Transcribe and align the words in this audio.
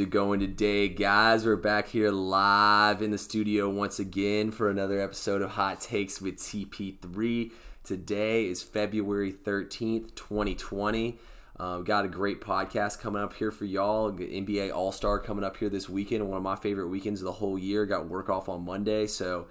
it 0.00 0.08
going 0.08 0.40
today, 0.40 0.88
guys? 0.88 1.44
We're 1.44 1.56
back 1.56 1.88
here 1.88 2.10
live 2.10 3.02
in 3.02 3.10
the 3.10 3.18
studio 3.18 3.68
once 3.68 3.98
again 3.98 4.50
for 4.50 4.70
another 4.70 4.98
episode 4.98 5.42
of 5.42 5.50
Hot 5.50 5.78
Takes 5.78 6.22
with 6.22 6.38
TP3. 6.38 7.52
Today 7.84 8.46
is 8.46 8.62
February 8.62 9.30
13th, 9.30 10.14
2020. 10.14 11.18
Uh, 11.58 11.80
got 11.80 12.06
a 12.06 12.08
great 12.08 12.40
podcast 12.40 12.98
coming 12.98 13.20
up 13.20 13.34
here 13.34 13.50
for 13.50 13.66
y'all. 13.66 14.10
NBA 14.10 14.74
All 14.74 14.90
Star 14.90 15.18
coming 15.18 15.44
up 15.44 15.58
here 15.58 15.68
this 15.68 15.86
weekend, 15.86 16.26
one 16.26 16.38
of 16.38 16.42
my 16.42 16.56
favorite 16.56 16.88
weekends 16.88 17.20
of 17.20 17.26
the 17.26 17.32
whole 17.32 17.58
year. 17.58 17.84
Got 17.84 18.08
work 18.08 18.30
off 18.30 18.48
on 18.48 18.64
Monday, 18.64 19.06
so 19.06 19.48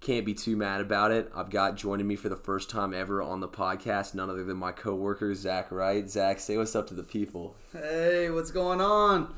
can't 0.00 0.24
be 0.24 0.32
too 0.32 0.56
mad 0.56 0.80
about 0.80 1.10
it. 1.10 1.30
I've 1.34 1.50
got 1.50 1.76
joining 1.76 2.06
me 2.06 2.16
for 2.16 2.30
the 2.30 2.36
first 2.36 2.70
time 2.70 2.94
ever 2.94 3.20
on 3.20 3.40
the 3.40 3.48
podcast, 3.48 4.14
none 4.14 4.30
other 4.30 4.44
than 4.44 4.56
my 4.56 4.72
coworker 4.72 5.34
Zach 5.34 5.70
Wright. 5.70 6.08
Zach, 6.08 6.40
say 6.40 6.56
what's 6.56 6.74
up 6.74 6.86
to 6.88 6.94
the 6.94 7.02
people. 7.02 7.54
Hey, 7.74 8.30
what's 8.30 8.50
going 8.50 8.80
on? 8.80 9.34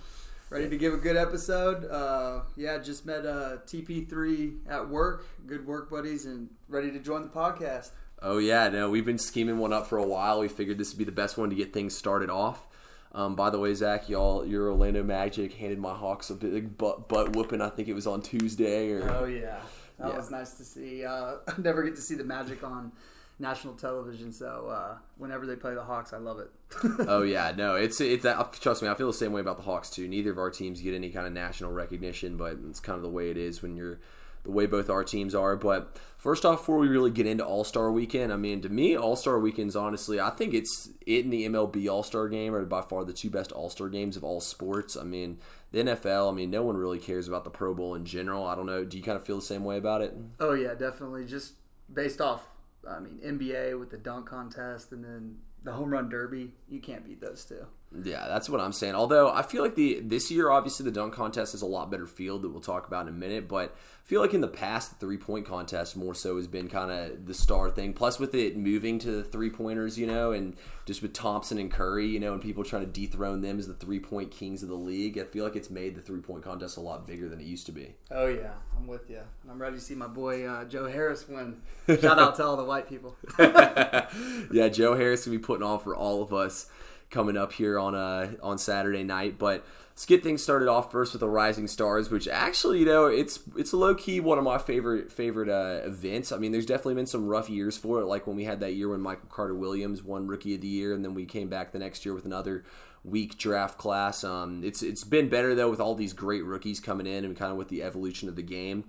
Ready 0.52 0.68
to 0.68 0.76
give 0.76 0.92
a 0.92 0.98
good 0.98 1.16
episode? 1.16 1.86
Uh, 1.90 2.42
yeah, 2.56 2.76
just 2.76 3.06
met 3.06 3.24
uh, 3.24 3.56
TP3 3.66 4.58
at 4.68 4.86
work. 4.86 5.24
Good 5.46 5.66
work 5.66 5.88
buddies, 5.88 6.26
and 6.26 6.50
ready 6.68 6.90
to 6.90 6.98
join 6.98 7.22
the 7.22 7.30
podcast. 7.30 7.92
Oh 8.20 8.36
yeah, 8.36 8.68
no, 8.68 8.90
we've 8.90 9.06
been 9.06 9.16
scheming 9.18 9.56
one 9.56 9.72
up 9.72 9.86
for 9.86 9.96
a 9.96 10.04
while. 10.06 10.40
We 10.40 10.48
figured 10.48 10.76
this 10.76 10.90
would 10.92 10.98
be 10.98 11.04
the 11.04 11.10
best 11.10 11.38
one 11.38 11.48
to 11.48 11.56
get 11.56 11.72
things 11.72 11.96
started 11.96 12.28
off. 12.28 12.66
Um, 13.12 13.34
by 13.34 13.48
the 13.48 13.58
way, 13.58 13.72
Zach, 13.72 14.10
y'all, 14.10 14.44
your 14.44 14.70
Orlando 14.70 15.02
Magic 15.02 15.54
handed 15.54 15.78
my 15.78 15.94
Hawks 15.94 16.28
a 16.28 16.34
big 16.34 16.76
butt, 16.76 17.08
butt 17.08 17.34
whooping. 17.34 17.62
I 17.62 17.70
think 17.70 17.88
it 17.88 17.94
was 17.94 18.06
on 18.06 18.20
Tuesday. 18.20 18.90
Or 18.92 19.08
Oh 19.10 19.24
yeah, 19.24 19.58
that 19.98 20.08
Yeah. 20.10 20.16
was 20.18 20.30
nice 20.30 20.52
to 20.58 20.64
see. 20.64 21.02
Uh, 21.02 21.36
never 21.58 21.82
get 21.82 21.96
to 21.96 22.02
see 22.02 22.14
the 22.14 22.24
Magic 22.24 22.62
on 22.62 22.92
national 23.38 23.74
television, 23.74 24.32
so 24.32 24.68
uh, 24.68 24.96
whenever 25.16 25.46
they 25.46 25.56
play 25.56 25.74
the 25.74 25.84
Hawks, 25.84 26.12
I 26.12 26.18
love 26.18 26.38
it. 26.38 26.50
oh 27.08 27.22
yeah, 27.22 27.52
no, 27.56 27.76
it's 27.76 28.00
it's 28.00 28.24
uh, 28.24 28.42
trust 28.60 28.82
me, 28.82 28.88
I 28.88 28.94
feel 28.94 29.06
the 29.06 29.12
same 29.12 29.32
way 29.32 29.40
about 29.40 29.56
the 29.56 29.64
Hawks 29.64 29.90
too. 29.90 30.08
Neither 30.08 30.30
of 30.30 30.38
our 30.38 30.50
teams 30.50 30.80
get 30.80 30.94
any 30.94 31.10
kind 31.10 31.26
of 31.26 31.32
national 31.32 31.72
recognition, 31.72 32.36
but 32.36 32.58
it's 32.68 32.80
kind 32.80 32.96
of 32.96 33.02
the 33.02 33.10
way 33.10 33.30
it 33.30 33.36
is 33.36 33.62
when 33.62 33.76
you're 33.76 33.98
the 34.44 34.50
way 34.50 34.66
both 34.66 34.90
our 34.90 35.04
teams 35.04 35.34
are. 35.34 35.56
But 35.56 35.98
first 36.16 36.44
off, 36.44 36.60
before 36.60 36.78
we 36.78 36.88
really 36.88 37.10
get 37.10 37.26
into 37.26 37.44
All 37.44 37.64
Star 37.64 37.92
Weekend, 37.92 38.32
I 38.32 38.36
mean, 38.36 38.60
to 38.62 38.68
me, 38.68 38.96
All 38.96 39.16
Star 39.16 39.38
Weekends, 39.38 39.76
honestly, 39.76 40.20
I 40.20 40.30
think 40.30 40.54
it's 40.54 40.90
it 41.06 41.24
and 41.24 41.32
the 41.32 41.46
MLB 41.48 41.90
All 41.90 42.02
Star 42.02 42.28
Game 42.28 42.54
are 42.54 42.64
by 42.64 42.82
far 42.82 43.04
the 43.04 43.12
two 43.12 43.30
best 43.30 43.52
All 43.52 43.70
Star 43.70 43.88
games 43.88 44.16
of 44.16 44.24
all 44.24 44.40
sports. 44.40 44.96
I 44.96 45.04
mean, 45.04 45.38
the 45.70 45.80
NFL, 45.84 46.30
I 46.30 46.34
mean, 46.34 46.50
no 46.50 46.62
one 46.62 46.76
really 46.76 46.98
cares 46.98 47.28
about 47.28 47.44
the 47.44 47.50
Pro 47.50 47.74
Bowl 47.74 47.94
in 47.94 48.04
general. 48.04 48.46
I 48.46 48.54
don't 48.54 48.66
know. 48.66 48.84
Do 48.84 48.96
you 48.96 49.02
kind 49.02 49.16
of 49.16 49.24
feel 49.24 49.36
the 49.36 49.42
same 49.42 49.64
way 49.64 49.76
about 49.76 50.02
it? 50.02 50.14
oh 50.40 50.54
yeah, 50.54 50.74
definitely. 50.74 51.24
Just 51.24 51.54
based 51.92 52.20
off, 52.20 52.48
I 52.88 53.00
mean, 53.00 53.20
NBA 53.24 53.78
with 53.78 53.90
the 53.90 53.98
dunk 53.98 54.26
contest 54.26 54.92
and 54.92 55.04
then 55.04 55.38
the 55.64 55.72
home 55.72 55.90
run 55.90 56.08
derby, 56.08 56.52
you 56.68 56.80
can't 56.80 57.04
beat 57.04 57.20
those 57.20 57.44
two. 57.44 57.66
Yeah, 58.04 58.26
that's 58.26 58.48
what 58.48 58.60
I'm 58.60 58.72
saying. 58.72 58.94
Although 58.94 59.30
I 59.30 59.42
feel 59.42 59.62
like 59.62 59.74
the 59.74 60.00
this 60.00 60.30
year, 60.30 60.50
obviously, 60.50 60.84
the 60.84 60.90
dunk 60.90 61.12
contest 61.14 61.54
is 61.54 61.62
a 61.62 61.66
lot 61.66 61.90
better 61.90 62.06
field 62.06 62.42
that 62.42 62.48
we'll 62.48 62.62
talk 62.62 62.86
about 62.86 63.02
in 63.02 63.08
a 63.08 63.16
minute. 63.16 63.48
But 63.48 63.74
I 63.74 64.08
feel 64.08 64.20
like 64.22 64.32
in 64.32 64.40
the 64.40 64.48
past, 64.48 64.90
the 64.90 64.96
three 64.96 65.18
point 65.18 65.46
contest 65.46 65.96
more 65.96 66.14
so 66.14 66.36
has 66.36 66.46
been 66.46 66.68
kind 66.68 66.90
of 66.90 67.26
the 67.26 67.34
star 67.34 67.70
thing. 67.70 67.92
Plus, 67.92 68.18
with 68.18 68.34
it 68.34 68.56
moving 68.56 68.98
to 69.00 69.10
the 69.10 69.22
three 69.22 69.50
pointers, 69.50 69.98
you 69.98 70.06
know, 70.06 70.32
and 70.32 70.56
just 70.86 71.02
with 71.02 71.12
Thompson 71.12 71.58
and 71.58 71.70
Curry, 71.70 72.06
you 72.06 72.18
know, 72.18 72.32
and 72.32 72.40
people 72.40 72.64
trying 72.64 72.84
to 72.84 72.90
dethrone 72.90 73.42
them 73.42 73.58
as 73.58 73.66
the 73.66 73.74
three 73.74 74.00
point 74.00 74.30
kings 74.30 74.62
of 74.62 74.70
the 74.70 74.74
league, 74.74 75.18
I 75.18 75.24
feel 75.24 75.44
like 75.44 75.56
it's 75.56 75.70
made 75.70 75.94
the 75.94 76.02
three 76.02 76.20
point 76.20 76.42
contest 76.42 76.78
a 76.78 76.80
lot 76.80 77.06
bigger 77.06 77.28
than 77.28 77.40
it 77.40 77.46
used 77.46 77.66
to 77.66 77.72
be. 77.72 77.94
Oh 78.10 78.26
yeah, 78.26 78.52
I'm 78.74 78.86
with 78.86 79.10
you. 79.10 79.20
I'm 79.50 79.60
ready 79.60 79.76
to 79.76 79.82
see 79.82 79.94
my 79.94 80.06
boy 80.06 80.46
uh, 80.46 80.64
Joe 80.64 80.88
Harris 80.88 81.28
win. 81.28 81.60
Shout 81.86 82.18
out 82.18 82.36
to 82.36 82.44
all 82.44 82.56
the 82.56 82.64
white 82.64 82.88
people. 82.88 83.16
yeah, 83.38 84.68
Joe 84.68 84.94
Harris 84.94 85.26
will 85.26 85.32
be 85.32 85.38
putting 85.52 85.66
on 85.66 85.78
for 85.78 85.94
all 85.94 86.22
of 86.22 86.32
us 86.32 86.66
coming 87.10 87.36
up 87.36 87.52
here 87.52 87.78
on 87.78 87.94
uh, 87.94 88.32
on 88.42 88.56
Saturday 88.56 89.04
night. 89.04 89.38
But 89.38 89.64
let's 89.90 90.06
get 90.06 90.22
things 90.22 90.42
started 90.42 90.66
off 90.66 90.90
first 90.90 91.12
with 91.12 91.20
the 91.20 91.28
Rising 91.28 91.68
Stars, 91.68 92.10
which 92.10 92.26
actually, 92.26 92.80
you 92.80 92.86
know, 92.86 93.06
it's 93.06 93.40
it's 93.56 93.74
low 93.74 93.94
key 93.94 94.18
one 94.18 94.38
of 94.38 94.44
my 94.44 94.56
favorite 94.56 95.12
favorite 95.12 95.50
uh, 95.50 95.86
events. 95.86 96.32
I 96.32 96.38
mean, 96.38 96.52
there's 96.52 96.64
definitely 96.64 96.94
been 96.94 97.06
some 97.06 97.28
rough 97.28 97.50
years 97.50 97.76
for 97.76 98.00
it, 98.00 98.06
like 98.06 98.26
when 98.26 98.34
we 98.34 98.44
had 98.44 98.60
that 98.60 98.72
year 98.72 98.88
when 98.88 99.00
Michael 99.00 99.28
Carter 99.28 99.54
Williams 99.54 100.02
won 100.02 100.26
Rookie 100.26 100.54
of 100.54 100.62
the 100.62 100.68
Year, 100.68 100.94
and 100.94 101.04
then 101.04 101.12
we 101.12 101.26
came 101.26 101.48
back 101.48 101.72
the 101.72 101.78
next 101.78 102.04
year 102.06 102.14
with 102.14 102.24
another 102.24 102.64
weak 103.04 103.36
draft 103.36 103.76
class. 103.76 104.24
Um, 104.24 104.62
it's 104.64 104.82
it's 104.82 105.04
been 105.04 105.28
better 105.28 105.54
though 105.54 105.70
with 105.70 105.80
all 105.80 105.94
these 105.94 106.14
great 106.14 106.44
rookies 106.44 106.80
coming 106.80 107.06
in 107.06 107.24
and 107.24 107.36
kind 107.36 107.52
of 107.52 107.58
with 107.58 107.68
the 107.68 107.82
evolution 107.82 108.28
of 108.28 108.36
the 108.36 108.42
game. 108.42 108.84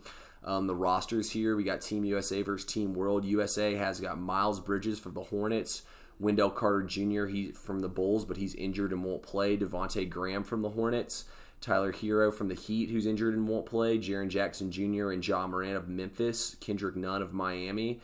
Um, 0.46 0.68
the 0.68 0.76
rosters 0.76 1.32
here 1.32 1.56
we 1.56 1.64
got 1.64 1.82
Team 1.82 2.04
USA 2.06 2.42
versus 2.42 2.66
Team 2.66 2.94
World. 2.94 3.26
USA 3.26 3.76
has 3.76 4.00
got 4.00 4.20
Miles 4.20 4.60
Bridges 4.60 5.00
for 5.00 5.10
the 5.10 5.24
Hornets, 5.24 5.84
Wendell 6.24 6.50
Carter 6.50 6.84
Jr. 6.84 7.26
He 7.26 7.52
from 7.52 7.82
the 7.82 7.90
Bulls, 7.90 8.26
but 8.26 8.38
he's 8.38 8.56
injured 8.56 8.92
and 8.92 9.04
won't 9.04 9.22
play. 9.22 9.58
Devonte 9.58 10.10
Graham 10.10 10.44
from 10.44 10.62
the 10.62 10.70
Hornets. 10.70 11.26
Tyler 11.62 11.94
Herro 11.94 12.34
from 12.34 12.50
the 12.50 12.56
Heat, 12.56 12.90
who's 12.90 13.06
injured 13.06 13.36
and 13.36 13.48
won't 13.48 13.66
play. 13.66 13.98
Jaren 13.98 14.28
Jackson 14.28 14.72
Jr. 14.72 15.12
and 15.12 15.22
John 15.24 15.52
Moran 15.52 15.76
of 15.76 15.88
Memphis. 15.88 16.56
Kendrick 16.60 16.96
Nunn 16.96 17.22
of 17.22 17.34
Miami. 17.34 18.02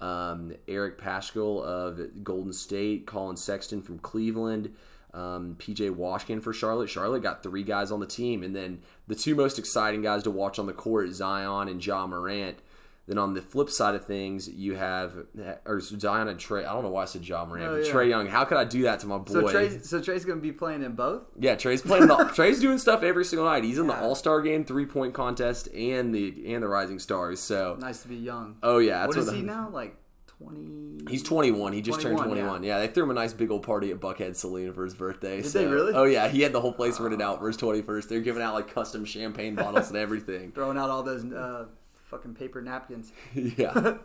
Um, 0.00 0.54
Eric 0.66 0.98
Paschall 0.98 1.62
of 1.62 2.24
Golden 2.24 2.52
State. 2.52 3.06
Collin 3.06 3.36
Sexton 3.36 3.82
from 3.82 3.98
Cleveland. 3.98 4.74
Um, 5.14 5.56
PJ 5.58 5.90
Washington 5.90 6.40
for 6.40 6.54
Charlotte. 6.54 6.88
Charlotte 6.88 7.22
got 7.22 7.42
three 7.42 7.62
guys 7.62 7.90
on 7.90 8.00
the 8.00 8.06
team, 8.06 8.42
and 8.42 8.56
then 8.56 8.80
the 9.08 9.14
two 9.14 9.34
most 9.34 9.58
exciting 9.58 10.00
guys 10.00 10.22
to 10.22 10.30
watch 10.30 10.58
on 10.58 10.66
the 10.66 10.72
court, 10.72 11.10
Zion 11.10 11.68
and 11.68 11.80
John 11.80 12.10
Morant. 12.10 12.58
Then 13.08 13.18
on 13.18 13.34
the 13.34 13.42
flip 13.42 13.68
side 13.68 13.96
of 13.96 14.04
things, 14.06 14.48
you 14.48 14.76
have 14.76 15.14
or 15.66 15.80
Zion 15.80 16.28
and 16.28 16.38
Trey. 16.38 16.64
I 16.64 16.72
don't 16.72 16.84
know 16.84 16.90
why 16.90 17.02
I 17.02 17.06
said 17.06 17.22
John 17.22 17.48
Morant, 17.48 17.66
Oh, 17.66 17.76
but 17.78 17.86
yeah. 17.86 17.92
Trae 17.92 18.08
Young. 18.08 18.26
How 18.28 18.44
could 18.44 18.58
I 18.58 18.64
do 18.64 18.82
that 18.82 19.00
to 19.00 19.06
my 19.08 19.18
boy? 19.18 19.32
So 19.32 19.48
Trey's, 19.48 19.88
so 19.90 20.00
Trey's 20.00 20.24
gonna 20.24 20.40
be 20.40 20.52
playing 20.52 20.82
in 20.84 20.92
both. 20.92 21.22
yeah, 21.38 21.56
Trey's 21.56 21.82
playing. 21.82 22.06
The, 22.06 22.16
Trey's 22.34 22.60
doing 22.60 22.78
stuff 22.78 23.02
every 23.02 23.24
single 23.24 23.46
night. 23.46 23.64
He's 23.64 23.78
in 23.78 23.88
the 23.88 23.98
All 24.00 24.14
Star 24.14 24.40
game, 24.40 24.64
three 24.64 24.86
point 24.86 25.14
contest, 25.14 25.66
and 25.74 26.14
the 26.14 26.54
and 26.54 26.62
the 26.62 26.68
Rising 26.68 27.00
Stars. 27.00 27.40
So, 27.40 27.76
Nice 27.80 28.02
to 28.02 28.08
be 28.08 28.16
young. 28.16 28.56
oh 28.62 28.78
yeah, 28.78 29.00
that's 29.00 29.08
what 29.16 29.18
is 29.18 29.26
what 29.26 29.36
he 29.36 29.42
now? 29.42 29.68
Like 29.72 29.96
twenty. 30.26 31.00
He's 31.10 31.24
21. 31.24 31.72
He 31.72 31.82
just 31.82 32.00
turned 32.00 32.16
21, 32.16 32.38
21. 32.38 32.62
Yeah. 32.62 32.78
they 32.78 32.86
threw 32.86 33.02
him 33.02 33.10
a 33.10 33.14
nice 33.14 33.32
big 33.32 33.50
old 33.50 33.64
party 33.64 33.90
at 33.90 33.98
Buckhead 33.98 34.36
Saloon 34.36 34.72
for 34.72 34.84
his 34.84 34.94
birthday. 34.94 35.42
Did 35.42 35.50
so- 35.50 35.58
they 35.58 35.66
really? 35.66 35.92
Oh 35.94 36.04
yeah, 36.04 36.28
he 36.28 36.42
had 36.42 36.52
the 36.52 36.60
whole 36.60 36.72
place 36.72 37.00
rented 37.00 37.20
out 37.20 37.40
for 37.40 37.48
his 37.48 37.56
21st. 37.56 38.08
They're 38.08 38.20
giving 38.20 38.42
out 38.42 38.54
like 38.54 38.72
custom 38.72 39.04
champagne 39.04 39.56
bottles 39.56 39.88
and 39.88 39.96
everything. 39.98 40.52
throwing 40.54 40.78
out 40.78 40.90
all 40.90 41.02
those 41.02 41.24
uh, 41.24 41.66
fucking 42.12 42.34
paper 42.34 42.60
napkins. 42.60 43.12
yeah. 43.34 43.96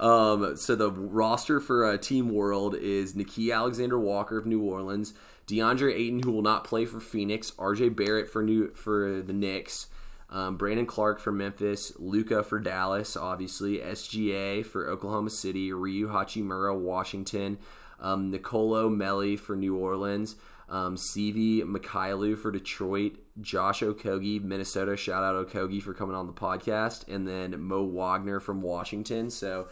Um, 0.00 0.56
so 0.56 0.74
the 0.74 0.90
roster 0.90 1.60
for 1.60 1.84
uh, 1.84 1.98
Team 1.98 2.30
World 2.30 2.74
is 2.74 3.14
Nickeil 3.14 3.54
Alexander 3.54 3.98
Walker 3.98 4.38
of 4.38 4.46
New 4.46 4.62
Orleans, 4.62 5.12
DeAndre 5.46 5.92
Ayton, 5.92 6.22
who 6.22 6.32
will 6.32 6.42
not 6.42 6.64
play 6.64 6.84
for 6.84 7.00
Phoenix, 7.00 7.50
RJ 7.52 7.94
Barrett 7.94 8.28
for 8.28 8.42
New 8.42 8.70
for 8.74 9.20
the 9.20 9.32
Knicks, 9.32 9.88
um, 10.30 10.56
Brandon 10.56 10.86
Clarke 10.86 11.20
for 11.20 11.32
Memphis, 11.32 11.92
Luka 11.98 12.42
for 12.42 12.58
Dallas, 12.58 13.16
obviously 13.16 13.78
SGA 13.78 14.64
for 14.64 14.88
Oklahoma 14.88 15.30
City, 15.30 15.72
Rui 15.72 16.08
Hachimura 16.08 16.78
Washington, 16.78 17.58
um, 18.00 18.30
Nicolo 18.30 18.88
Melli 18.88 19.38
for 19.38 19.56
New 19.56 19.76
Orleans. 19.76 20.36
Um, 20.70 20.96
Svi 20.96 21.62
Mykhailiuk 21.62 22.38
for 22.38 22.50
Detroit, 22.50 23.16
Josh 23.40 23.80
Okogie, 23.80 24.42
Minnesota. 24.42 24.96
Shout 24.96 25.24
out 25.24 25.48
Okogie 25.48 25.82
for 25.82 25.94
coming 25.94 26.14
on 26.14 26.26
the 26.26 26.32
podcast, 26.32 27.08
and 27.08 27.26
then 27.26 27.58
Mo 27.60 27.82
Wagner 27.84 28.38
from 28.38 28.60
Washington. 28.60 29.30
So, 29.30 29.68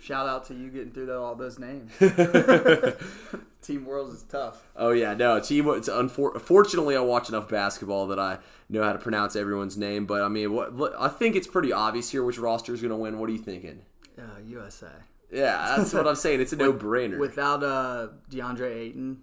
Shout 0.00 0.26
out 0.26 0.46
to 0.46 0.54
you 0.54 0.70
getting 0.70 0.90
through 0.90 1.12
all 1.12 1.34
those 1.34 1.58
names. 1.58 1.92
Team 3.62 3.84
Worlds 3.84 4.14
is 4.14 4.22
tough. 4.24 4.66
oh 4.74 4.90
yeah, 4.90 5.14
no, 5.14 5.38
team. 5.38 5.68
It's 5.68 5.88
unfor- 5.88 6.40
fortunately 6.40 6.96
I 6.96 7.00
watch 7.00 7.28
enough 7.28 7.48
basketball 7.48 8.06
that 8.08 8.18
I 8.18 8.38
know 8.68 8.82
how 8.82 8.92
to 8.92 8.98
pronounce 8.98 9.36
everyone's 9.36 9.76
name. 9.76 10.04
But 10.06 10.22
I 10.22 10.28
mean, 10.28 10.52
what, 10.52 10.94
I 10.98 11.08
think 11.08 11.36
it's 11.36 11.46
pretty 11.46 11.72
obvious 11.72 12.10
here 12.10 12.24
which 12.24 12.38
roster 12.38 12.74
is 12.74 12.80
going 12.80 12.90
to 12.90 12.96
win. 12.96 13.18
What 13.20 13.28
are 13.28 13.32
you 13.32 13.38
thinking? 13.38 13.82
Uh, 14.18 14.40
USA. 14.46 14.88
Yeah, 15.30 15.76
that's 15.76 15.92
what 15.94 16.08
I'm 16.08 16.16
saying. 16.16 16.40
It's 16.40 16.52
a 16.52 16.56
no 16.56 16.72
brainer. 16.72 17.18
Without 17.18 17.62
uh, 17.62 18.08
DeAndre 18.30 18.74
Ayton, 18.74 19.22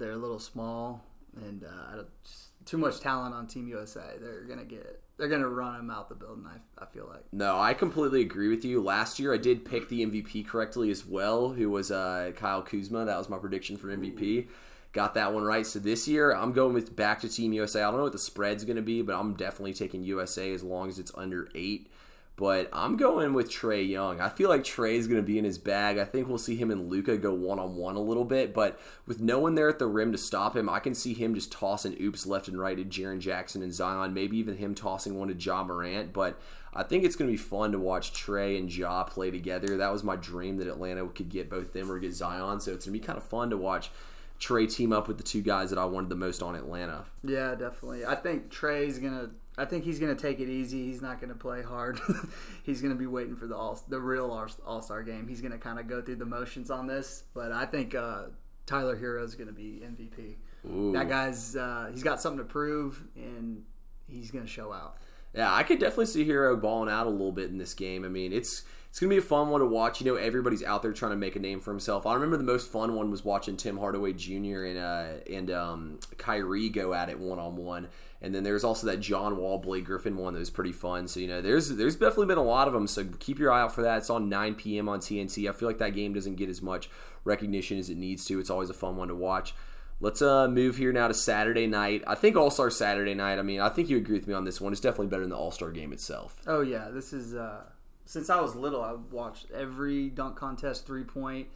they're 0.00 0.12
a 0.12 0.16
little 0.16 0.40
small 0.40 1.04
and 1.36 1.62
uh, 1.62 1.92
I 1.92 1.96
don't- 1.96 2.08
just 2.24 2.46
too 2.66 2.76
much 2.76 2.98
talent 3.00 3.34
on 3.34 3.46
Team 3.46 3.68
USA. 3.68 4.02
They're 4.20 4.42
gonna 4.44 4.64
get. 4.64 5.00
They're 5.16 5.28
gonna 5.28 5.48
run 5.48 5.78
him 5.78 5.90
out 5.90 6.08
the 6.08 6.14
building. 6.14 6.44
I, 6.46 6.82
I 6.82 6.86
feel 6.86 7.06
like. 7.08 7.24
No, 7.32 7.58
I 7.58 7.72
completely 7.74 8.20
agree 8.22 8.48
with 8.48 8.64
you. 8.64 8.82
Last 8.82 9.18
year, 9.18 9.32
I 9.32 9.36
did 9.38 9.64
pick 9.64 9.88
the 9.88 10.04
MVP 10.04 10.46
correctly 10.46 10.90
as 10.90 11.06
well, 11.06 11.50
who 11.50 11.70
was 11.70 11.90
uh, 11.90 12.32
Kyle 12.36 12.62
Kuzma. 12.62 13.04
That 13.04 13.18
was 13.18 13.28
my 13.28 13.38
prediction 13.38 13.76
for 13.76 13.88
MVP. 13.88 14.48
Got 14.92 15.14
that 15.14 15.32
one 15.32 15.44
right. 15.44 15.66
So 15.66 15.78
this 15.78 16.08
year, 16.08 16.32
I'm 16.34 16.52
going 16.52 16.74
with 16.74 16.96
back 16.96 17.20
to 17.20 17.28
Team 17.28 17.52
USA. 17.52 17.82
I 17.82 17.90
don't 17.90 17.98
know 17.98 18.02
what 18.04 18.12
the 18.12 18.18
spread's 18.18 18.64
going 18.64 18.76
to 18.76 18.82
be, 18.82 19.02
but 19.02 19.14
I'm 19.14 19.34
definitely 19.34 19.72
taking 19.74 20.02
USA 20.02 20.52
as 20.52 20.62
long 20.64 20.88
as 20.88 20.98
it's 20.98 21.12
under 21.14 21.48
eight. 21.54 21.90
But 22.40 22.70
I'm 22.72 22.96
going 22.96 23.34
with 23.34 23.50
Trae 23.50 23.86
Young. 23.86 24.18
I 24.18 24.30
feel 24.30 24.48
like 24.48 24.64
Trey's 24.64 25.06
going 25.06 25.20
to 25.20 25.26
be 25.26 25.38
in 25.38 25.44
his 25.44 25.58
bag. 25.58 25.98
I 25.98 26.06
think 26.06 26.26
we'll 26.26 26.38
see 26.38 26.56
him 26.56 26.70
and 26.70 26.90
Luka 26.90 27.18
go 27.18 27.34
one 27.34 27.58
on 27.58 27.76
one 27.76 27.96
a 27.96 28.00
little 28.00 28.24
bit. 28.24 28.54
But 28.54 28.80
with 29.06 29.20
no 29.20 29.38
one 29.38 29.56
there 29.56 29.68
at 29.68 29.78
the 29.78 29.86
rim 29.86 30.10
to 30.12 30.16
stop 30.16 30.56
him, 30.56 30.66
I 30.66 30.78
can 30.78 30.94
see 30.94 31.12
him 31.12 31.34
just 31.34 31.52
tossing 31.52 31.98
oops 32.00 32.24
left 32.24 32.48
and 32.48 32.58
right 32.58 32.78
to 32.78 32.84
Jaren 32.84 33.20
Jackson 33.20 33.62
and 33.62 33.74
Zion. 33.74 34.14
Maybe 34.14 34.38
even 34.38 34.56
him 34.56 34.74
tossing 34.74 35.18
one 35.18 35.28
to 35.28 35.34
Ja 35.34 35.62
Morant. 35.62 36.14
But 36.14 36.40
I 36.72 36.82
think 36.82 37.04
it's 37.04 37.14
going 37.14 37.28
to 37.28 37.34
be 37.34 37.36
fun 37.36 37.72
to 37.72 37.78
watch 37.78 38.14
Trey 38.14 38.56
and 38.56 38.74
Ja 38.74 39.04
play 39.04 39.30
together. 39.30 39.76
That 39.76 39.92
was 39.92 40.02
my 40.02 40.16
dream 40.16 40.56
that 40.56 40.66
Atlanta 40.66 41.06
could 41.08 41.28
get 41.28 41.50
both 41.50 41.74
them 41.74 41.92
or 41.92 41.98
get 41.98 42.14
Zion. 42.14 42.60
So 42.60 42.72
it's 42.72 42.86
going 42.86 42.94
to 42.94 43.00
be 43.00 43.06
kind 43.06 43.18
of 43.18 43.22
fun 43.22 43.50
to 43.50 43.58
watch 43.58 43.90
Trey 44.38 44.66
team 44.66 44.90
up 44.94 45.06
with 45.06 45.18
the 45.18 45.22
two 45.22 45.42
guys 45.42 45.68
that 45.68 45.78
I 45.78 45.84
wanted 45.84 46.08
the 46.08 46.16
most 46.16 46.42
on 46.42 46.54
Atlanta. 46.54 47.04
Yeah, 47.22 47.54
definitely. 47.54 48.06
I 48.06 48.14
think 48.14 48.48
Trey's 48.48 48.98
gonna. 48.98 49.28
I 49.60 49.66
think 49.66 49.84
he's 49.84 49.98
gonna 49.98 50.14
take 50.14 50.40
it 50.40 50.48
easy. 50.48 50.86
He's 50.86 51.02
not 51.02 51.20
gonna 51.20 51.34
play 51.34 51.62
hard. 51.62 52.00
he's 52.62 52.80
gonna 52.80 52.94
be 52.94 53.06
waiting 53.06 53.36
for 53.36 53.46
the 53.46 53.54
all 53.54 53.78
the 53.88 54.00
real 54.00 54.30
All 54.64 54.80
Star 54.80 55.02
game. 55.02 55.28
He's 55.28 55.42
gonna 55.42 55.58
kind 55.58 55.78
of 55.78 55.86
go 55.86 56.00
through 56.00 56.16
the 56.16 56.24
motions 56.24 56.70
on 56.70 56.86
this. 56.86 57.24
But 57.34 57.52
I 57.52 57.66
think 57.66 57.94
uh, 57.94 58.24
Tyler 58.64 59.18
is 59.18 59.34
gonna 59.34 59.52
be 59.52 59.82
MVP. 59.84 60.36
Ooh. 60.66 60.92
That 60.92 61.10
guy's 61.10 61.56
uh, 61.56 61.90
he's 61.92 62.02
got 62.02 62.22
something 62.22 62.38
to 62.38 62.44
prove, 62.44 63.02
and 63.16 63.62
he's 64.08 64.30
gonna 64.30 64.46
show 64.46 64.72
out. 64.72 64.96
Yeah, 65.34 65.54
I 65.54 65.62
could 65.62 65.78
definitely 65.78 66.06
see 66.06 66.26
Herro 66.26 66.60
balling 66.60 66.90
out 66.90 67.06
a 67.06 67.10
little 67.10 67.30
bit 67.30 67.50
in 67.50 67.58
this 67.58 67.74
game. 67.74 68.04
I 68.04 68.08
mean, 68.08 68.32
it's 68.32 68.64
it's 68.88 68.98
gonna 68.98 69.10
be 69.10 69.18
a 69.18 69.22
fun 69.22 69.50
one 69.50 69.60
to 69.60 69.66
watch. 69.66 70.00
You 70.00 70.06
know, 70.06 70.16
everybody's 70.16 70.64
out 70.64 70.82
there 70.82 70.92
trying 70.92 71.12
to 71.12 71.16
make 71.16 71.36
a 71.36 71.38
name 71.38 71.60
for 71.60 71.70
himself. 71.70 72.06
I 72.06 72.14
remember 72.14 72.36
the 72.36 72.44
most 72.44 72.72
fun 72.72 72.94
one 72.94 73.10
was 73.10 73.24
watching 73.24 73.56
Tim 73.56 73.76
Hardaway 73.76 74.14
Jr. 74.14 74.64
and 74.64 74.78
uh, 74.78 75.06
and 75.30 75.50
um, 75.50 76.00
Kyrie 76.16 76.70
go 76.70 76.94
at 76.94 77.10
it 77.10 77.18
one 77.18 77.38
on 77.38 77.56
one. 77.56 77.88
And 78.22 78.34
then 78.34 78.42
there's 78.42 78.64
also 78.64 78.86
that 78.86 79.00
John 79.00 79.38
Wall 79.38 79.58
Blake 79.58 79.84
Griffin 79.84 80.16
one 80.16 80.34
that 80.34 80.40
was 80.40 80.50
pretty 80.50 80.72
fun. 80.72 81.08
So 81.08 81.20
you 81.20 81.26
know, 81.26 81.40
there's 81.40 81.70
there's 81.70 81.96
definitely 81.96 82.26
been 82.26 82.38
a 82.38 82.42
lot 82.42 82.68
of 82.68 82.74
them. 82.74 82.86
So 82.86 83.04
keep 83.18 83.38
your 83.38 83.50
eye 83.50 83.62
out 83.62 83.74
for 83.74 83.82
that. 83.82 83.98
It's 83.98 84.10
on 84.10 84.28
9 84.28 84.54
p.m. 84.56 84.88
on 84.88 85.00
TNT. 85.00 85.48
I 85.48 85.52
feel 85.52 85.68
like 85.68 85.78
that 85.78 85.94
game 85.94 86.12
doesn't 86.12 86.36
get 86.36 86.50
as 86.50 86.60
much 86.60 86.90
recognition 87.24 87.78
as 87.78 87.88
it 87.88 87.96
needs 87.96 88.24
to. 88.26 88.38
It's 88.38 88.50
always 88.50 88.70
a 88.70 88.74
fun 88.74 88.96
one 88.96 89.08
to 89.08 89.14
watch. 89.14 89.54
Let's 90.02 90.22
uh, 90.22 90.48
move 90.48 90.78
here 90.78 90.92
now 90.92 91.08
to 91.08 91.14
Saturday 91.14 91.66
night. 91.66 92.02
I 92.06 92.14
think 92.14 92.36
All 92.36 92.50
Star 92.50 92.70
Saturday 92.70 93.14
night. 93.14 93.38
I 93.38 93.42
mean, 93.42 93.60
I 93.60 93.68
think 93.68 93.90
you 93.90 93.98
agree 93.98 94.16
with 94.16 94.26
me 94.26 94.34
on 94.34 94.44
this 94.44 94.60
one. 94.60 94.72
It's 94.72 94.80
definitely 94.80 95.08
better 95.08 95.22
than 95.22 95.30
the 95.30 95.36
All 95.36 95.50
Star 95.50 95.70
game 95.70 95.92
itself. 95.92 96.40
Oh 96.46 96.62
yeah, 96.62 96.88
this 96.90 97.12
is 97.12 97.34
uh, 97.34 97.64
since 98.06 98.30
I 98.30 98.40
was 98.40 98.54
little. 98.54 98.82
I 98.82 98.94
watched 99.10 99.50
every 99.50 100.08
dunk 100.08 100.36
contest, 100.36 100.86
three 100.86 101.04
point. 101.04 101.48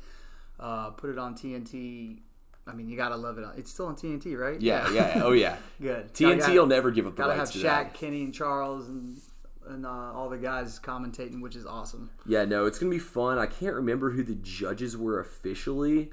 Uh, 0.61 0.91
put 0.91 1.11
it 1.11 1.19
on 1.19 1.35
TNT. 1.35 2.19
I 2.67 2.73
mean, 2.73 2.89
you 2.89 2.97
gotta 2.97 3.17
love 3.17 3.39
it. 3.39 3.45
It's 3.57 3.71
still 3.71 3.87
on 3.87 3.97
TNT, 3.97 4.39
right? 4.39 4.61
Yeah, 4.61 4.91
yeah. 4.91 5.21
Oh 5.23 5.33
yeah. 5.33 5.57
Good. 5.81 6.13
TNT 6.15 6.39
Gotta- 6.41 6.53
will 6.61 6.67
never 6.67 6.91
give 6.91 7.07
up 7.07 7.15
the 7.17 7.23
Gotta 7.23 7.33
have 7.35 7.41
rights 7.41 7.53
to 7.53 7.59
Shaq, 7.59 7.63
that. 7.63 7.95
Kenny, 7.95 8.23
and 8.25 8.33
Charles, 8.35 8.89
and 8.89 9.21
and 9.69 9.87
uh, 9.87 9.89
all 10.13 10.29
the 10.29 10.37
guys 10.39 10.79
commentating, 10.79 11.41
which 11.41 11.57
is 11.57 11.67
awesome. 11.67 12.11
Yeah, 12.27 12.45
no, 12.45 12.67
it's 12.67 12.79
gonna 12.79 12.91
be 12.91 12.99
fun. 12.99 13.39
I 13.39 13.47
can't 13.47 13.75
remember 13.75 14.11
who 14.11 14.23
the 14.23 14.35
judges 14.35 14.97
were 14.97 15.21
officially. 15.21 16.11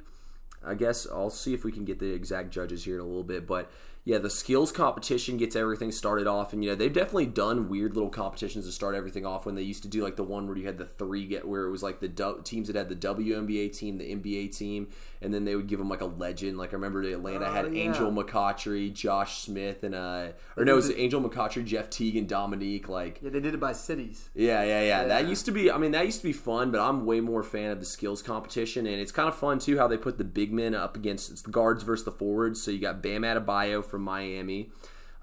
I 0.63 0.75
guess 0.75 1.07
I'll 1.12 1.30
see 1.31 1.53
if 1.53 1.63
we 1.63 1.71
can 1.71 1.86
get 1.86 2.00
the 2.00 2.13
exact 2.13 2.51
judges 2.51 2.83
here 2.86 2.95
in 2.95 3.01
a 3.01 3.06
little 3.06 3.24
bit, 3.24 3.47
but 3.47 3.71
yeah, 4.03 4.18
the 4.18 4.30
skills 4.30 4.71
competition 4.71 5.38
gets 5.38 5.56
everything 5.56 5.92
started 5.92 6.25
off, 6.27 6.53
and 6.53 6.63
you 6.63 6.71
know 6.71 6.75
they've 6.75 6.92
definitely 6.92 7.27
done 7.27 7.69
weird 7.69 7.94
little 7.95 8.09
competitions 8.09 8.65
to 8.65 8.71
start 8.71 8.95
everything 8.95 9.25
off. 9.25 9.45
When 9.45 9.56
they 9.56 9.62
used 9.62 9.83
to 9.83 9.88
do 9.88 10.01
like 10.03 10.15
the 10.15 10.24
one 10.24 10.48
where 10.48 10.57
you 10.57 10.65
had 10.65 10.77
the 10.77 10.86
three 10.86 11.25
get 11.27 11.48
where 11.48 11.65
it 11.65 11.71
was 11.71 11.83
like 11.83 12.00
the 12.00 12.07
du- 12.07 12.42
teams 12.44 12.68
that 12.68 12.75
had 12.75 12.89
the 12.89 12.95
WNBA 12.95 13.77
team, 13.77 13.98
the 14.00 14.15
NBA 14.15 14.57
team, 14.57 14.88
and 15.21 15.33
then 15.33 15.45
they 15.45 15.56
would 15.56 15.68
give 15.68 15.77
them 15.80 15.89
like 15.89 16.01
a 16.01 16.06
legend. 16.06 16.57
Like 16.57 16.71
I 16.71 16.74
remember 16.74 17.03
the 17.03 17.13
Atlanta 17.13 17.45
Oh, 17.48 17.51
had 17.51 17.65
yeah. 17.75 17.81
Angel 17.83 18.12
McCoughtry, 18.12 18.92
Josh 18.92 19.42
Smith, 19.44 19.83
and 19.83 19.94
uh, 19.94 20.30
or 20.57 20.65
no, 20.65 20.74
it 20.74 20.75
was 20.77 20.92
Angel 20.92 21.21
McCoughtry, 21.21 21.63
Jeff 21.65 21.89
Teague, 21.89 22.15
and 22.18 22.27
Dominique. 22.27 22.89
Like 22.89 23.19
Yeah, 23.21 23.30
they 23.30 23.39
did 23.39 23.54
it 23.54 23.59
by 23.59 23.74
cities. 23.74 24.30
yeah, 24.33 24.63
yeah, 24.63 24.81
yeah, 24.81 25.04
That 25.06 25.27
used 25.27 25.45
to 25.45 25.51
be. 25.51 25.71
I 25.71 25.77
mean, 25.77 25.92
that 25.92 26.06
used 26.06 26.21
to 26.21 26.27
be 26.27 26.33
fun, 26.33 26.71
but 26.71 26.80
I'm 26.81 27.06
way 27.06 27.19
more 27.19 27.44
fan 27.44 27.69
of 27.71 27.80
the 27.80 27.86
skills 27.86 28.21
competition, 28.21 28.88
and 28.88 29.00
it's 29.00 29.12
kind 29.12 29.30
of 29.30 29.36
fun 29.36 29.59
too 29.59 29.77
how 29.77 29.88
they 29.88 29.97
put 29.97 30.18
the 30.18 30.24
big 30.24 30.51
men 30.51 30.74
up 30.74 30.95
against 30.95 31.30
it's 31.31 31.44
the 31.44 31.51
guards 31.51 31.83
versus 31.83 32.06
the 32.06 32.12
forwards. 32.12 32.62
So 32.62 32.71
you 32.71 32.80
got 32.80 33.04
Bam 33.04 33.21
Adebayo 33.21 33.83
from 33.92 34.02
Miami, 34.02 34.72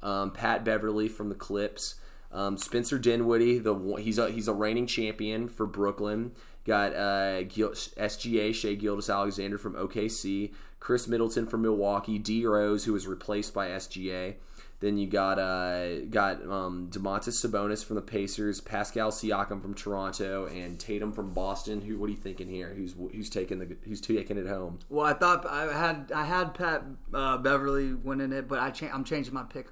um, 0.03 0.31
Pat 0.31 0.65
Beverley 0.65 1.09
from 1.09 1.31
the 1.31 1.35
Clips, 1.35 1.97
um, 2.31 2.57
Spencer 2.57 2.99
Dinwiddie. 2.99 3.59
The 3.59 3.75
he's 3.99 4.19
a 4.19 4.31
he's 4.31 4.47
a 4.47 4.53
reigning 4.53 4.87
champion 4.87 5.49
for 5.49 5.67
Brooklyn. 5.67 6.33
Got 6.65 6.95
uh, 6.95 7.45
Gil, 7.45 7.71
SGA 7.71 8.55
Shai 8.55 8.75
Gilgeous-Alexander 8.75 9.57
from 9.57 9.73
OKC, 9.73 10.53
Khris 10.81 11.09
Middleton 11.09 11.47
from 11.47 11.63
Milwaukee, 11.63 12.19
D 12.19 12.45
Rose 12.45 12.85
who 12.85 12.93
was 12.93 13.07
replaced 13.07 13.55
by 13.55 13.69
SGA. 13.69 14.35
Then 14.81 14.97
you 14.97 15.09
got 15.09 15.41
uh, 15.41 16.03
got 16.03 16.41
um, 16.43 16.89
Domantas 16.93 17.45
Sabonis 17.45 17.85
from 17.85 17.97
the 17.97 18.03
Pacers, 18.03 18.61
Pascal 18.61 19.11
Siakam 19.11 19.61
from 19.61 19.75
Toronto, 19.75 20.47
and 20.47 20.79
Tatum 20.79 21.13
from 21.13 21.33
Boston. 21.33 21.81
Who? 21.81 21.99
What 21.99 22.07
are 22.07 22.11
you 22.13 22.17
thinking 22.17 22.49
here? 22.49 22.75
Who's 22.75 22.95
who's 23.13 23.29
taking 23.29 23.59
the 23.59 23.77
who's 23.85 24.01
taking 24.01 24.39
it 24.39 24.47
home? 24.47 24.79
Well, 24.89 25.05
I 25.05 25.15
thought 25.15 25.45
I 25.47 25.73
had 25.77 26.13
I 26.15 26.25
had 26.25 26.55
Pat 26.55 26.85
uh, 27.13 27.39
Beverley 27.39 27.93
winning 27.93 28.31
it, 28.33 28.47
but 28.47 28.61
I 28.61 28.71
cha- 28.71 28.91
I'm 28.95 29.03
changing 29.03 29.35
my 29.35 29.43
pick 29.43 29.67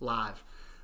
live. 0.00 0.42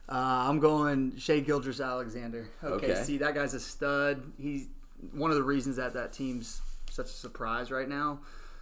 Uh, 0.08 0.12
I'm 0.48 0.60
going 0.60 1.16
Shai 1.16 1.40
Gilgeous-Alexander. 1.40 2.48
Okay, 2.62 2.92
Okay. 2.92 3.02
see 3.02 3.18
that 3.18 3.34
guy's 3.34 3.54
a 3.54 3.60
stud. 3.60 4.22
He's 4.38 4.68
one 5.12 5.30
of 5.32 5.36
the 5.36 5.42
reasons 5.42 5.76
that 5.76 5.94
that 5.94 6.12
team's 6.12 6.60
such 6.90 7.06
a 7.06 7.08
surprise 7.08 7.72
right 7.72 7.88
now. 7.88 8.20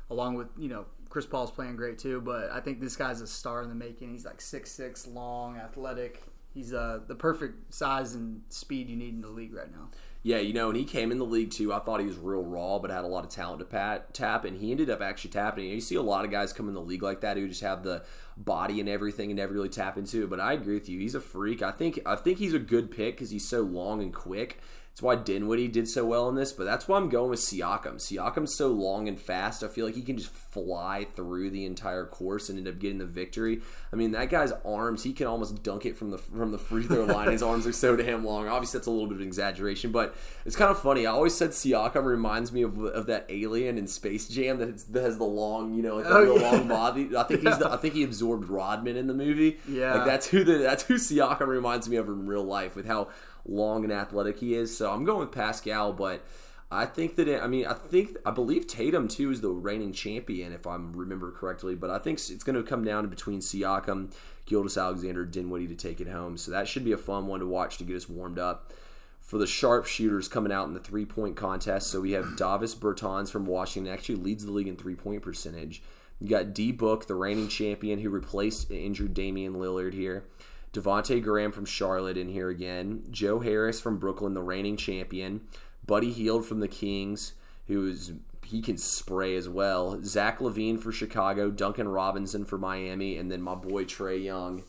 Along 0.09 0.37
with 0.37 0.49
you 0.59 0.69
know 0.69 0.87
Chris 1.13 1.27
Paul's 1.27 1.51
playing 1.51 1.77
great 1.77 1.99
too, 1.99 2.23
but 2.23 2.51
I 2.51 2.61
think 2.61 2.81
this 2.81 2.97
guy's 2.97 3.21
a 3.21 3.27
star 3.27 3.63
in 3.63 3.69
the 3.69 3.75
making. 3.75 4.13
He's 4.13 4.25
like 4.25 4.41
six 4.41 4.73
six, 4.73 5.07
long, 5.07 5.59
athletic. 5.59 6.23
He's 6.55 6.73
uh, 6.73 7.01
the 7.07 7.15
perfect 7.15 7.75
size 7.75 8.15
and 8.15 8.41
speed 8.49 8.89
you 8.89 8.97
need 8.97 9.13
in 9.13 9.21
the 9.21 9.29
league 9.29 9.53
right 9.53 9.71
now. 9.71 9.91
Yeah, 10.23 10.39
you 10.39 10.55
know, 10.55 10.71
and 10.71 10.77
he 10.79 10.87
came 10.87 11.13
in 11.13 11.19
the 11.19 11.27
league 11.27 11.51
too. 11.51 11.71
I 11.71 11.81
thought 11.81 12.01
he 12.01 12.07
was 12.07 12.17
real 12.17 12.43
raw, 12.43 12.79
but 12.79 12.91
had 12.91 13.05
a 13.05 13.09
lot 13.09 13.25
of 13.25 13.31
talent 13.31 13.59
to 13.59 13.67
pat, 13.67 14.15
tap, 14.15 14.47
and 14.47 14.57
he 14.57 14.71
ended 14.71 14.89
up 14.89 15.03
actually 15.03 15.33
tapping. 15.33 15.67
You 15.67 15.83
see 15.83 15.97
a 15.97 16.03
lot 16.03 16.25
of 16.25 16.31
guys 16.31 16.55
come 16.55 16.67
in 16.69 16.73
the 16.73 16.81
league 16.81 17.03
like 17.03 17.21
that 17.21 17.37
who 17.37 17.47
just 17.47 17.61
have 17.61 17.83
the 17.83 18.05
body 18.39 18.81
and 18.81 18.89
everything 18.89 19.29
and 19.31 19.37
never 19.37 19.53
really 19.53 19.69
tap 19.69 19.99
into 19.99 20.25
it. 20.25 20.31
But 20.31 20.41
I 20.41 20.55
agree 20.55 20.73
with 20.73 20.89
you. 20.89 20.99
He's 20.99 21.15
a 21.15 21.21
freak. 21.21 21.61
I 21.61 21.73
think 21.73 22.01
I 22.07 22.17
think 22.17 22.39
he's 22.39 22.55
a 22.55 22.59
good 22.59 22.91
pick 22.91 23.17
because 23.17 23.29
he's 23.29 23.47
so 23.47 23.61
long 23.61 24.01
and 24.01 24.15
quick. 24.15 24.61
That's 24.93 25.01
why 25.01 25.17
Dinwiddie 25.17 25.69
did 25.69 25.89
so 25.89 26.05
well 26.05 26.29
in 26.29 26.35
this, 26.35 26.53
but 26.53 26.65
that's 26.65 26.87
why 26.87 26.99
I'm 26.99 27.09
going 27.09 27.31
with 27.31 27.41
Siakam. 27.41 27.95
Siakam's 27.97 28.55
so 28.55 28.69
long 28.69 29.09
and 29.09 29.19
fast. 29.19 29.65
I 29.65 29.69
feel 29.69 29.87
like 29.87 29.95
he 29.95 30.03
can 30.03 30.19
just 30.19 30.29
fly 30.31 31.07
through 31.17 31.49
the 31.49 31.65
entire 31.65 32.05
course 32.05 32.51
and 32.51 32.59
end 32.59 32.69
up 32.69 32.79
getting 32.79 32.99
the 32.99 33.07
victory. 33.07 33.63
I 33.91 33.97
mean, 33.97 34.11
that 34.11 34.29
guy's 34.29 34.53
arms, 34.67 35.03
he 35.03 35.15
can 35.15 35.27
almost 35.27 35.63
dunk 35.63 35.87
it 35.87 35.97
from 35.97 36.11
the 36.11 36.19
from 36.19 36.53
the 36.53 36.59
free 36.59 36.83
throw 36.83 37.05
line. 37.05 37.31
His 37.31 37.43
arms 37.43 37.67
are 37.67 37.73
so 37.73 37.97
damn 37.97 38.23
long. 38.23 38.49
Obviously, 38.49 38.77
that's 38.79 38.87
a 38.87 38.91
little 38.91 39.07
bit 39.07 39.15
of 39.15 39.21
an 39.23 39.27
exaggeration, 39.29 39.93
but 39.93 40.15
it's 40.45 40.57
kind 40.57 40.71
of 40.71 40.79
funny. 40.79 41.07
I 41.07 41.13
always 41.13 41.35
said 41.35 41.51
Siakam 41.53 42.05
reminds 42.05 42.53
me 42.53 42.61
of, 42.61 42.79
of 42.85 43.07
that 43.07 43.25
alien 43.31 43.79
in 43.79 43.87
Space 43.87 44.29
Jam 44.29 44.59
that, 44.59 44.69
has- 44.69 44.85
that 44.85 45.03
has 45.05 45.17
the 45.17 45.25
long, 45.25 45.73
you 45.73 45.81
know, 45.83 45.97
like 45.97 46.05
the 46.05 46.11
Oh, 46.15 46.23
real 46.23 46.39
yeah. 46.39 46.51
long 46.51 46.69
body. 46.69 47.17
I 47.17 47.23
think 47.23 47.41
he's 47.41 47.57
the, 47.59 47.71
I 47.73 47.79
think 47.79 47.95
he 47.95 48.05
absorbed 48.05 48.51
Rodman 48.51 48.99
in 48.99 49.07
the 49.07 49.15
movie. 49.15 49.59
Yeah. 49.67 49.95
like 49.95 50.05
that's 50.05 50.27
who 50.29 50.45
the 50.45 50.59
that's 50.59 50.83
who 50.83 50.97
Siakam 50.97 51.47
reminds 51.47 51.89
me 51.89 51.97
of 51.97 52.09
in 52.09 52.27
real 52.27 52.45
life 52.45 52.77
with 52.77 52.85
how 52.87 53.09
long 53.47 53.85
and 53.85 53.93
athletic 53.93 54.39
he 54.39 54.55
is. 54.55 54.77
So 54.77 54.91
I'm 54.91 55.05
going 55.05 55.21
with 55.21 55.33
Pascal, 55.33 55.93
but 55.93 56.25
I 56.71 56.87
think 56.87 57.17
that 57.17 57.29
it, 57.29 57.43
I 57.43 57.47
mean 57.47 57.67
I 57.67 57.75
think 57.75 58.17
I 58.25 58.31
believe 58.31 58.67
Tatum 58.67 59.07
too 59.09 59.31
is 59.31 59.41
the 59.41 59.51
reigning 59.51 59.93
champion 59.93 60.53
if 60.53 60.67
I 60.67 60.77
remember 60.77 61.31
correctly. 61.31 61.75
But 61.75 61.91
I 61.91 61.99
think 61.99 62.19
it's 62.19 62.45
going 62.45 62.57
to 62.57 62.63
come 62.63 62.85
down 62.85 63.07
between 63.09 63.41
Siakam, 63.41 64.13
Gilgeous-Alexander, 64.47 65.25
Dinwiddie 65.27 65.69
to 65.69 65.75
take 65.75 66.01
it 66.01 66.09
home. 66.09 66.37
So 66.37 66.51
that 66.51 66.69
should 66.69 66.85
be 66.85 66.93
a 66.93 66.99
fun 66.99 67.27
one 67.27 67.41
to 67.41 67.47
watch 67.47 67.77
to 67.79 67.85
get 67.85 67.97
us 67.97 68.09
warmed 68.09 68.39
up. 68.39 68.73
For 69.21 69.39
the 69.39 69.47
sharpshooters 69.47 70.29
coming 70.29 70.53
out 70.53 70.67
in 70.67 70.75
the 70.75 70.81
three 70.81 71.05
point 71.05 71.37
contest, 71.37 71.91
so 71.91 72.01
we 72.01 72.13
have 72.13 72.37
Davis 72.37 72.75
Bertans 72.75 73.31
from 73.31 73.47
Washington, 73.47 73.93
actually 73.93 74.17
leads 74.17 74.45
the 74.45 74.53
league 74.53 74.69
in 74.69 74.77
three 74.77 74.97
point 74.97 75.23
percentage. 75.23 75.83
You 76.21 76.29
got 76.29 76.55
D 76.55 76.73
Book, 76.73 77.07
the 77.07 77.15
reigning 77.17 77.49
champion, 77.49 77.99
who 77.99 78.09
replaced 78.09 78.71
injured 78.71 79.13
Damian 79.13 79.55
Lillard 79.55 79.93
here. 79.93 80.25
Devonte 80.73 81.23
Graham 81.23 81.53
from 81.53 81.65
Charlotte 81.65 82.17
in 82.17 82.29
here 82.29 82.49
again. 82.49 83.05
Joe 83.11 83.41
Harris 83.41 83.81
from 83.81 83.99
Brooklyn, 83.99 84.35
the 84.35 84.43
reigning 84.43 84.77
champion. 84.77 85.43
Buddy 85.87 86.13
Hield 86.13 86.47
from 86.47 86.61
the 86.61 86.69
Kings, 86.69 87.35
who 87.67 87.89
is 87.89 88.13
he 88.45 88.61
can 88.61 88.77
spray 88.77 89.37
as 89.37 89.49
well. 89.49 90.01
Zach 90.03 90.39
LaVine 90.39 90.79
for 90.79 90.93
Chicago. 90.93 91.51
Duncan 91.51 91.89
Robinson 91.89 92.45
for 92.45 92.59
Miami, 92.59 93.17
and 93.17 93.31
then 93.31 93.43
my 93.43 93.55
boy 93.55 93.85
Trae 93.85 94.23
Young 94.23 94.63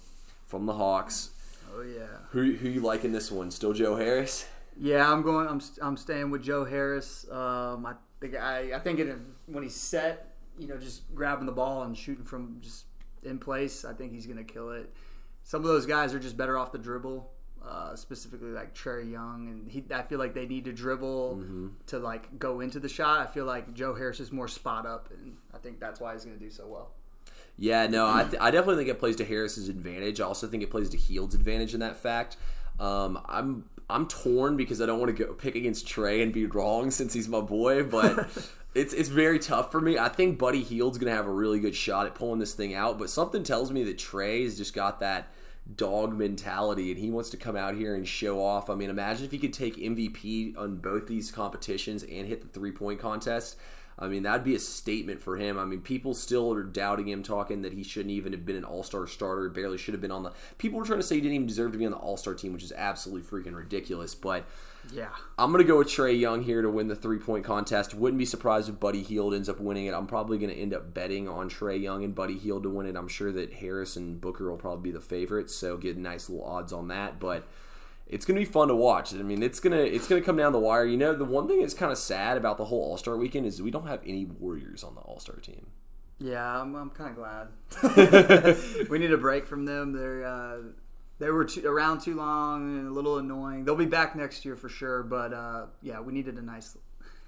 from 0.45 0.65
the 0.65 0.73
Hawks. 0.73 1.31
Oh 1.75 1.81
yeah. 1.81 2.07
Who 2.31 2.53
who 2.53 2.69
you 2.69 2.81
like 2.81 3.03
in 3.03 3.11
this 3.11 3.31
one? 3.31 3.51
Still 3.51 3.73
Joe 3.73 3.95
Harris? 3.95 4.45
Yeah, 4.77 5.11
I'm 5.11 5.21
going. 5.21 5.47
I'm 5.47 5.61
I'm 5.81 5.97
staying 5.97 6.31
with 6.31 6.43
Joe 6.43 6.65
Harris. 6.65 7.25
Um, 7.31 7.85
I 7.85 7.93
think 8.19 8.35
I 8.35 8.73
I 8.73 8.79
think 8.79 8.99
it, 8.99 9.17
when 9.47 9.63
he's 9.63 9.75
set, 9.75 10.35
you 10.57 10.67
know, 10.67 10.77
just 10.77 11.13
grabbing 11.15 11.45
the 11.45 11.51
ball 11.51 11.83
and 11.83 11.97
shooting 11.97 12.25
from 12.25 12.57
just 12.61 12.85
in 13.23 13.39
place, 13.39 13.85
I 13.85 13.93
think 13.93 14.13
he's 14.13 14.27
gonna 14.27 14.43
kill 14.43 14.71
it. 14.71 14.93
Some 15.43 15.61
of 15.61 15.67
those 15.67 15.85
guys 15.85 16.13
are 16.13 16.19
just 16.19 16.37
better 16.37 16.57
off 16.57 16.71
the 16.71 16.77
dribble. 16.77 17.29
Uh, 17.65 17.95
specifically 17.95 18.49
like 18.49 18.75
Trae 18.75 19.09
Young, 19.09 19.47
and 19.47 19.71
he, 19.71 19.85
I 19.93 20.01
feel 20.01 20.19
like 20.19 20.33
they 20.33 20.45
need 20.45 20.65
to 20.65 20.73
dribble 20.73 21.69
to 21.87 21.97
like 21.97 22.37
go 22.37 22.59
into 22.59 22.77
the 22.77 22.89
shot. 22.89 23.21
I 23.21 23.25
feel 23.31 23.45
like 23.45 23.73
Joe 23.73 23.95
Harris 23.95 24.19
is 24.19 24.33
more 24.33 24.49
spot 24.49 24.85
up, 24.85 25.07
and 25.13 25.37
I 25.53 25.59
think 25.59 25.79
that's 25.79 26.01
why 26.01 26.11
he's 26.11 26.25
going 26.25 26.37
to 26.37 26.43
do 26.43 26.51
so 26.51 26.67
well. 26.67 26.91
Yeah, 27.57 27.87
no, 27.87 28.05
I, 28.05 28.23
th- 28.23 28.41
I 28.41 28.51
definitely 28.51 28.83
think 28.83 28.89
it 28.89 28.99
plays 28.99 29.15
to 29.15 29.23
Harris's 29.23 29.69
advantage. 29.69 30.19
I 30.19 30.25
also 30.25 30.45
think 30.45 30.61
it 30.61 30.71
plays 30.71 30.89
to 30.89 30.97
Hield's 30.97 31.35
advantage 31.35 31.73
in 31.73 31.79
that 31.79 31.95
fact. 31.95 32.35
Um, 32.81 33.21
I'm 33.29 33.69
I'm 33.89 34.07
torn 34.07 34.57
because 34.57 34.81
I 34.81 34.85
don't 34.85 34.99
want 34.99 35.15
to 35.15 35.25
go 35.25 35.33
pick 35.33 35.55
against 35.55 35.87
Trey 35.87 36.21
and 36.21 36.33
be 36.33 36.45
wrong 36.45 36.91
since 36.91 37.13
he's 37.13 37.29
my 37.29 37.41
boy, 37.41 37.83
but 37.83 38.27
it's 38.75 38.93
it's 38.93 39.09
very 39.09 39.39
tough 39.39 39.71
for 39.71 39.81
me. 39.81 39.97
I 39.97 40.09
think 40.09 40.37
Buddy 40.37 40.63
Hield's 40.63 40.97
gonna 40.97 41.11
have 41.11 41.27
a 41.27 41.31
really 41.31 41.59
good 41.59 41.75
shot 41.75 42.05
at 42.05 42.15
pulling 42.15 42.39
this 42.39 42.53
thing 42.53 42.73
out, 42.73 42.97
but 42.97 43.09
something 43.09 43.43
tells 43.43 43.71
me 43.71 43.83
that 43.83 43.97
Trey's 43.97 44.57
just 44.57 44.73
got 44.73 44.99
that 44.99 45.27
dog 45.75 46.13
mentality 46.13 46.91
and 46.91 46.99
he 46.99 47.09
wants 47.09 47.29
to 47.29 47.37
come 47.37 47.55
out 47.55 47.75
here 47.75 47.95
and 47.95 48.07
show 48.07 48.43
off. 48.43 48.69
I 48.69 48.75
mean, 48.75 48.89
imagine 48.89 49.25
if 49.25 49.31
he 49.31 49.39
could 49.39 49.53
take 49.53 49.77
MVP 49.77 50.57
on 50.57 50.77
both 50.77 51.07
these 51.07 51.31
competitions 51.31 52.03
and 52.03 52.27
hit 52.27 52.41
the 52.41 52.47
three 52.47 52.71
point 52.71 52.99
contest. 52.99 53.57
I 53.97 54.07
mean, 54.07 54.23
that'd 54.23 54.43
be 54.43 54.55
a 54.55 54.59
statement 54.59 55.21
for 55.21 55.37
him. 55.37 55.57
I 55.59 55.65
mean, 55.65 55.81
people 55.81 56.15
still 56.15 56.51
are 56.51 56.63
doubting 56.63 57.07
him, 57.07 57.21
talking 57.21 57.61
that 57.61 57.73
he 57.73 57.83
shouldn't 57.83 58.11
even 58.11 58.33
have 58.33 58.43
been 58.43 58.55
an 58.55 58.63
All 58.63 58.81
Star 58.81 59.05
starter, 59.05 59.49
barely 59.49 59.77
should 59.77 59.93
have 59.93 60.01
been 60.01 60.11
on 60.11 60.23
the. 60.23 60.31
People 60.57 60.79
were 60.79 60.85
trying 60.85 60.99
to 60.99 61.03
say 61.03 61.15
he 61.15 61.21
didn't 61.21 61.35
even 61.35 61.47
deserve 61.47 61.73
to 61.73 61.77
be 61.77 61.85
on 61.85 61.91
the 61.91 61.97
All 61.97 62.17
Star 62.17 62.33
team, 62.33 62.53
which 62.53 62.63
is 62.63 62.71
absolutely 62.71 63.21
freaking 63.21 63.55
ridiculous. 63.55 64.15
But 64.15 64.45
Yeah. 64.91 65.09
I'm 65.37 65.51
gonna 65.51 65.63
go 65.63 65.77
with 65.77 65.87
Trae 65.87 66.19
Young 66.19 66.43
here 66.43 66.61
to 66.61 66.69
win 66.69 66.87
the 66.87 66.95
three 66.95 67.19
point 67.19 67.45
contest. 67.45 67.93
Wouldn't 67.93 68.17
be 68.17 68.25
surprised 68.25 68.69
if 68.69 68.79
Buddy 68.79 69.01
Hield 69.01 69.33
ends 69.33 69.49
up 69.49 69.59
winning 69.59 69.85
it. 69.85 69.93
I'm 69.93 70.07
probably 70.07 70.37
gonna 70.37 70.53
end 70.53 70.73
up 70.73 70.93
betting 70.93 71.27
on 71.27 71.49
Trae 71.49 71.81
Young 71.81 72.03
and 72.03 72.13
Buddy 72.13 72.37
Hield 72.37 72.63
to 72.63 72.69
win 72.69 72.85
it. 72.85 72.95
I'm 72.95 73.07
sure 73.07 73.31
that 73.31 73.53
Harris 73.53 73.95
and 73.95 74.19
Booker 74.19 74.49
will 74.49 74.57
probably 74.57 74.91
be 74.91 74.91
the 74.91 75.01
favorites, 75.03 75.55
so 75.55 75.77
get 75.77 75.97
nice 75.97 76.29
little 76.29 76.45
odds 76.45 76.73
on 76.73 76.87
that. 76.89 77.19
But 77.19 77.47
it's 78.07 78.25
gonna 78.25 78.39
be 78.39 78.45
fun 78.45 78.67
to 78.67 78.75
watch. 78.75 79.13
I 79.13 79.17
mean, 79.17 79.41
it's 79.41 79.59
gonna 79.59 79.77
it's 79.77 80.07
gonna 80.07 80.21
come 80.21 80.37
down 80.37 80.51
the 80.51 80.59
wire. 80.59 80.85
You 80.85 80.97
know, 80.97 81.15
the 81.15 81.25
one 81.25 81.47
thing 81.47 81.61
that's 81.61 81.73
kind 81.73 81.91
of 81.91 81.97
sad 81.97 82.37
about 82.37 82.57
the 82.57 82.65
whole 82.65 82.81
All 82.81 82.97
Star 82.97 83.17
weekend 83.17 83.45
is 83.45 83.61
we 83.61 83.71
don't 83.71 83.87
have 83.87 84.01
any 84.05 84.25
Warriors 84.25 84.83
on 84.83 84.95
the 84.95 85.01
All 85.01 85.19
Star 85.19 85.37
team. 85.37 85.67
Yeah, 86.19 86.61
I'm, 86.61 86.75
I'm 86.75 86.89
kind 86.91 87.09
of 87.09 87.15
glad. 87.17 88.87
we 88.89 88.99
need 88.99 89.11
a 89.11 89.17
break 89.17 89.47
from 89.47 89.65
them. 89.65 89.93
They're 89.93 90.25
uh, 90.25 90.57
they 91.23 91.31
were 91.31 91.45
too, 91.45 91.65
around 91.65 92.01
too 92.01 92.15
long 92.15 92.79
and 92.79 92.87
a 92.87 92.91
little 92.91 93.17
annoying. 93.17 93.63
They'll 93.63 93.75
be 93.77 93.85
back 93.85 94.13
next 94.13 94.43
year 94.43 94.57
for 94.57 94.67
sure. 94.67 95.03
But 95.03 95.31
uh, 95.31 95.67
yeah, 95.81 96.01
we 96.01 96.11
needed 96.11 96.37
a 96.37 96.41
nice 96.41 96.77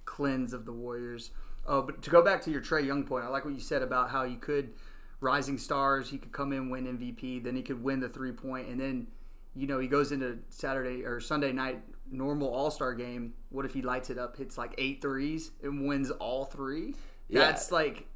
cleanse 0.04 0.52
of 0.52 0.66
the 0.66 0.74
Warriors. 0.74 1.32
Oh, 1.66 1.82
but 1.82 2.02
to 2.02 2.10
go 2.10 2.22
back 2.22 2.42
to 2.42 2.52
your 2.52 2.62
Trae 2.62 2.86
Young 2.86 3.06
point, 3.06 3.24
I 3.24 3.30
like 3.30 3.46
what 3.46 3.54
you 3.54 3.62
said 3.62 3.82
about 3.82 4.10
how 4.10 4.24
you 4.24 4.36
could 4.36 4.74
rising 5.22 5.58
stars. 5.58 6.10
He 6.10 6.18
could 6.18 6.34
come 6.34 6.52
in 6.52 6.70
win 6.70 6.86
MVP, 6.86 7.42
then 7.42 7.56
he 7.56 7.62
could 7.62 7.82
win 7.82 8.02
the 8.02 8.10
three 8.10 8.34
point, 8.34 8.68
and 8.68 8.80
then 8.80 9.08
you 9.56 9.66
know 9.66 9.80
he 9.80 9.88
goes 9.88 10.12
into 10.12 10.40
Saturday 10.50 11.06
or 11.06 11.22
Sunday 11.22 11.54
night 11.54 11.82
normal 12.12 12.54
All 12.54 12.72
Star 12.72 12.94
game. 12.94 13.34
What 13.50 13.66
if 13.66 13.74
he 13.74 13.82
lights 13.82 14.10
it 14.10 14.18
up, 14.18 14.36
hits 14.36 14.58
like 14.58 14.76
eight 14.78 15.02
threes, 15.02 15.52
and 15.64 15.88
wins 15.88 16.12
all 16.12 16.44
three? 16.44 16.96
Yeah. 17.30 17.40
That's 17.40 17.72
like 17.72 18.08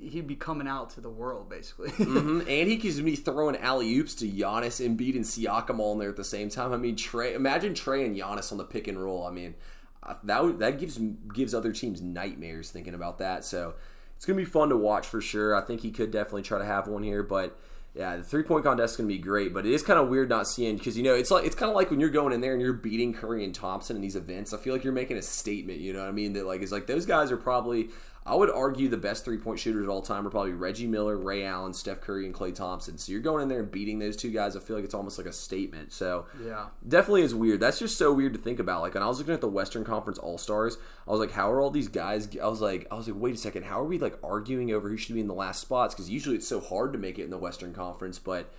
he'd 0.00 0.26
be 0.26 0.36
coming 0.36 0.68
out 0.68 0.90
to 0.90 1.00
the 1.00 1.10
world 1.10 1.48
basically. 1.48 1.90
hmm 2.04 2.40
And 2.40 2.68
he 2.68 2.76
could 2.76 3.04
be 3.04 3.16
throwing 3.16 3.56
alley 3.56 3.94
oops 3.96 4.14
to 4.16 4.26
Giannis, 4.26 4.84
Embiid, 4.84 5.16
and 5.16 5.24
Siakam 5.24 5.78
all 5.78 5.92
in 5.94 5.98
there 5.98 6.10
at 6.10 6.16
the 6.16 6.24
same 6.24 6.48
time. 6.48 6.72
I 6.72 6.76
mean, 6.76 6.96
Trey. 6.96 7.34
Imagine 7.34 7.74
Trey 7.74 8.04
and 8.04 8.16
Giannis 8.16 8.52
on 8.52 8.58
the 8.58 8.64
pick 8.64 8.88
and 8.88 9.02
roll. 9.02 9.26
I 9.26 9.30
mean, 9.30 9.54
uh, 10.02 10.14
that 10.24 10.58
that 10.58 10.78
gives 10.78 10.98
gives 11.32 11.54
other 11.54 11.72
teams 11.72 12.00
nightmares 12.00 12.70
thinking 12.70 12.94
about 12.94 13.18
that. 13.18 13.44
So 13.44 13.74
it's 14.16 14.24
gonna 14.24 14.36
be 14.36 14.44
fun 14.44 14.68
to 14.70 14.76
watch 14.76 15.06
for 15.06 15.20
sure. 15.20 15.54
I 15.54 15.60
think 15.60 15.80
he 15.80 15.90
could 15.90 16.10
definitely 16.10 16.42
try 16.42 16.58
to 16.58 16.64
have 16.64 16.88
one 16.88 17.02
here, 17.02 17.22
but. 17.22 17.58
Yeah, 17.94 18.16
the 18.16 18.22
three 18.22 18.42
point 18.42 18.62
contest 18.62 18.92
is 18.92 18.96
gonna 18.98 19.06
be 19.06 19.16
great, 19.16 19.54
but 19.54 19.64
it 19.64 19.72
is 19.72 19.82
kind 19.82 19.98
of 19.98 20.08
weird 20.08 20.28
not 20.28 20.46
seeing 20.46 20.76
because 20.76 20.98
you 20.98 21.02
know 21.02 21.14
it's 21.14 21.30
like 21.30 21.46
it's 21.46 21.54
kind 21.54 21.70
of 21.70 21.74
like 21.74 21.90
when 21.90 21.98
you're 21.98 22.10
going 22.10 22.34
in 22.34 22.42
there 22.42 22.52
and 22.52 22.60
you're 22.60 22.74
beating 22.74 23.14
Curry 23.14 23.42
and 23.42 23.54
Thompson 23.54 23.96
in 23.96 24.02
these 24.02 24.16
events. 24.16 24.52
I 24.52 24.58
feel 24.58 24.74
like 24.74 24.84
you're 24.84 24.92
making 24.92 25.16
a 25.16 25.22
statement. 25.22 25.80
You 25.80 25.94
know 25.94 26.00
what 26.00 26.08
I 26.10 26.12
mean? 26.12 26.34
That 26.34 26.44
like 26.44 26.60
is 26.60 26.70
like 26.70 26.86
those 26.86 27.06
guys 27.06 27.32
are 27.32 27.38
probably 27.38 27.88
I 28.26 28.34
would 28.34 28.50
argue 28.50 28.88
the 28.88 28.96
best 28.96 29.24
three 29.24 29.38
point 29.38 29.60
shooters 29.60 29.84
of 29.84 29.88
all 29.90 30.02
time 30.02 30.26
are 30.26 30.30
probably 30.30 30.52
Reggie 30.52 30.88
Miller, 30.88 31.16
Ray 31.16 31.44
Allen, 31.44 31.72
Steph 31.72 32.00
Curry, 32.00 32.26
and 32.26 32.34
Klay 32.34 32.52
Thompson. 32.52 32.98
So 32.98 33.12
you're 33.12 33.20
going 33.20 33.42
in 33.42 33.48
there 33.48 33.60
and 33.60 33.70
beating 33.70 34.00
those 34.00 34.16
two 34.16 34.30
guys. 34.30 34.56
I 34.56 34.60
feel 34.60 34.74
like 34.74 34.84
it's 34.84 34.94
almost 34.94 35.16
like 35.16 35.28
a 35.28 35.32
statement. 35.32 35.92
So 35.92 36.26
yeah. 36.44 36.66
definitely 36.86 37.22
is 37.22 37.34
weird. 37.34 37.60
That's 37.60 37.78
just 37.78 37.96
so 37.96 38.12
weird 38.12 38.32
to 38.32 38.38
think 38.40 38.58
about. 38.58 38.82
Like 38.82 38.94
when 38.94 39.02
I 39.02 39.06
was 39.06 39.18
looking 39.18 39.32
at 39.34 39.40
the 39.40 39.48
Western 39.48 39.84
Conference 39.84 40.18
All 40.18 40.38
Stars, 40.38 40.76
I 41.06 41.12
was 41.12 41.20
like, 41.20 41.30
how 41.30 41.50
are 41.52 41.60
all 41.60 41.70
these 41.70 41.88
guys? 41.88 42.28
I 42.36 42.46
was 42.48 42.60
like, 42.60 42.88
I 42.90 42.96
was 42.96 43.06
like, 43.08 43.20
wait 43.20 43.34
a 43.34 43.38
second, 43.38 43.64
how 43.64 43.80
are 43.80 43.84
we 43.84 43.98
like 43.98 44.18
arguing 44.24 44.72
over 44.72 44.88
who 44.88 44.96
should 44.96 45.14
be 45.14 45.20
in 45.20 45.28
the 45.28 45.34
last 45.34 45.60
spots? 45.60 45.94
Because 45.94 46.10
usually 46.10 46.34
it's 46.36 46.48
so 46.48 46.60
hard 46.60 46.92
to 46.94 46.98
make 46.98 47.18
it 47.20 47.24
in 47.24 47.30
the 47.30 47.38
Western 47.38 47.72
Conference, 47.72 48.18
but 48.18 48.52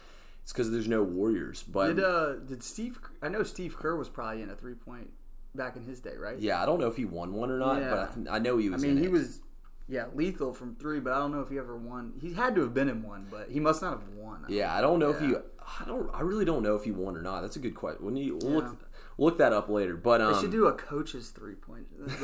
it's 0.43 0.53
because 0.53 0.71
there's 0.71 0.87
no 0.87 1.03
Warriors. 1.03 1.63
But 1.63 1.95
Did 1.97 2.05
uh 2.05 2.35
did 2.35 2.63
Steve? 2.63 2.99
I 3.21 3.27
know 3.27 3.43
Steve 3.43 3.77
Kerr 3.77 3.97
was 3.97 4.07
probably 4.07 4.41
in 4.41 4.49
a 4.49 4.55
three 4.55 4.75
point 4.75 5.09
back 5.53 5.75
in 5.75 5.83
his 5.83 5.99
day, 5.99 6.15
right? 6.17 6.37
yeah, 6.39 6.61
I 6.63 6.65
don't 6.65 6.79
know 6.79 6.87
if 6.87 6.95
he 6.95 7.03
won 7.03 7.33
one 7.33 7.51
or 7.51 7.59
not, 7.59 7.81
Yeah. 7.81 7.89
but 8.15 8.31
I, 8.31 8.35
I 8.37 8.39
know 8.39 8.57
he 8.57 8.69
was. 8.69 8.81
I 8.81 8.87
mean, 8.87 8.97
he 8.97 9.05
it. 9.05 9.11
was 9.11 9.41
yeah 9.89 10.05
lethal 10.13 10.53
from 10.53 10.75
three, 10.75 10.99
but 10.99 11.13
I 11.13 11.19
don't 11.19 11.31
know 11.31 11.41
if 11.41 11.49
he 11.49 11.57
ever 11.57 11.75
won. 11.77 12.13
He 12.21 12.33
had 12.33 12.55
to 12.55 12.61
have 12.61 12.73
been 12.73 12.89
in 12.89 13.03
one, 13.03 13.27
but 13.31 13.49
he 13.49 13.59
must 13.59 13.81
not 13.81 13.91
have 13.99 14.07
won. 14.17 14.45
Yeah, 14.49 14.75
I 14.75 14.81
don't 14.81 14.99
know 14.99 15.09
if 15.11 15.21
Yeah. 15.21 15.27
he. 15.27 15.35
I 15.81 15.85
don't. 15.85 16.09
I 16.13 16.21
really 16.21 16.45
don't 16.45 16.63
know 16.63 16.75
if 16.75 16.83
he 16.85 16.91
won 16.91 17.17
or 17.17 17.21
not. 17.21 17.41
That's 17.41 17.55
a 17.57 17.59
good 17.59 17.75
question. 17.75 18.05
When 18.05 18.15
you 18.15 18.37
we'll 18.41 18.51
Yeah. 18.51 18.57
look 18.57 18.77
look 19.17 19.37
that 19.39 19.51
up 19.51 19.67
later. 19.69 19.95
But 19.97 20.21
um, 20.21 20.33
They 20.33 20.39
should 20.41 20.51
do 20.51 20.67
a 20.67 20.73
coach's 20.73 21.29
three 21.29 21.55
point 21.55 21.87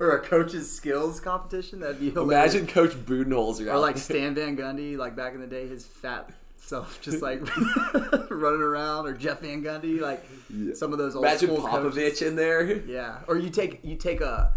or 0.00 0.16
a 0.16 0.20
coach's 0.20 0.70
skills 0.70 1.20
competition. 1.20 1.80
That'd 1.80 2.00
be 2.00 2.10
hilarious. 2.10 2.54
imagine 2.54 2.66
Coach 2.72 2.92
Budenholzer 2.92 3.72
or 3.72 3.78
like. 3.78 3.96
Stan 3.98 4.34
Van 4.34 4.56
Gundy, 4.56 4.96
like 4.96 5.14
back 5.16 5.34
in 5.34 5.40
the 5.40 5.46
day, 5.46 5.66
his 5.68 5.84
fat 5.86 6.30
self 6.56 7.00
just 7.00 7.22
like 7.22 7.40
running 8.30 8.60
around, 8.62 9.06
or 9.06 9.12
Jeff 9.12 9.40
Van 9.40 9.62
Gundy, 9.62 10.00
like 10.00 10.24
some 10.74 10.92
of 10.92 10.98
those 10.98 11.14
old 11.14 11.24
Imagine 11.24 11.50
school 11.56 11.66
Popovich 11.68 11.94
coaches. 11.94 12.22
in 12.22 12.36
there. 12.36 12.64
Yeah, 12.64 13.18
or 13.28 13.36
you 13.38 13.50
take 13.50 13.80
you 13.84 13.96
take 13.96 14.20
a 14.20 14.52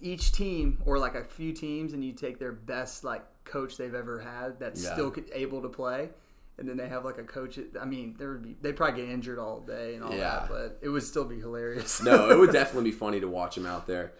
each 0.00 0.32
team 0.32 0.82
or 0.86 0.98
like 0.98 1.14
a 1.14 1.24
few 1.24 1.52
teams, 1.52 1.92
and 1.92 2.04
you 2.04 2.12
take 2.12 2.38
their 2.38 2.52
best 2.52 3.04
like 3.04 3.24
coach 3.44 3.76
they've 3.76 3.94
ever 3.94 4.20
had 4.20 4.58
that's 4.60 4.82
Yeah. 4.84 4.92
still 4.94 5.14
able 5.32 5.62
to 5.62 5.68
play. 5.68 6.10
And 6.58 6.68
then 6.68 6.76
they 6.76 6.88
have 6.88 7.04
like 7.04 7.18
a 7.18 7.22
coach. 7.22 7.58
I 7.80 7.84
mean, 7.84 8.16
there 8.18 8.32
would 8.32 8.42
be 8.42 8.56
they'd 8.60 8.76
probably 8.76 9.02
get 9.02 9.10
injured 9.10 9.38
all 9.38 9.60
day 9.60 9.94
and 9.94 10.02
all 10.02 10.12
Yeah. 10.12 10.18
that, 10.40 10.48
but 10.48 10.78
it 10.82 10.88
would 10.88 11.04
still 11.04 11.24
be 11.24 11.38
hilarious. 11.38 12.02
no, 12.02 12.30
it 12.30 12.38
would 12.38 12.50
definitely 12.52 12.90
be 12.90 12.96
funny 12.96 13.20
to 13.20 13.28
watch 13.28 13.54
them 13.54 13.64
out 13.66 13.86
there. 13.86 14.12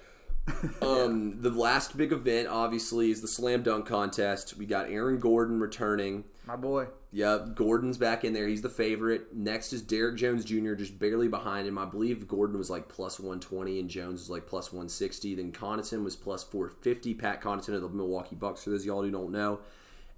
Um, 0.82 1.40
the 1.42 1.50
last 1.50 1.96
big 1.96 2.12
event, 2.12 2.48
obviously, 2.48 3.10
is 3.10 3.20
the 3.20 3.28
slam 3.28 3.62
dunk 3.62 3.86
contest. 3.86 4.56
We 4.56 4.66
got 4.66 4.90
Aaron 4.90 5.18
Gordon 5.18 5.60
returning. 5.60 6.24
my 6.46 6.56
boy. 6.56 6.86
Yep, 7.12 7.54
Gordon's 7.54 7.96
back 7.98 8.24
in 8.24 8.32
there. 8.32 8.46
He's 8.46 8.62
the 8.62 8.68
favorite. 8.68 9.34
Next 9.34 9.72
is 9.72 9.82
Derrick 9.82 10.16
Jones 10.16 10.44
Jr., 10.44 10.74
just 10.74 10.98
barely 10.98 11.28
behind 11.28 11.66
him. 11.66 11.78
I 11.78 11.84
believe 11.86 12.28
Gordon 12.28 12.58
was 12.58 12.70
like 12.70 12.88
plus 12.88 13.18
120 13.18 13.80
and 13.80 13.88
Jones 13.88 14.20
was 14.20 14.30
like 14.30 14.46
plus 14.46 14.72
160. 14.72 15.34
Then 15.34 15.52
Connaughton 15.52 16.04
was 16.04 16.16
plus 16.16 16.42
450. 16.44 17.14
Pat 17.14 17.40
Connaughton 17.40 17.74
of 17.74 17.82
the 17.82 17.88
Milwaukee 17.88 18.36
Bucks, 18.36 18.64
for 18.64 18.70
those 18.70 18.80
of 18.82 18.86
y'all 18.86 19.02
who 19.02 19.10
don't 19.10 19.32
know. 19.32 19.60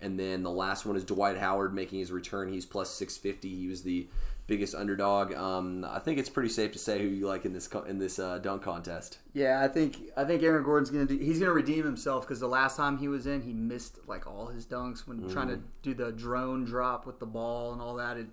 And 0.00 0.18
then 0.18 0.42
the 0.42 0.50
last 0.50 0.86
one 0.86 0.96
is 0.96 1.04
Dwight 1.04 1.36
Howard 1.36 1.74
making 1.74 1.98
his 1.98 2.10
return. 2.10 2.48
He's 2.52 2.64
plus 2.66 2.90
650. 2.90 3.54
He 3.54 3.68
was 3.68 3.82
the 3.82 4.08
biggest 4.50 4.74
underdog. 4.74 5.32
Um, 5.32 5.84
I 5.88 6.00
think 6.00 6.18
it's 6.18 6.28
pretty 6.28 6.48
safe 6.48 6.72
to 6.72 6.78
say 6.78 6.98
who 7.00 7.06
you 7.06 7.28
like 7.28 7.44
in 7.44 7.52
this 7.52 7.68
co- 7.68 7.84
in 7.84 7.98
this 8.00 8.18
uh, 8.18 8.38
dunk 8.38 8.62
contest. 8.62 9.18
Yeah, 9.32 9.62
I 9.62 9.68
think 9.68 9.96
I 10.16 10.24
think 10.24 10.42
Aaron 10.42 10.64
Gordon's 10.64 10.90
gonna 10.90 11.06
do. 11.06 11.16
He's 11.16 11.38
gonna 11.38 11.52
redeem 11.52 11.84
himself 11.84 12.24
because 12.26 12.40
the 12.40 12.48
last 12.48 12.76
time 12.76 12.98
he 12.98 13.06
was 13.06 13.28
in, 13.28 13.42
he 13.42 13.52
missed 13.52 14.00
like 14.08 14.26
all 14.26 14.48
his 14.48 14.66
dunks 14.66 15.06
when 15.06 15.30
trying 15.30 15.46
to 15.48 15.60
do 15.82 15.94
the 15.94 16.10
drone 16.10 16.64
drop 16.64 17.06
with 17.06 17.20
the 17.20 17.26
ball 17.26 17.72
and 17.72 17.80
all 17.80 17.94
that. 17.94 18.16
It 18.16 18.26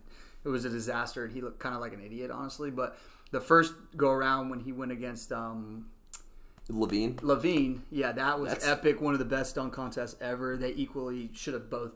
it 0.44 0.50
was 0.50 0.66
a 0.66 0.70
disaster, 0.70 1.24
and 1.24 1.32
he 1.34 1.40
looked 1.42 1.60
kind 1.60 1.76
of 1.76 1.82
like 1.82 1.94
an 1.94 2.02
idiot, 2.04 2.32
honestly. 2.32 2.72
But 2.72 2.98
the 3.30 3.40
first 3.40 3.76
go 3.96 4.10
around 4.10 4.50
when 4.50 4.62
he 4.62 4.72
went 4.72 4.92
against 4.92 5.32
um, 5.32 5.86
LaVine. 6.68 7.18
LaVine, 7.18 7.82
yeah, 7.92 8.12
that 8.14 8.40
was 8.40 8.50
That's- 8.54 8.68
epic. 8.68 9.00
One 9.02 9.14
of 9.14 9.20
the 9.20 9.26
best 9.26 9.54
dunk 9.54 9.72
contests 9.72 10.16
ever. 10.20 10.58
They 10.58 10.72
equally 10.72 11.30
should 11.36 11.54
have 11.54 11.70
both 11.70 11.92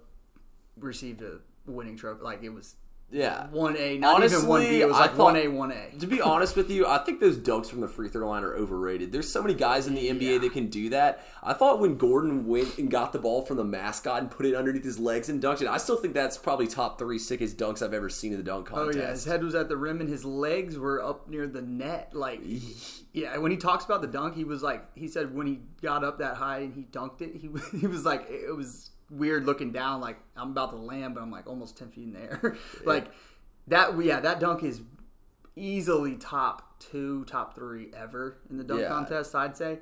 received 0.78 1.24
a 1.24 1.40
winning 1.66 1.98
trophy. 1.98 2.22
Like 2.24 2.44
it 2.44 2.50
was 2.50 2.76
Yeah. 3.12 3.48
one 3.48 3.76
A, 3.78 3.98
not 3.98 4.24
even 4.24 4.48
one 4.48 4.62
B. 4.62 4.66
Honestly, 4.68 4.82
It 4.82 4.88
was 4.88 4.96
I 4.96 5.00
like 5.02 5.12
thought- 5.12 5.34
one 5.34 5.36
A, 5.36 5.48
one 5.50 5.72
A. 5.72 6.00
To 6.00 6.08
be 6.08 6.22
honest 6.22 6.56
with 6.56 6.70
you, 6.70 6.88
I 6.88 7.00
think 7.00 7.20
those 7.20 7.38
dunks 7.38 7.68
from 7.68 7.82
the 7.82 7.88
free 7.88 8.08
throw 8.08 8.30
line 8.30 8.44
are 8.44 8.54
overrated. 8.56 9.12
There's 9.12 9.30
so 9.32 9.42
many 9.42 9.54
guys 9.54 9.86
in 9.88 9.96
the 9.96 10.08
NBA 10.10 10.40
that 10.42 10.54
can 10.54 10.68
do 10.68 10.90
that. 10.90 11.26
I 11.44 11.54
thought 11.54 11.80
when 11.80 11.98
Gordon 11.98 12.48
went 12.48 12.78
and 12.78 12.90
got 12.90 13.12
the 13.12 13.20
ball 13.20 13.42
from 13.44 13.58
the 13.58 13.64
mascot 13.66 14.20
and 14.22 14.32
put 14.32 14.46
it 14.46 14.56
underneath 14.56 14.84
his 14.86 14.98
legs 14.98 15.28
and 15.28 15.42
dunked 15.44 15.62
it, 15.62 15.68
I 15.68 15.78
still 15.78 15.98
think 15.98 16.14
that's 16.14 16.38
probably 16.38 16.68
top 16.68 16.98
three 16.98 17.20
sickest 17.20 17.58
dunks 17.58 17.82
I've 17.82 17.94
ever 17.94 18.10
seen 18.10 18.32
in 18.32 18.38
the 18.38 18.44
dunk 18.44 18.68
contest. 18.68 18.82
Oh 18.82 18.86
contest. 18.92 19.06
yeah, 19.06 19.12
his 19.12 19.26
head 19.26 19.44
was 19.44 19.56
at 19.56 19.68
the 19.68 19.78
rim 19.78 20.00
and 20.00 20.10
his 20.10 20.24
legs 20.24 20.78
were 20.78 21.04
up 21.04 21.28
near 21.28 21.48
the 21.48 21.62
net. 21.62 22.12
Like, 22.14 22.42
yeah, 23.14 23.38
when 23.38 23.52
he 23.52 23.58
talks 23.58 23.84
about 23.84 24.02
the 24.02 24.08
dunk, 24.08 24.36
he 24.36 24.44
was 24.46 24.64
like, 24.64 24.86
he 24.96 25.08
said 25.08 25.36
when 25.36 25.48
he 25.48 25.60
got 25.82 26.04
up 26.04 26.20
that 26.20 26.36
high 26.36 26.60
and 26.60 26.74
he 26.74 26.84
dunked 26.84 27.22
it, 27.22 27.36
he 27.36 27.50
he 27.80 27.88
was 27.88 28.06
like, 28.06 28.26
it 28.30 28.56
was 28.56 28.90
weird 29.12 29.46
looking 29.46 29.72
down, 29.72 30.02
like 30.02 30.18
I'm 30.36 30.52
about 30.52 30.72
to 30.72 30.78
land, 30.78 31.14
but 31.16 31.22
I'm 31.22 31.32
like 31.32 31.46
almost 31.48 31.78
ten 31.78 31.90
feet 31.92 32.06
in 32.06 32.14
the 32.14 32.20
air. 32.22 32.58
like 32.86 33.12
that, 33.68 34.02
yeah, 34.04 34.20
that 34.22 34.40
dunk 34.40 34.64
is 34.64 34.82
easily 35.56 36.16
top 36.16 36.80
two, 36.80 37.26
top 37.26 37.54
three 37.56 37.92
ever 37.96 38.38
in 38.50 38.58
the 38.58 38.64
dunk 38.64 38.82
Yeah. 38.82 38.88
contest. 38.90 39.36
I'd 39.36 39.58
say. 39.58 39.80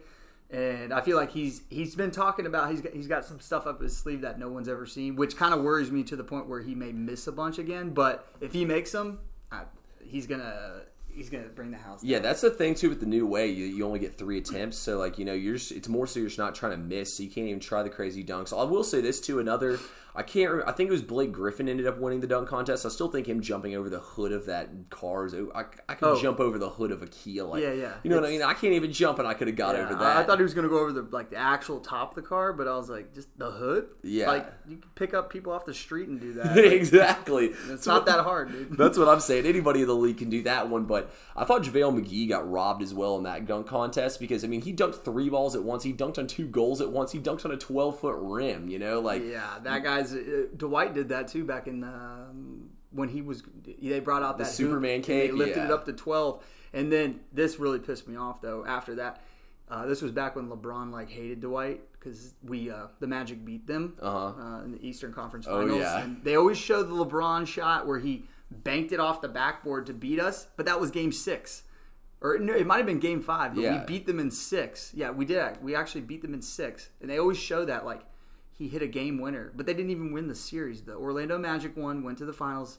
And 0.51 0.91
I 0.91 1.01
feel 1.01 1.15
like 1.15 1.31
he's 1.31 1.61
he's 1.69 1.95
been 1.95 2.09
talking 2.09 2.47
about 2.47 2.71
he's 2.71 2.81
got, 2.81 2.91
he's 2.93 3.05
got 3.07 3.23
some 3.23 3.39
stuff 3.39 3.67
up 3.67 3.79
his 3.81 3.95
sleeve 3.95 4.21
that 4.21 4.39
no 4.39 4.49
one's 4.49 4.67
ever 4.67 4.87
seen, 4.87 5.15
which 5.15 5.37
kind 5.37 5.53
of 5.53 5.61
worries 5.61 5.91
me 5.91 6.03
to 6.05 6.15
the 6.15 6.23
point 6.23 6.47
where 6.49 6.61
he 6.61 6.73
may 6.73 6.91
miss 6.91 7.27
a 7.27 7.31
bunch 7.31 7.59
again. 7.59 7.91
But 7.91 8.27
if 8.41 8.51
he 8.51 8.65
makes 8.65 8.91
them, 8.91 9.19
I, 9.51 9.63
he's 10.03 10.25
gonna 10.25 10.81
he's 11.13 11.29
gonna 11.29 11.45
bring 11.45 11.71
the 11.71 11.77
house. 11.77 12.03
Yeah, 12.03 12.19
that's 12.19 12.41
the 12.41 12.49
thing 12.49 12.75
too 12.75 12.89
with 12.89 12.99
the 12.99 13.05
new 13.05 13.25
way. 13.25 13.47
You, 13.47 13.65
you 13.65 13.85
only 13.85 13.99
get 13.99 14.17
three 14.17 14.37
attempts, 14.37 14.77
so 14.77 14.97
like 14.97 15.17
you 15.17 15.25
know, 15.25 15.33
you're 15.33 15.55
just, 15.55 15.71
it's 15.71 15.87
more 15.87 16.07
so 16.07 16.19
you're 16.19 16.29
just 16.29 16.39
not 16.39 16.55
trying 16.55 16.71
to 16.71 16.77
miss, 16.77 17.15
so 17.15 17.23
you 17.23 17.29
can't 17.29 17.47
even 17.47 17.59
try 17.59 17.83
the 17.83 17.89
crazy 17.89 18.23
dunks. 18.23 18.57
I 18.57 18.63
will 18.63 18.83
say 18.83 19.01
this 19.01 19.19
too. 19.19 19.39
Another, 19.39 19.79
I 20.15 20.23
can't. 20.23 20.49
Remember, 20.49 20.69
I 20.69 20.73
think 20.73 20.89
it 20.89 20.91
was 20.91 21.01
Blake 21.01 21.31
Griffin 21.31 21.69
ended 21.69 21.85
up 21.87 21.97
winning 21.99 22.19
the 22.19 22.27
dunk 22.27 22.49
contest. 22.49 22.85
I 22.85 22.89
still 22.89 23.09
think 23.09 23.27
him 23.27 23.41
jumping 23.41 23.75
over 23.75 23.89
the 23.89 23.99
hood 23.99 24.31
of 24.31 24.45
that 24.47 24.69
car. 24.89 25.25
Is, 25.25 25.33
I, 25.33 25.59
I 25.87 25.93
could 25.95 26.07
Oh. 26.09 26.19
jump 26.21 26.39
over 26.39 26.57
the 26.57 26.69
hood 26.69 26.91
of 26.91 27.01
a 27.01 27.07
Kia. 27.07 27.43
Like, 27.43 27.61
Yeah, 27.61 27.73
yeah. 27.73 27.93
You 28.03 28.09
know 28.09 28.17
what 28.17 28.25
I 28.25 28.31
mean? 28.31 28.41
I 28.41 28.53
can't 28.53 28.73
even 28.73 28.91
jump, 28.91 29.19
and 29.19 29.27
I 29.27 29.33
could 29.33 29.47
have 29.47 29.55
got 29.55 29.75
Yeah, 29.75 29.85
over 29.85 29.95
that. 29.95 30.17
I, 30.17 30.23
thought 30.23 30.37
he 30.39 30.43
was 30.43 30.53
gonna 30.53 30.67
go 30.69 30.79
over 30.79 30.91
the 30.91 31.03
like 31.11 31.29
the 31.29 31.37
actual 31.37 31.79
top 31.79 32.11
of 32.11 32.15
the 32.15 32.27
car, 32.27 32.53
but 32.53 32.67
I 32.67 32.75
was 32.75 32.89
like, 32.89 33.13
just 33.13 33.29
the 33.37 33.51
hood. 33.51 33.87
Yeah. 34.03 34.27
like 34.31 34.51
you 34.67 34.77
can 34.77 34.89
pick 34.95 35.13
up 35.13 35.29
people 35.29 35.53
off 35.53 35.65
the 35.65 35.73
street 35.73 36.07
and 36.09 36.19
do 36.19 36.33
that. 36.35 36.55
Like, 36.55 36.65
exactly. 36.65 37.53
it's 37.69 37.85
not 37.87 38.05
that 38.07 38.21
hard, 38.23 38.51
dude. 38.51 38.77
That's 38.77 38.97
what 38.97 39.07
I'm 39.07 39.19
saying. 39.19 39.45
Anybody 39.45 39.81
in 39.81 39.87
the 39.87 39.95
league 39.95 40.17
can 40.17 40.29
do 40.29 40.41
that 40.43 40.69
one, 40.69 40.85
but 40.85 41.11
I 41.35 41.45
thought 41.45 41.61
JaVale 41.63 42.03
McGee 42.03 42.27
got 42.27 42.49
robbed 42.49 42.81
as 42.81 42.93
well 42.93 43.17
in 43.17 43.23
that 43.23 43.45
dunk 43.45 43.67
contest 43.67 44.19
because 44.19 44.43
I 44.43 44.47
mean 44.47 44.61
he 44.61 44.73
dunked 44.73 45.03
three 45.03 45.29
balls 45.29 45.55
at 45.55 45.63
once, 45.63 45.83
he 45.83 45.93
dunked 45.93 46.17
on 46.17 46.27
two 46.27 46.47
goals 46.47 46.81
at 46.81 46.89
once, 46.89 47.11
he 47.11 47.19
dunked 47.19 47.45
on 47.45 47.51
a 47.51 47.57
twelve 47.57 47.99
foot 47.99 48.15
rim. 48.17 48.67
You 48.69 48.79
know, 48.79 48.99
like 48.99 49.23
Yeah, 49.23 49.57
that 49.63 49.83
guy's 50.01 50.13
uh, 50.13 50.45
Dwight 50.55 50.93
did 50.93 51.09
that 51.09 51.27
too 51.27 51.43
back 51.45 51.67
in 51.67 51.83
um, 51.83 52.69
when 52.91 53.09
he 53.09 53.21
was. 53.21 53.43
They 53.81 53.99
brought 53.99 54.23
out 54.23 54.37
that 54.37 54.45
hoop, 54.47 54.53
Superman 54.53 55.01
cape, 55.01 55.31
They 55.31 55.37
lifted 55.37 55.65
it 55.65 55.71
up 55.71 55.85
to 55.85 55.93
twelve, 55.93 56.43
and 56.73 56.91
then 56.91 57.19
this 57.33 57.59
really 57.59 57.79
pissed 57.79 58.07
me 58.07 58.15
off 58.15 58.41
though. 58.41 58.65
After 58.65 58.95
that, 58.95 59.21
uh, 59.69 59.85
this 59.85 60.01
was 60.01 60.11
back 60.11 60.35
when 60.35 60.49
LeBron 60.49 60.91
like 60.91 61.09
hated 61.09 61.41
Dwight 61.41 61.81
because 61.93 62.33
we 62.43 62.69
uh, 62.71 62.87
the 62.99 63.07
Magic 63.07 63.43
beat 63.45 63.67
them 63.67 63.95
Uh-huh. 64.01 64.41
uh, 64.41 64.63
in 64.63 64.71
the 64.71 64.85
Eastern 64.87 65.13
Conference 65.13 65.45
Finals. 65.45 65.63
Oh, 65.65 65.67
Finals. 65.75 65.81
yeah. 65.81 66.03
and 66.03 66.23
they 66.23 66.35
always 66.35 66.57
show 66.57 66.81
the 66.83 66.93
LeBron 66.93 67.45
shot 67.47 67.85
where 67.87 67.99
he 67.99 68.25
banked 68.51 68.91
it 68.91 68.99
off 68.99 69.21
the 69.21 69.27
backboard 69.27 69.85
to 69.87 69.93
beat 69.93 70.19
us, 70.19 70.47
but 70.57 70.65
that 70.65 70.79
was 70.79 70.89
Game 70.91 71.11
Six. 71.11 71.63
Or 72.21 72.35
it 72.35 72.67
might 72.67 72.77
have 72.77 72.85
been 72.85 72.99
Game 72.99 73.21
Five, 73.21 73.55
but 73.55 73.61
Yeah. 73.61 73.79
we 73.79 73.85
beat 73.85 74.05
them 74.05 74.19
in 74.19 74.29
six. 74.29 74.91
Yeah, 74.93 75.11
we 75.11 75.23
did. 75.23 75.63
We 75.63 75.73
actually 75.73 76.01
beat 76.01 76.21
them 76.21 76.33
in 76.33 76.41
six, 76.41 76.89
and 76.99 77.09
they 77.09 77.17
always 77.17 77.37
show 77.37 77.63
that 77.63 77.85
like 77.85 78.01
he 78.59 78.67
hit 78.67 78.81
a 78.81 78.87
game 78.87 79.19
winner, 79.19 79.53
but 79.55 79.65
they 79.65 79.73
didn't 79.73 79.89
even 79.89 80.11
win 80.11 80.27
the 80.27 80.35
series. 80.35 80.81
The 80.81 80.93
Orlando 80.93 81.37
Magic 81.37 81.77
won, 81.77 82.03
went 82.03 82.17
to 82.17 82.25
the 82.25 82.33
finals. 82.33 82.77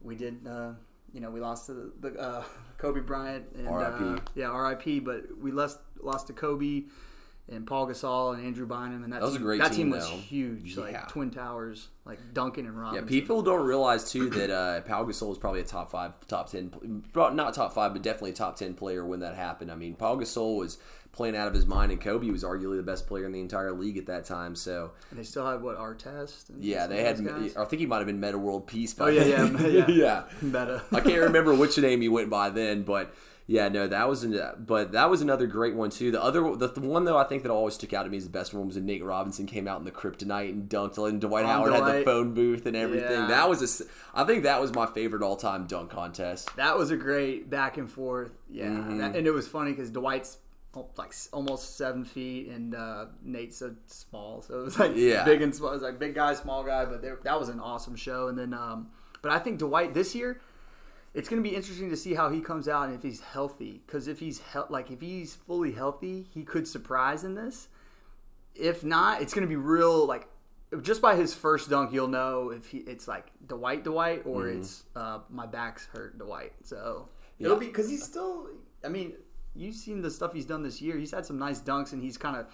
We 0.00 0.16
did, 0.16 0.46
uh, 0.46 0.72
you 1.12 1.20
know, 1.20 1.30
we 1.30 1.38
lost 1.38 1.66
to 1.66 1.74
the, 1.74 1.92
the 2.00 2.18
uh, 2.18 2.44
Kobe 2.78 3.00
Bryant 3.00 3.44
and 3.54 3.68
R.I.P.. 3.68 4.04
Uh, 4.04 4.18
yeah, 4.34 4.46
R.I.P. 4.46 5.00
But 5.00 5.38
we 5.38 5.52
lost 5.52 5.80
lost 6.00 6.28
to 6.28 6.32
Kobe 6.32 6.84
and 7.50 7.66
Paul 7.66 7.86
Gasol 7.86 8.34
and 8.34 8.44
Andrew 8.46 8.66
Bynum, 8.66 9.02
and 9.04 9.12
that, 9.12 9.20
That 9.20 9.26
was 9.26 9.34
a 9.34 9.38
team, 9.38 9.44
great 9.46 9.60
that 9.60 9.72
team, 9.72 9.90
was 9.90 10.06
huge, 10.08 10.76
Yeah. 10.76 10.82
like 10.82 11.08
twin 11.08 11.30
towers, 11.30 11.88
like 12.04 12.18
Duncan 12.34 12.66
and 12.66 12.78
Robinson. 12.78 13.04
Yeah, 13.04 13.08
people 13.08 13.42
don't 13.42 13.64
realize 13.66 14.10
too 14.10 14.28
that 14.30 14.50
uh, 14.50 14.80
Pau 14.82 15.04
Gasol 15.04 15.28
was 15.28 15.38
probably 15.38 15.60
a 15.60 15.64
top 15.64 15.90
five, 15.90 16.12
top 16.28 16.50
ten, 16.50 17.02
not 17.14 17.54
top 17.54 17.72
five, 17.74 17.92
but 17.92 18.02
definitely 18.02 18.30
a 18.30 18.34
top 18.34 18.56
ten 18.56 18.74
player 18.74 19.04
when 19.04 19.20
that 19.20 19.34
happened. 19.34 19.70
I 19.72 19.76
mean, 19.76 19.94
Paul 19.94 20.18
Gasol 20.18 20.56
was 20.58 20.78
playing 21.10 21.34
out 21.34 21.48
of 21.48 21.54
his 21.54 21.66
mind, 21.66 21.90
and 21.90 22.00
Kobe 22.00 22.30
was 22.30 22.44
arguably 22.44 22.76
the 22.76 22.82
best 22.82 23.06
player 23.08 23.24
in 23.24 23.32
the 23.32 23.40
entire 23.40 23.72
league 23.72 23.96
at 23.96 24.06
that 24.06 24.24
time. 24.26 24.54
So 24.54 24.92
And 25.10 25.18
they 25.18 25.24
still 25.24 25.46
had 25.50 25.62
what 25.62 25.78
Artest. 25.78 26.50
Yeah, 26.60 26.86
they 26.86 27.02
had. 27.02 27.24
guys? 27.24 27.56
I 27.56 27.64
think 27.64 27.80
he 27.80 27.86
might 27.86 27.96
have 27.98 28.06
been 28.06 28.20
Metta 28.20 28.38
World 28.38 28.66
Peace. 28.66 28.92
By 28.94 29.06
Oh 29.06 29.08
yeah, 29.08 29.24
yeah, 29.24 29.66
yeah, 29.66 29.86
yeah. 29.88 30.24
Metta. 30.42 30.82
I 30.92 31.00
can't 31.00 31.22
remember 31.22 31.54
which 31.54 31.78
name 31.78 32.02
he 32.02 32.08
went 32.08 32.28
by 32.30 32.50
then, 32.50 32.82
but 32.82 33.12
yeah, 33.50 33.68
no, 33.68 33.88
that 33.88 34.06
was 34.08 34.24
an, 34.24 34.38
but 34.58 34.92
that 34.92 35.08
was 35.08 35.22
another 35.22 35.46
great 35.46 35.74
one 35.74 35.88
too. 35.88 36.10
The 36.10 36.22
other, 36.22 36.54
the, 36.54 36.68
the 36.68 36.80
one 36.80 37.04
though, 37.06 37.16
I 37.16 37.24
think 37.24 37.42
that 37.44 37.50
always 37.50 37.74
stuck 37.74 37.94
out 37.94 38.02
to 38.02 38.10
me 38.10 38.18
as 38.18 38.24
the 38.24 38.30
best 38.30 38.52
one 38.52 38.66
was 38.66 38.76
when 38.76 38.84
Nate 38.84 39.02
Robinson 39.02 39.46
came 39.46 39.66
out 39.66 39.78
in 39.78 39.84
the 39.86 39.90
Kryptonite 39.90 40.50
and 40.50 40.68
dunked, 40.68 40.98
and 41.08 41.18
Dwight 41.20 41.46
On 41.46 41.50
Howard 41.50 41.72
had 41.72 41.84
the 42.00 42.04
phone 42.04 42.34
booth 42.34 42.66
and 42.66 42.76
everything. 42.76 43.10
Yeah. 43.10 43.26
That 43.26 43.48
was 43.48 43.80
a 43.80 43.84
I 44.14 44.24
think 44.24 44.42
that 44.42 44.60
was 44.60 44.72
my 44.74 44.84
favorite 44.86 45.22
all 45.22 45.36
time 45.36 45.66
dunk 45.66 45.90
contest. 45.90 46.54
That 46.56 46.76
was 46.76 46.90
a 46.90 46.96
great 46.96 47.48
back 47.48 47.78
and 47.78 47.90
forth. 47.90 48.32
Yeah, 48.50 48.66
Mm-hmm. 48.66 48.98
that, 48.98 49.16
and 49.16 49.26
it 49.26 49.32
was 49.32 49.48
funny 49.48 49.70
because 49.72 49.90
Dwight's 49.90 50.36
like 50.98 51.12
almost 51.32 51.76
seven 51.78 52.04
feet, 52.04 52.48
and 52.48 52.74
uh, 52.74 53.06
Nate's 53.24 53.56
so 53.56 53.74
small, 53.86 54.42
so 54.42 54.60
it 54.60 54.64
was 54.64 54.78
like 54.78 54.92
Yeah. 54.94 55.24
big 55.24 55.40
and 55.42 55.54
small. 55.54 55.70
It 55.70 55.74
was 55.74 55.82
like 55.82 55.98
big 55.98 56.14
guy, 56.14 56.34
small 56.34 56.62
guy, 56.64 56.84
but 56.84 57.02
that 57.24 57.40
was 57.40 57.48
an 57.48 57.58
awesome 57.60 57.96
show. 57.96 58.28
And 58.28 58.38
then, 58.38 58.52
um, 58.52 58.90
but 59.22 59.32
I 59.32 59.38
think 59.38 59.58
Dwight 59.58 59.94
this 59.94 60.14
year, 60.14 60.40
it's 61.18 61.28
going 61.28 61.42
to 61.42 61.48
be 61.48 61.54
interesting 61.54 61.90
to 61.90 61.96
see 61.96 62.14
how 62.14 62.30
he 62.30 62.40
comes 62.40 62.68
out 62.68 62.86
and 62.86 62.94
if 62.94 63.02
he's 63.02 63.20
healthy. 63.20 63.82
Because 63.84 64.06
if 64.08 64.18
he's 64.20 64.38
hel- 64.38 64.68
like 64.70 64.90
if 64.90 65.00
he's 65.00 65.34
fully 65.34 65.72
healthy, 65.72 66.26
he 66.32 66.42
could 66.44 66.66
surprise 66.68 67.24
in 67.24 67.34
this. 67.34 67.68
If 68.54 68.82
not, 68.84 69.20
it's 69.22 69.34
going 69.34 69.42
to 69.46 69.48
be 69.48 69.56
real 69.56 70.06
like. 70.06 70.28
Just 70.82 71.00
by 71.00 71.16
his 71.16 71.32
first 71.34 71.70
dunk, 71.70 71.92
you'll 71.94 72.08
know 72.08 72.50
if 72.50 72.66
he 72.66 72.78
it's 72.78 73.08
like 73.08 73.26
Dwight 73.46 73.84
Dwight 73.84 74.22
or 74.26 74.42
Mm-hmm. 74.42 74.60
it's 74.60 74.84
uh, 74.94 75.20
my 75.30 75.46
back's 75.46 75.86
hurt 75.86 76.18
Dwight. 76.18 76.52
So 76.62 77.08
it'll 77.38 77.56
be 77.56 77.66
because 77.66 77.88
he's 77.88 78.04
still. 78.04 78.48
I 78.84 78.88
mean, 78.88 79.14
you've 79.56 79.76
seen 79.76 80.02
the 80.02 80.10
stuff 80.10 80.32
he's 80.34 80.44
done 80.44 80.62
this 80.62 80.80
year. 80.82 80.98
He's 80.98 81.10
had 81.12 81.24
some 81.24 81.38
nice 81.38 81.60
dunks, 81.60 81.92
and 81.92 82.02
he's 82.02 82.18
kind 82.18 82.36
of 82.36 82.46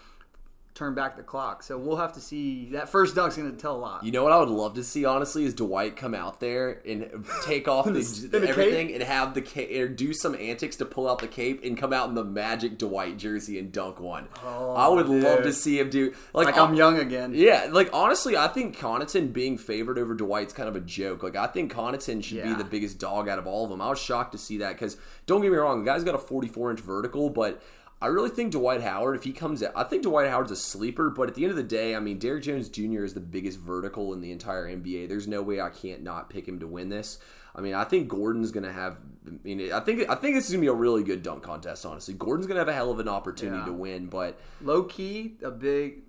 turned 0.74 0.96
back 0.96 1.16
the 1.16 1.22
clock. 1.22 1.62
So 1.62 1.78
we'll 1.78 1.96
have 1.96 2.12
to 2.14 2.20
see. 2.20 2.70
That 2.72 2.88
first 2.88 3.14
dunk's 3.14 3.36
going 3.36 3.50
to 3.50 3.56
tell 3.56 3.76
a 3.76 3.78
lot. 3.78 4.04
You 4.04 4.10
know 4.10 4.24
what 4.24 4.32
I 4.32 4.38
would 4.38 4.48
love 4.48 4.74
to 4.74 4.82
see 4.82 5.04
honestly 5.04 5.44
is 5.44 5.54
Dwight 5.54 5.94
come 5.96 6.14
out 6.14 6.40
there 6.40 6.82
and 6.84 7.24
take 7.44 7.68
off 7.68 7.86
the, 7.86 7.92
the 7.92 8.40
cape? 8.40 8.48
everything 8.48 8.92
and 8.92 9.02
have 9.02 9.34
the 9.34 9.40
cape 9.40 9.70
or 9.78 9.86
do 9.86 10.12
some 10.12 10.34
antics 10.34 10.76
to 10.76 10.84
pull 10.84 11.08
out 11.08 11.20
the 11.20 11.28
cape 11.28 11.62
and 11.62 11.76
come 11.76 11.92
out 11.92 12.08
in 12.08 12.14
the 12.16 12.24
Magic 12.24 12.76
Dwight 12.76 13.18
jersey 13.18 13.58
and 13.58 13.70
dunk 13.70 14.00
one. 14.00 14.28
Oh, 14.44 14.74
I 14.74 14.88
would 14.88 15.08
love 15.08 15.44
to 15.44 15.52
see 15.52 15.78
him 15.78 15.90
do 15.90 16.12
like, 16.32 16.46
like 16.46 16.58
I'm 16.58 16.72
uh, 16.72 16.76
young 16.76 16.98
again. 16.98 17.32
Yeah, 17.34 17.68
like 17.70 17.90
honestly, 17.92 18.36
I 18.36 18.48
think 18.48 18.76
Connaughton 18.76 19.32
being 19.32 19.56
favored 19.56 19.98
over 19.98 20.14
Dwight's 20.14 20.52
kind 20.52 20.68
of 20.68 20.74
a 20.74 20.80
joke. 20.80 21.22
Like 21.22 21.36
I 21.36 21.46
think 21.46 21.72
Connaughton 21.72 22.24
should 22.24 22.42
be 22.42 22.54
the 22.54 22.64
biggest 22.64 22.98
dog 22.98 23.28
out 23.28 23.38
of 23.38 23.46
all 23.46 23.64
of 23.64 23.70
them. 23.70 23.80
I 23.80 23.90
was 23.90 24.00
shocked 24.00 24.32
to 24.32 24.38
see 24.38 24.58
that 24.58 24.72
because 24.72 24.96
don't 25.26 25.40
get 25.40 25.52
me 25.52 25.56
wrong, 25.56 25.84
the 25.84 25.90
guy's 25.90 26.02
got 26.02 26.16
a 26.16 26.18
44 26.18 26.72
inch 26.72 26.80
vertical, 26.80 27.30
but 27.30 27.62
I 28.04 28.08
really 28.08 28.28
think 28.28 28.52
Dwight 28.52 28.82
Howard, 28.82 29.16
if 29.16 29.24
he 29.24 29.32
comes 29.32 29.62
out, 29.62 29.72
I 29.74 29.82
think 29.84 30.02
Dwight 30.02 30.28
Howard's 30.28 30.50
a 30.52 30.56
sleeper. 30.56 31.08
But 31.08 31.28
at 31.30 31.34
the 31.34 31.42
end 31.44 31.50
of 31.52 31.56
the 31.56 31.62
day, 31.62 31.96
I 31.96 32.00
mean, 32.00 32.18
Derrick 32.18 32.42
Jones 32.42 32.68
Jr. 32.68 33.02
is 33.02 33.14
the 33.14 33.20
biggest 33.20 33.58
vertical 33.58 34.12
in 34.12 34.20
the 34.20 34.30
entire 34.30 34.66
NBA. 34.68 35.08
There's 35.08 35.26
no 35.26 35.40
way 35.40 35.60
I 35.60 35.70
can't 35.70 36.02
not 36.02 36.28
pick 36.28 36.46
him 36.46 36.58
to 36.60 36.66
win 36.66 36.90
this. 36.90 37.18
I 37.56 37.60
mean, 37.62 37.72
I 37.72 37.84
think 37.84 38.08
Gordon's 38.08 38.50
gonna 38.50 38.72
have. 38.72 38.98
I 39.26 39.30
mean, 39.42 39.72
I 39.72 39.80
think 39.80 40.08
I 40.10 40.16
think 40.16 40.34
this 40.34 40.46
is 40.46 40.50
gonna 40.52 40.60
be 40.60 40.66
a 40.66 40.72
really 40.74 41.02
good 41.02 41.22
dunk 41.22 41.44
contest. 41.44 41.86
Honestly, 41.86 42.12
Gordon's 42.14 42.46
gonna 42.46 42.60
have 42.60 42.68
a 42.68 42.72
hell 42.74 42.90
of 42.90 42.98
an 43.00 43.08
opportunity 43.08 43.58
Yeah. 43.58 43.64
to 43.66 43.72
win, 43.72 44.06
but 44.06 44.38
low 44.60 44.82
key, 44.82 45.36
a 45.42 45.50
big 45.50 46.02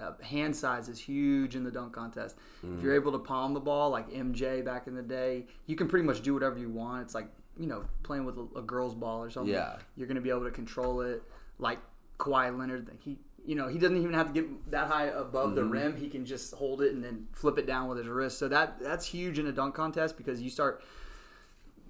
uh, 0.00 0.12
hand 0.22 0.54
size 0.54 0.88
is 0.88 0.98
huge 0.98 1.54
in 1.56 1.62
the 1.64 1.70
dunk 1.70 1.92
contest. 1.92 2.36
If 2.62 2.68
Mm. 2.68 2.82
you're 2.82 2.94
able 2.94 3.12
to 3.12 3.18
palm 3.18 3.54
the 3.54 3.60
ball 3.60 3.90
like 3.90 4.12
MJ 4.12 4.62
back 4.62 4.86
in 4.88 4.94
the 4.94 5.02
day, 5.02 5.46
you 5.66 5.76
can 5.76 5.86
pretty 5.88 6.04
much 6.04 6.22
do 6.22 6.34
whatever 6.34 6.58
you 6.58 6.68
want. 6.68 7.02
It's 7.02 7.14
like 7.14 7.28
you 7.58 7.66
know 7.66 7.84
playing 8.02 8.24
with 8.24 8.36
a, 8.38 8.58
a 8.58 8.62
girl's 8.62 8.94
ball 8.94 9.22
or 9.22 9.30
something. 9.30 9.52
Yeah. 9.54 9.76
you're 9.96 10.06
going 10.08 10.16
to 10.16 10.20
be 10.22 10.30
able 10.30 10.44
to 10.44 10.50
control 10.50 11.00
it. 11.02 11.22
Like 11.58 11.78
Kawhi 12.18 12.56
Leonard, 12.58 12.90
he 13.00 13.18
you 13.46 13.54
know 13.54 13.68
he 13.68 13.78
doesn't 13.78 13.96
even 13.96 14.14
have 14.14 14.32
to 14.32 14.32
get 14.32 14.70
that 14.70 14.88
high 14.88 15.06
above 15.06 15.48
Mm-hmm. 15.48 15.54
the 15.56 15.64
rim. 15.64 15.96
He 15.96 16.08
can 16.08 16.24
just 16.26 16.54
hold 16.54 16.80
it 16.82 16.92
and 16.92 17.04
then 17.04 17.26
flip 17.32 17.58
it 17.58 17.66
down 17.66 17.88
with 17.88 17.98
his 17.98 18.08
wrist. 18.08 18.38
So 18.38 18.48
that 18.48 18.80
that's 18.80 19.06
huge 19.06 19.38
in 19.38 19.46
a 19.46 19.52
dunk 19.52 19.74
contest 19.74 20.16
because 20.16 20.40
you 20.42 20.50
start 20.50 20.82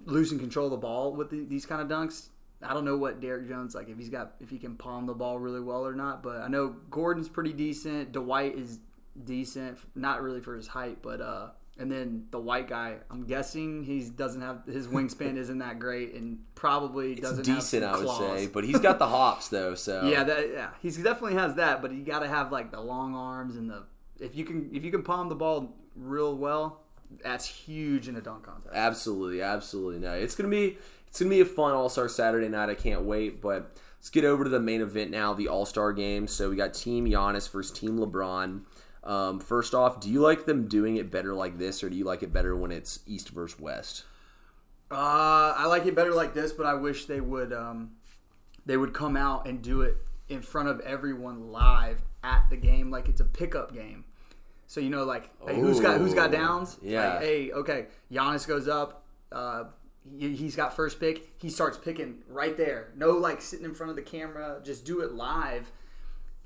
losing 0.07 0.39
control 0.39 0.67
of 0.67 0.73
the 0.73 0.77
ball 0.77 1.13
with 1.15 1.31
the, 1.31 1.45
these 1.45 1.65
kind 1.67 1.81
of 1.81 1.89
dunks. 1.89 2.29
I 2.63 2.73
don't 2.73 2.85
know 2.85 2.97
what 2.97 3.21
Derrick 3.21 3.47
Jones 3.49 3.75
like 3.75 3.89
if 3.89 3.99
he's 3.99 4.09
got 4.09 4.35
if 4.41 4.51
he 4.51 4.59
can 4.59 4.77
palm 4.77 5.07
the 5.07 5.15
ball 5.15 5.39
really 5.39 5.61
well 5.61 5.87
or 5.87 5.95
not, 5.95 6.23
but 6.23 6.37
I 6.43 6.49
know 6.49 6.77
Gordon's 6.91 7.29
pretty 7.29 7.53
decent. 7.53 8.13
Dwight 8.13 8.57
is 8.57 8.79
decent, 9.23 9.79
not 9.95 10.23
really 10.23 10.41
for 10.41 10.57
his 10.57 10.67
height, 10.69 10.99
but 11.03 11.21
uh 11.21 11.49
and 11.79 11.91
then 11.91 12.27
the 12.31 12.39
white 12.39 12.69
guy, 12.69 12.97
I'm 13.11 13.25
guessing 13.25 13.83
he 13.85 14.01
doesn't 14.01 14.41
have 14.41 14.65
his 14.67 14.87
wingspan 14.87 15.37
isn't 15.37 15.59
that 15.59 15.79
great 15.79 16.15
and 16.15 16.39
probably 16.55 17.13
it's 17.13 17.23
doesn't 17.23 17.45
decent, 17.45 17.83
have 17.83 17.97
I 17.97 17.99
would 17.99 18.17
say. 18.17 18.47
But 18.47 18.65
he's 18.65 18.79
got 18.79 18.99
the 18.99 19.09
hops 19.09 19.49
though, 19.49 19.75
so 19.75 20.05
Yeah, 20.09 20.25
that 20.25 20.51
yeah, 20.53 20.69
he 20.81 20.91
definitely 20.91 21.35
has 21.35 21.55
that, 21.57 21.83
but 21.83 21.93
you 21.93 22.05
got 22.05 22.21
to 22.21 22.29
have 22.29 22.53
like 22.53 22.71
the 22.71 22.81
long 22.81 23.15
arms 23.15 23.57
and 23.57 23.69
the 23.71 23.85
if 24.21 24.37
you 24.37 24.45
can 24.45 24.71
if 24.73 24.85
you 24.85 24.91
can 24.91 25.03
palm 25.03 25.29
the 25.29 25.35
ball 25.35 25.77
real 25.97 26.37
well, 26.37 26.81
that's 27.23 27.47
huge 27.47 28.09
in 28.09 28.17
a 28.17 28.21
dunk 28.21 28.45
contest. 28.45 28.75
Absolutely, 28.75 29.43
absolutely. 29.43 30.01
No, 30.01 30.13
it's 30.13 30.35
gonna 30.35 30.49
be 30.49 30.79
it's 31.09 31.21
gonna 31.21 31.31
be 31.31 31.41
a 31.41 31.45
fun 31.45 31.73
All 31.73 31.89
Star 31.89 32.09
Saturday 32.09 32.49
night. 32.49 32.69
I 32.69 32.75
can't 32.75 33.03
wait. 33.03 33.41
But 33.41 33.77
let's 33.99 34.11
get 34.11 34.25
over 34.25 34.45
to 34.45 34.51
the 34.51 34.61
main 34.61 34.81
event 34.81 35.11
now, 35.11 35.33
the 35.33 35.49
All 35.49 35.67
Star 35.67 35.93
game. 35.93 36.27
So 36.27 36.51
we 36.51 36.57
got 36.57 36.75
Team 36.75 37.07
Giannis 37.07 37.51
versus 37.51 37.77
Team 37.77 37.99
LeBron. 37.99 38.63
Um, 39.05 39.39
first 39.39 39.75
off, 39.75 40.01
do 40.01 40.11
you 40.11 40.21
like 40.21 40.47
them 40.47 40.67
doing 40.67 40.97
it 40.97 41.11
better 41.11 41.35
like 41.35 41.59
this, 41.59 41.85
or 41.85 41.91
do 41.91 41.97
you 41.97 42.05
like 42.05 42.23
it 42.23 42.33
better 42.33 42.57
when 42.57 42.73
it's 42.73 43.01
East 43.07 43.29
versus 43.29 43.61
West? 43.61 44.05
Uh, 44.91 45.55
I 45.57 45.67
like 45.67 45.85
it 45.87 45.95
better 45.95 46.13
like 46.13 46.35
this, 46.35 46.53
but 46.53 46.67
I 46.67 46.75
wish 46.75 47.05
they 47.05 47.21
would 47.21 47.53
um, 47.53 47.93
they 48.65 48.77
would 48.77 48.95
come 48.95 49.17
out 49.17 49.47
and 49.47 49.61
do 49.61 49.83
it 49.83 49.99
in 50.29 50.41
front 50.41 50.69
of 50.69 50.81
everyone 50.81 51.53
live 51.53 52.03
at 52.23 52.49
the 52.49 52.57
game, 52.57 52.91
like 52.91 53.09
it's 53.09 53.21
a 53.21 53.25
pickup 53.25 53.75
game. 53.75 54.05
So 54.67 54.81
you 54.81 54.89
know, 54.89 55.05
like 55.05 55.31
hey, 55.47 55.57
who's 55.57 55.81
got 55.81 55.99
who's 55.99 56.15
got 56.15 56.33
downs? 56.33 56.79
yeah. 56.83 57.15
Like, 57.15 57.23
hey, 57.23 57.53
okay, 57.53 57.87
Giannis 58.11 58.49
goes 58.49 58.69
up. 58.69 59.05
Uh, 59.31 59.65
he's 60.19 60.57
got 60.57 60.75
first 60.75 60.99
pick. 60.99 61.33
He 61.39 61.51
starts 61.51 61.77
picking 61.77 62.23
right 62.29 62.57
there. 62.57 62.93
No, 62.97 63.11
like 63.11 63.43
sitting 63.43 63.67
in 63.67 63.75
front 63.75 63.91
of 63.91 63.97
the 63.97 64.03
camera. 64.03 64.61
Just 64.63 64.87
do 64.87 65.01
it 65.01 65.13
live 65.13 65.71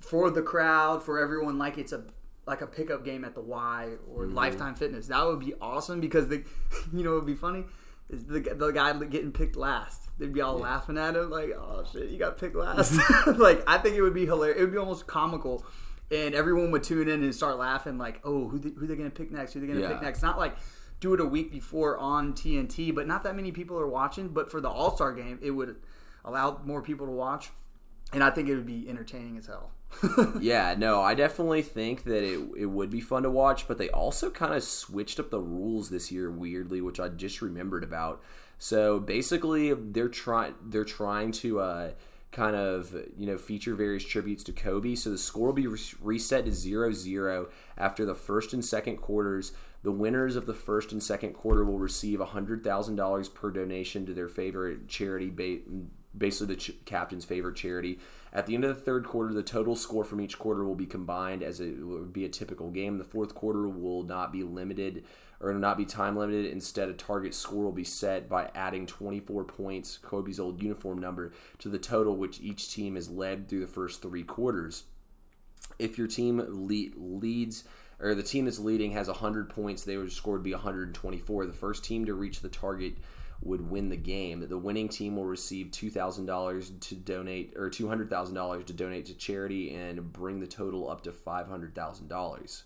for 0.01 0.31
the 0.31 0.43
crowd, 0.43 1.03
for 1.03 1.19
everyone, 1.19 1.59
like 1.59 1.79
it's 1.79 1.93
a 1.93 2.05
like 2.49 2.61
a 2.63 2.67
pickup 2.67 3.05
game 3.05 3.25
at 3.25 3.35
the 3.35 3.41
Y 3.41 3.91
or 4.13 4.25
Mm-hmm. 4.25 4.35
Lifetime 4.35 4.75
Fitness. 4.75 5.07
That 5.09 5.25
would 5.27 5.41
be 5.41 5.55
awesome 5.61 6.01
because 6.01 6.29
the 6.29 6.43
you 6.93 7.05
know 7.05 7.13
it 7.13 7.17
would 7.17 7.27
be 7.27 7.35
funny 7.35 7.65
is 8.11 8.25
the 8.25 8.41
the 8.41 8.71
guy 8.73 8.93
getting 9.05 9.31
picked 9.33 9.55
last. 9.57 10.09
They'd 10.19 10.33
be 10.33 10.41
all 10.41 10.59
laughing 10.59 10.99
at 10.99 11.15
him 11.15 11.31
like, 11.31 11.51
"Oh 11.57 11.85
shit, 11.93 12.09
you 12.11 12.19
got 12.19 12.39
picked 12.39 12.57
last." 12.57 12.99
like 13.39 13.63
I 13.69 13.79
think 13.79 13.95
it 13.97 14.03
would 14.03 14.15
be 14.15 14.27
hilarious. 14.27 14.59
It 14.59 14.63
would 14.63 14.73
be 14.73 14.79
almost 14.79 15.07
comical. 15.07 15.65
And 16.11 16.35
everyone 16.35 16.71
would 16.71 16.83
tune 16.85 17.07
in 17.07 17.23
and 17.23 17.35
start 17.35 17.59
laughing, 17.59 17.99
like, 17.99 18.21
"Oh, 18.25 18.49
who 18.49 18.59
they, 18.59 18.71
who 18.71 18.87
they 18.87 18.97
gonna 18.97 19.11
pick 19.11 19.31
next? 19.31 19.53
Who 19.53 19.61
they 19.61 19.67
gonna 19.67 19.81
Yeah. 19.81 19.93
pick 19.93 20.03
next?" 20.03 20.23
Not 20.23 20.39
like 20.39 20.57
do 21.01 21.13
it 21.15 21.21
a 21.21 21.25
week 21.27 21.53
before 21.53 21.99
on 21.99 22.33
TNT, 22.33 22.93
but 22.95 23.07
not 23.07 23.23
that 23.25 23.37
many 23.37 23.53
people 23.53 23.79
are 23.79 23.87
watching. 23.87 24.29
But 24.29 24.51
for 24.51 24.61
the 24.61 24.71
All 24.71 24.97
Star 24.97 25.13
game, 25.13 25.39
it 25.43 25.51
would 25.51 25.77
allow 26.25 26.61
more 26.65 26.81
people 26.83 27.05
to 27.07 27.13
watch, 27.13 27.51
and 28.13 28.25
I 28.25 28.31
think 28.31 28.49
it 28.49 28.55
would 28.57 28.67
be 28.67 28.89
entertaining 28.89 29.37
as 29.37 29.47
hell. 29.47 29.71
Yeah, 30.41 30.75
no, 30.79 31.01
I 31.01 31.15
definitely 31.15 31.63
think 31.63 32.05
that 32.05 32.23
it 32.23 32.41
it 32.57 32.67
would 32.67 32.91
be 32.91 33.01
fun 33.01 33.23
to 33.25 33.31
watch, 33.31 33.67
but 33.67 33.79
they 33.79 33.91
also 33.91 34.31
kind 34.31 34.55
of 34.55 34.63
switched 34.63 35.19
up 35.19 35.31
the 35.31 35.41
rules 35.41 35.91
this 35.91 36.13
year 36.13 36.31
weirdly, 36.31 36.81
which 36.81 37.01
I 37.01 37.09
just 37.09 37.43
remembered 37.43 37.85
about. 37.85 38.23
So 38.59 38.99
basically, 39.01 39.73
they're 39.73 40.09
trying 40.09 40.55
they're 40.65 40.85
trying 40.85 41.33
to 41.33 41.61
uh, 41.61 41.91
kind 42.33 42.57
of 42.57 42.95
you 43.17 43.27
know 43.27 43.39
feature 43.39 43.75
various 43.75 44.05
tributes 44.05 44.45
to 44.45 44.53
Kobe. 44.53 44.95
So 44.95 45.11
the 45.11 45.19
score 45.19 45.47
will 45.47 45.53
be 45.55 45.67
re- 45.67 45.79
reset 46.01 46.45
to 46.45 46.51
0-0 46.51 47.49
after 47.77 48.05
the 48.05 48.15
first 48.15 48.53
and 48.53 48.65
second 48.65 48.99
quarters. 48.99 49.53
The 49.85 49.93
winners 49.93 50.35
of 50.35 50.47
the 50.47 50.55
first 50.55 50.91
and 50.91 51.01
second 51.01 51.35
quarter 51.35 51.65
will 51.65 51.79
receive 51.79 52.19
$100,000 52.19 53.35
per 53.35 53.51
donation 53.53 54.07
to 54.07 54.13
their 54.13 54.29
favorite 54.29 54.89
charity, 54.89 55.31
basically 56.19 56.55
the 56.55 56.61
ch- 56.61 56.85
captain's 56.85 57.25
favorite 57.25 57.57
charity. 57.57 57.99
At 58.33 58.47
the 58.47 58.55
end 58.55 58.65
of 58.65 58.77
the 58.77 58.83
third 58.83 59.07
quarter, 59.07 59.33
the 59.33 59.43
total 59.43 59.77
score 59.77 60.05
from 60.05 60.21
each 60.21 60.39
quarter 60.39 60.65
will 60.65 60.75
be 60.75 60.87
combined 60.87 61.43
as 61.43 61.61
it 61.61 61.79
would 61.79 62.13
be 62.13 62.25
a 62.25 62.29
typical 62.29 62.71
game. 62.71 62.99
The 62.99 63.05
fourth 63.05 63.35
quarter 63.35 63.69
will 63.69 64.03
not 64.03 64.33
be 64.33 64.43
limited 64.43 65.05
or 65.41 65.55
not 65.55 65.79
be 65.79 65.85
time 65.85 66.17
limited. 66.17 66.47
Instead, 66.47 66.89
a 66.89 66.95
target 66.95 67.35
score 67.35 67.65
will 67.65 67.73
be 67.73 67.85
set 67.85 68.29
by 68.29 68.51
adding 68.55 68.87
24 68.87 69.45
points, 69.45 69.99
Kobe's 69.99 70.41
old 70.41 70.63
uniform 70.63 70.99
number, 70.99 71.33
to 71.59 71.69
the 71.69 71.79
total 71.79 72.17
which 72.17 72.41
each 72.41 72.73
team 72.73 72.97
has 72.97 73.09
led 73.09 73.49
through 73.49 73.61
the 73.61 73.67
first 73.67 74.03
three 74.03 74.25
quarters. 74.25 74.85
If 75.79 75.97
your 75.97 76.09
team 76.09 76.45
lead, 76.49 76.95
leads 76.97 77.65
or 78.01 78.15
the 78.15 78.23
team 78.23 78.45
that's 78.45 78.59
leading 78.59 78.93
has 78.93 79.09
100 79.09 79.49
points, 79.49 79.85
they 79.85 79.97
would 79.97 80.13
score 80.13 80.35
would 80.35 80.43
be 80.43 80.53
124. 80.53 81.47
The 81.47 81.53
first 81.53 81.85
team 81.85 82.05
to 82.05 82.15
reach 82.15 82.41
the 82.41 82.49
target 82.49 82.95
would 83.41 83.71
win 83.71 83.89
the 83.89 83.97
game. 83.97 84.47
The 84.49 84.59
winning 84.59 84.89
team 84.89 85.17
will 85.17 85.25
receive 85.25 85.71
two 85.71 85.91
thousand 85.91 86.27
dollars 86.27 86.71
to 86.71 86.95
donate, 86.95 87.55
or 87.57 87.71
two 87.71 87.89
hundred 87.89 88.11
thousand 88.11 88.35
dollars 88.35 88.65
to 88.67 88.73
donate 88.73 89.07
to 89.07 89.15
charity, 89.15 89.75
and 89.75 90.13
bring 90.13 90.41
the 90.41 90.47
total 90.47 90.91
up 90.91 91.03
to 91.03 91.13
five 91.13 91.49
hundred 91.49 91.75
thousand 91.75 92.09
dollars. 92.09 92.65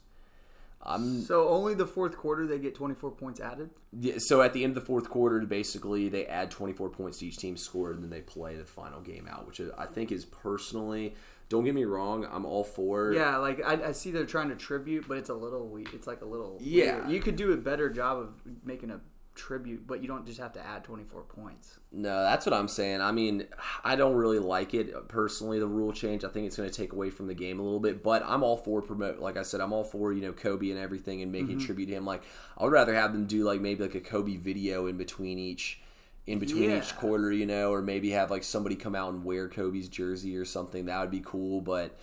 Um, 0.85 1.23
so 1.23 1.49
only 1.49 1.75
the 1.75 1.87
fourth 1.87 2.17
quarter 2.17 2.47
they 2.47 2.59
get 2.59 2.75
24 2.75 3.13
points 3.13 3.41
added. 3.41 3.71
Yeah, 3.93 4.15
so 4.19 4.43
at 4.43 4.53
the 4.53 4.65
end 4.65 4.77
of 4.77 4.83
the 4.83 4.87
fourth 4.87 5.09
quarter, 5.09 5.39
basically 5.41 6.09
they 6.09 6.27
add 6.27 6.51
24 6.51 6.91
points 6.91 7.19
to 7.19 7.27
each 7.27 7.37
team 7.37 7.57
scored, 7.57 7.95
and 7.95 8.03
then 8.03 8.11
they 8.11 8.21
play 8.21 8.57
the 8.57 8.65
final 8.65 9.01
game 9.01 9.29
out, 9.31 9.47
which 9.47 9.61
I 9.79 9.87
think 9.87 10.11
is 10.11 10.25
personally. 10.25 11.15
Don't 11.49 11.65
get 11.65 11.75
me 11.75 11.85
wrong, 11.85 12.27
I'm 12.33 12.45
all 12.45 12.65
for. 12.65 13.13
Yeah, 13.13 13.37
like 13.37 13.63
I, 13.65 13.89
I 13.89 13.93
see 13.93 14.11
they're 14.11 14.25
trying 14.25 14.49
to 14.49 14.57
tribute, 14.57 15.07
but 15.07 15.19
it's 15.19 15.29
a 15.29 15.35
little 15.35 15.69
weird. 15.69 15.93
It's 15.93 16.07
like 16.07 16.23
a 16.23 16.25
little. 16.25 16.59
Yeah, 16.61 16.97
weird. 16.97 17.11
you 17.11 17.21
could 17.21 17.37
do 17.37 17.53
a 17.53 17.57
better 17.57 17.89
job 17.91 18.19
of 18.19 18.29
making 18.65 18.91
a 18.91 19.01
tribute, 19.35 19.87
but 19.87 20.03
you 20.03 20.09
don't 20.09 20.27
just 20.27 20.39
have 20.39 20.53
to 20.53 20.67
add 20.67 20.85
24 20.85 21.23
points. 21.23 21.79
No, 21.91 22.23
that's 22.23 22.47
what 22.47 22.55
I'm 22.55 22.69
saying. 22.69 23.01
I 23.01 23.13
mean, 23.13 23.47
I 23.85 23.97
don't 23.97 24.15
really 24.15 24.39
like 24.39 24.75
it 24.75 25.09
personally. 25.09 25.59
The 25.59 25.67
rule 25.67 25.93
change, 25.93 26.25
I 26.25 26.29
think 26.29 26.47
it's 26.47 26.57
going 26.57 26.69
to 26.69 26.75
take 26.75 26.93
away 26.93 27.11
from 27.11 27.27
the 27.27 27.35
game 27.35 27.59
a 27.59 27.63
little 27.63 27.81
bit. 27.81 28.03
But 28.03 28.23
I'm 28.27 28.43
all 28.43 28.57
for 28.57 28.83
promote. 28.83 29.19
Like 29.19 29.37
I 29.37 29.43
said, 29.43 29.61
I'm 29.61 29.73
all 29.73 29.85
for 29.85 30.13
you 30.13 30.21
know 30.21 30.33
Kobe 30.33 30.71
and 30.71 30.79
everything 30.79 31.23
and 31.23 31.33
making 31.33 31.57
mm-hmm. 31.57 31.67
tribute 31.67 31.87
to 31.87 31.93
him. 31.93 32.05
Like 32.05 32.23
I 32.59 32.65
would 32.65 32.73
rather 32.73 32.95
have 32.95 33.13
them 33.13 33.27
do 33.27 33.45
like 33.45 33.61
maybe 33.61 33.83
like 33.83 33.95
a 33.95 34.01
Kobe 34.01 34.37
video 34.37 34.87
in 34.87 34.97
between 34.97 35.39
each 35.39 35.81
in 36.27 36.39
between 36.39 36.71
yeah. 36.71 36.79
each 36.79 36.95
quarter, 36.97 37.33
you 37.33 37.47
know, 37.47 37.73
or 37.73 37.83
maybe 37.83 38.11
have 38.11 38.31
like 38.31 38.45
somebody 38.45 38.77
come 38.77 38.95
out 38.95 39.13
and 39.13 39.25
wear 39.25 39.49
Kobe's 39.49 39.89
jersey 39.89 40.37
or 40.37 40.45
something. 40.45 40.87
That 40.87 41.01
would 41.01 41.11
be 41.11 41.23
cool. 41.25 41.61
But 41.61 41.99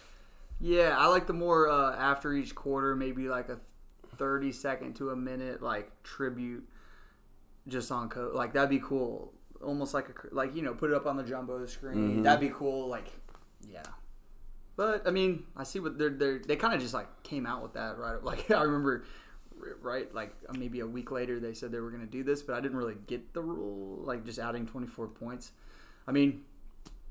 yeah, 0.60 0.96
I 0.98 1.08
like 1.08 1.28
the 1.28 1.34
more 1.34 1.70
uh, 1.70 1.96
after 1.96 2.34
each 2.34 2.54
quarter, 2.54 2.96
maybe 2.96 3.30
like 3.30 3.50
a 3.50 3.60
30 4.18 4.52
second 4.52 4.94
to 4.96 5.12
a 5.12 5.15
minute 5.15 5.62
like 5.62 5.92
tribute 6.04 6.68
just 7.67 7.91
on 7.91 8.10
code. 8.10 8.34
Like 8.34 8.54
that'd 8.54 8.69
be 8.69 8.80
cool. 8.80 9.34
Almost 9.62 9.93
like 9.93 10.10
a 10.10 10.13
like 10.34 10.56
you 10.56 10.62
know 10.62 10.74
put 10.74 10.89
it 10.89 10.95
up 10.95 11.06
on 11.06 11.17
the 11.17 11.24
jumbo 11.24 11.65
screen. 11.65 11.95
Mm-hmm. 11.95 12.24
That'd 12.24 12.39
be 12.39 12.54
cool. 12.56 12.88
Like 12.88 13.08
yeah. 13.67 13.84
But 14.76 15.06
I 15.08 15.12
mean, 15.12 15.43
I 15.58 15.63
see 15.63 15.80
what 15.80 15.98
they're 15.98 16.10
they're 16.10 16.39
they 16.39 16.56
kind 16.56 16.74
of 16.74 16.82
just 16.82 16.93
like 16.93 17.24
came 17.24 17.45
out 17.45 17.62
with 17.62 17.74
that 17.74 17.98
right. 17.98 18.24
Like 18.24 18.50
I 18.52 18.62
remember 18.63 19.06
right 19.82 20.13
like 20.15 20.34
maybe 20.58 20.80
a 20.80 20.88
week 20.88 21.12
later 21.12 21.38
they 21.38 21.54
said 21.54 21.69
they 21.72 21.80
were 21.80 21.91
going 21.91 22.06
to 22.06 22.12
do 22.12 22.24
this, 22.24 22.41
but 22.41 22.56
I 22.56 22.62
didn't 22.62 22.78
really 22.78 22.95
get 23.08 23.34
the 23.34 23.41
rule 23.41 24.04
like 24.06 24.26
just 24.26 24.39
adding 24.39 24.65
24 24.65 25.08
points. 25.08 25.52
I 26.08 26.12
mean, 26.12 26.43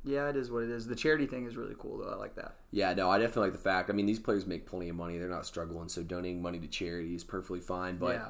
yeah, 0.02 0.30
it 0.30 0.36
is 0.36 0.50
what 0.50 0.62
it 0.62 0.70
is. 0.70 0.86
The 0.86 0.96
charity 0.96 1.26
thing 1.26 1.46
is 1.46 1.56
really 1.56 1.74
cool 1.78 1.98
though. 1.98 2.10
I 2.10 2.16
like 2.16 2.36
that. 2.36 2.56
Yeah, 2.70 2.94
no, 2.94 3.10
I 3.10 3.18
definitely 3.18 3.42
like 3.42 3.52
the 3.52 3.58
fact. 3.58 3.90
I 3.90 3.92
mean, 3.92 4.06
these 4.06 4.18
players 4.18 4.46
make 4.46 4.66
plenty 4.66 4.88
of 4.88 4.96
money. 4.96 5.18
They're 5.18 5.28
not 5.28 5.44
struggling, 5.44 5.88
so 5.88 6.02
donating 6.02 6.40
money 6.40 6.58
to 6.58 6.68
charity 6.68 7.14
is 7.14 7.22
perfectly 7.22 7.60
fine. 7.60 7.98
But 7.98 8.14
yeah 8.14 8.28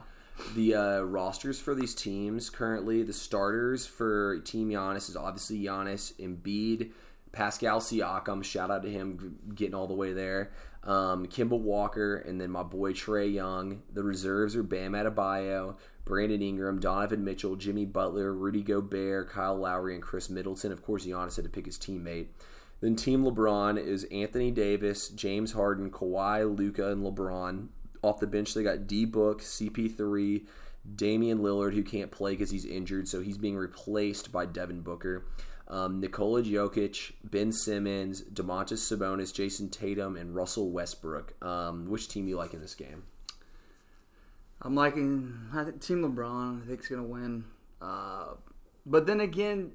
the 0.55 0.75
uh, 0.75 1.01
rosters 1.01 1.61
for 1.61 1.75
these 1.75 1.95
teams 1.95 2.51
currently. 2.51 3.03
The 3.03 3.13
starters 3.13 3.87
for 3.87 4.41
Team 4.41 4.71
Giannis 4.71 5.09
is 5.09 5.17
obviously 5.17 5.61
Giannis, 5.61 6.13
Embiid, 6.15 6.93
Pascal 7.33 7.81
Siakam. 7.81 8.43
Shout 8.45 8.71
out 8.71 8.83
to 8.83 8.91
him 8.91 9.39
getting 9.55 9.75
all 9.75 9.87
the 9.87 9.95
way 9.95 10.13
there. 10.13 10.51
Um, 10.85 11.27
Kemba 11.27 11.59
Walker, 11.59 12.17
and 12.17 12.41
then 12.41 12.51
my 12.51 12.63
boy 12.63 12.93
Trae 12.93 13.33
Young. 13.33 13.83
The 13.93 14.03
reserves 14.03 14.57
are 14.57 14.63
Bam 14.63 14.93
Adebayo, 14.93 15.77
Brandon 16.05 16.41
Ingram, 16.41 16.81
Donovan 16.81 17.25
Mitchell, 17.25 17.57
Jimmy 17.57 17.85
Butler, 17.85 18.33
Rudy 18.33 18.63
Gobert, 18.63 19.29
Kyle 19.31 19.57
Lowry, 19.57 19.95
and 19.95 20.03
Khris 20.03 20.31
Middleton. 20.31 20.73
Of 20.73 20.83
course, 20.83 21.05
Giannis 21.05 21.37
had 21.37 21.45
to 21.45 21.51
pick 21.51 21.67
his 21.67 21.79
teammate. 21.79 22.29
Then 22.81 22.95
Team 22.95 23.25
LeBron 23.25 23.77
is 23.77 24.05
Anthony 24.05 24.53
Davis, 24.53 25.09
James 25.09 25.53
Harden, 25.53 25.91
Kawhi, 25.91 26.57
Luka, 26.57 26.93
and 26.93 27.03
LeBron 27.05 27.69
off 28.03 28.21
the 28.21 28.27
bench, 28.27 28.55
they 28.55 28.63
got 28.63 28.87
D 28.87 29.05
Book, 29.05 29.43
CP3, 29.43 30.47
Damian 30.95 31.39
Lillard, 31.39 31.75
who 31.75 31.83
can't 31.83 32.11
play 32.11 32.33
because 32.33 32.51
he's 32.51 32.65
injured, 32.65 33.09
so 33.09 33.21
he's 33.21 33.39
being 33.39 33.57
replaced 33.57 34.33
by 34.33 34.47
Devin 34.47 34.81
Booker. 34.83 35.27
Um, 35.69 36.01
Nikola 36.01 36.43
Jokic, 36.43 37.13
Ben 37.23 37.53
Simmons, 37.53 38.23
Domantas 38.23 38.79
Sabonis, 38.79 39.35
Jayson 39.35 39.71
Tatum, 39.71 40.17
and 40.17 40.35
Russell 40.35 40.71
Westbrook. 40.71 41.35
Um, 41.45 41.91
which 41.91 42.09
team 42.09 42.25
do 42.25 42.31
you 42.31 42.37
like 42.37 42.55
in 42.55 42.61
this 42.61 42.75
game? 42.75 43.05
I'm 44.63 44.75
liking 44.75 45.39
I 45.55 45.65
think 45.65 45.81
Team 45.81 46.03
LeBron. 46.03 46.63
I 46.63 46.67
think 46.67 46.89
going 46.89 47.03
to 47.03 47.09
win. 47.09 47.45
Uh, 47.81 48.35
but 48.87 49.07
then 49.07 49.21
again, 49.21 49.73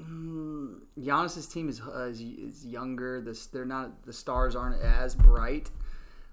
mm, 0.00 0.78
Giannis's 0.98 1.46
team 1.46 1.68
is, 1.68 1.80
uh, 1.80 2.06
is, 2.06 2.20
is 2.20 2.66
younger. 2.66 3.20
This 3.20 3.46
they're 3.46 3.66
not 3.66 4.04
the 4.04 4.12
stars 4.12 4.56
aren't 4.56 4.80
as 4.82 5.14
bright 5.14 5.70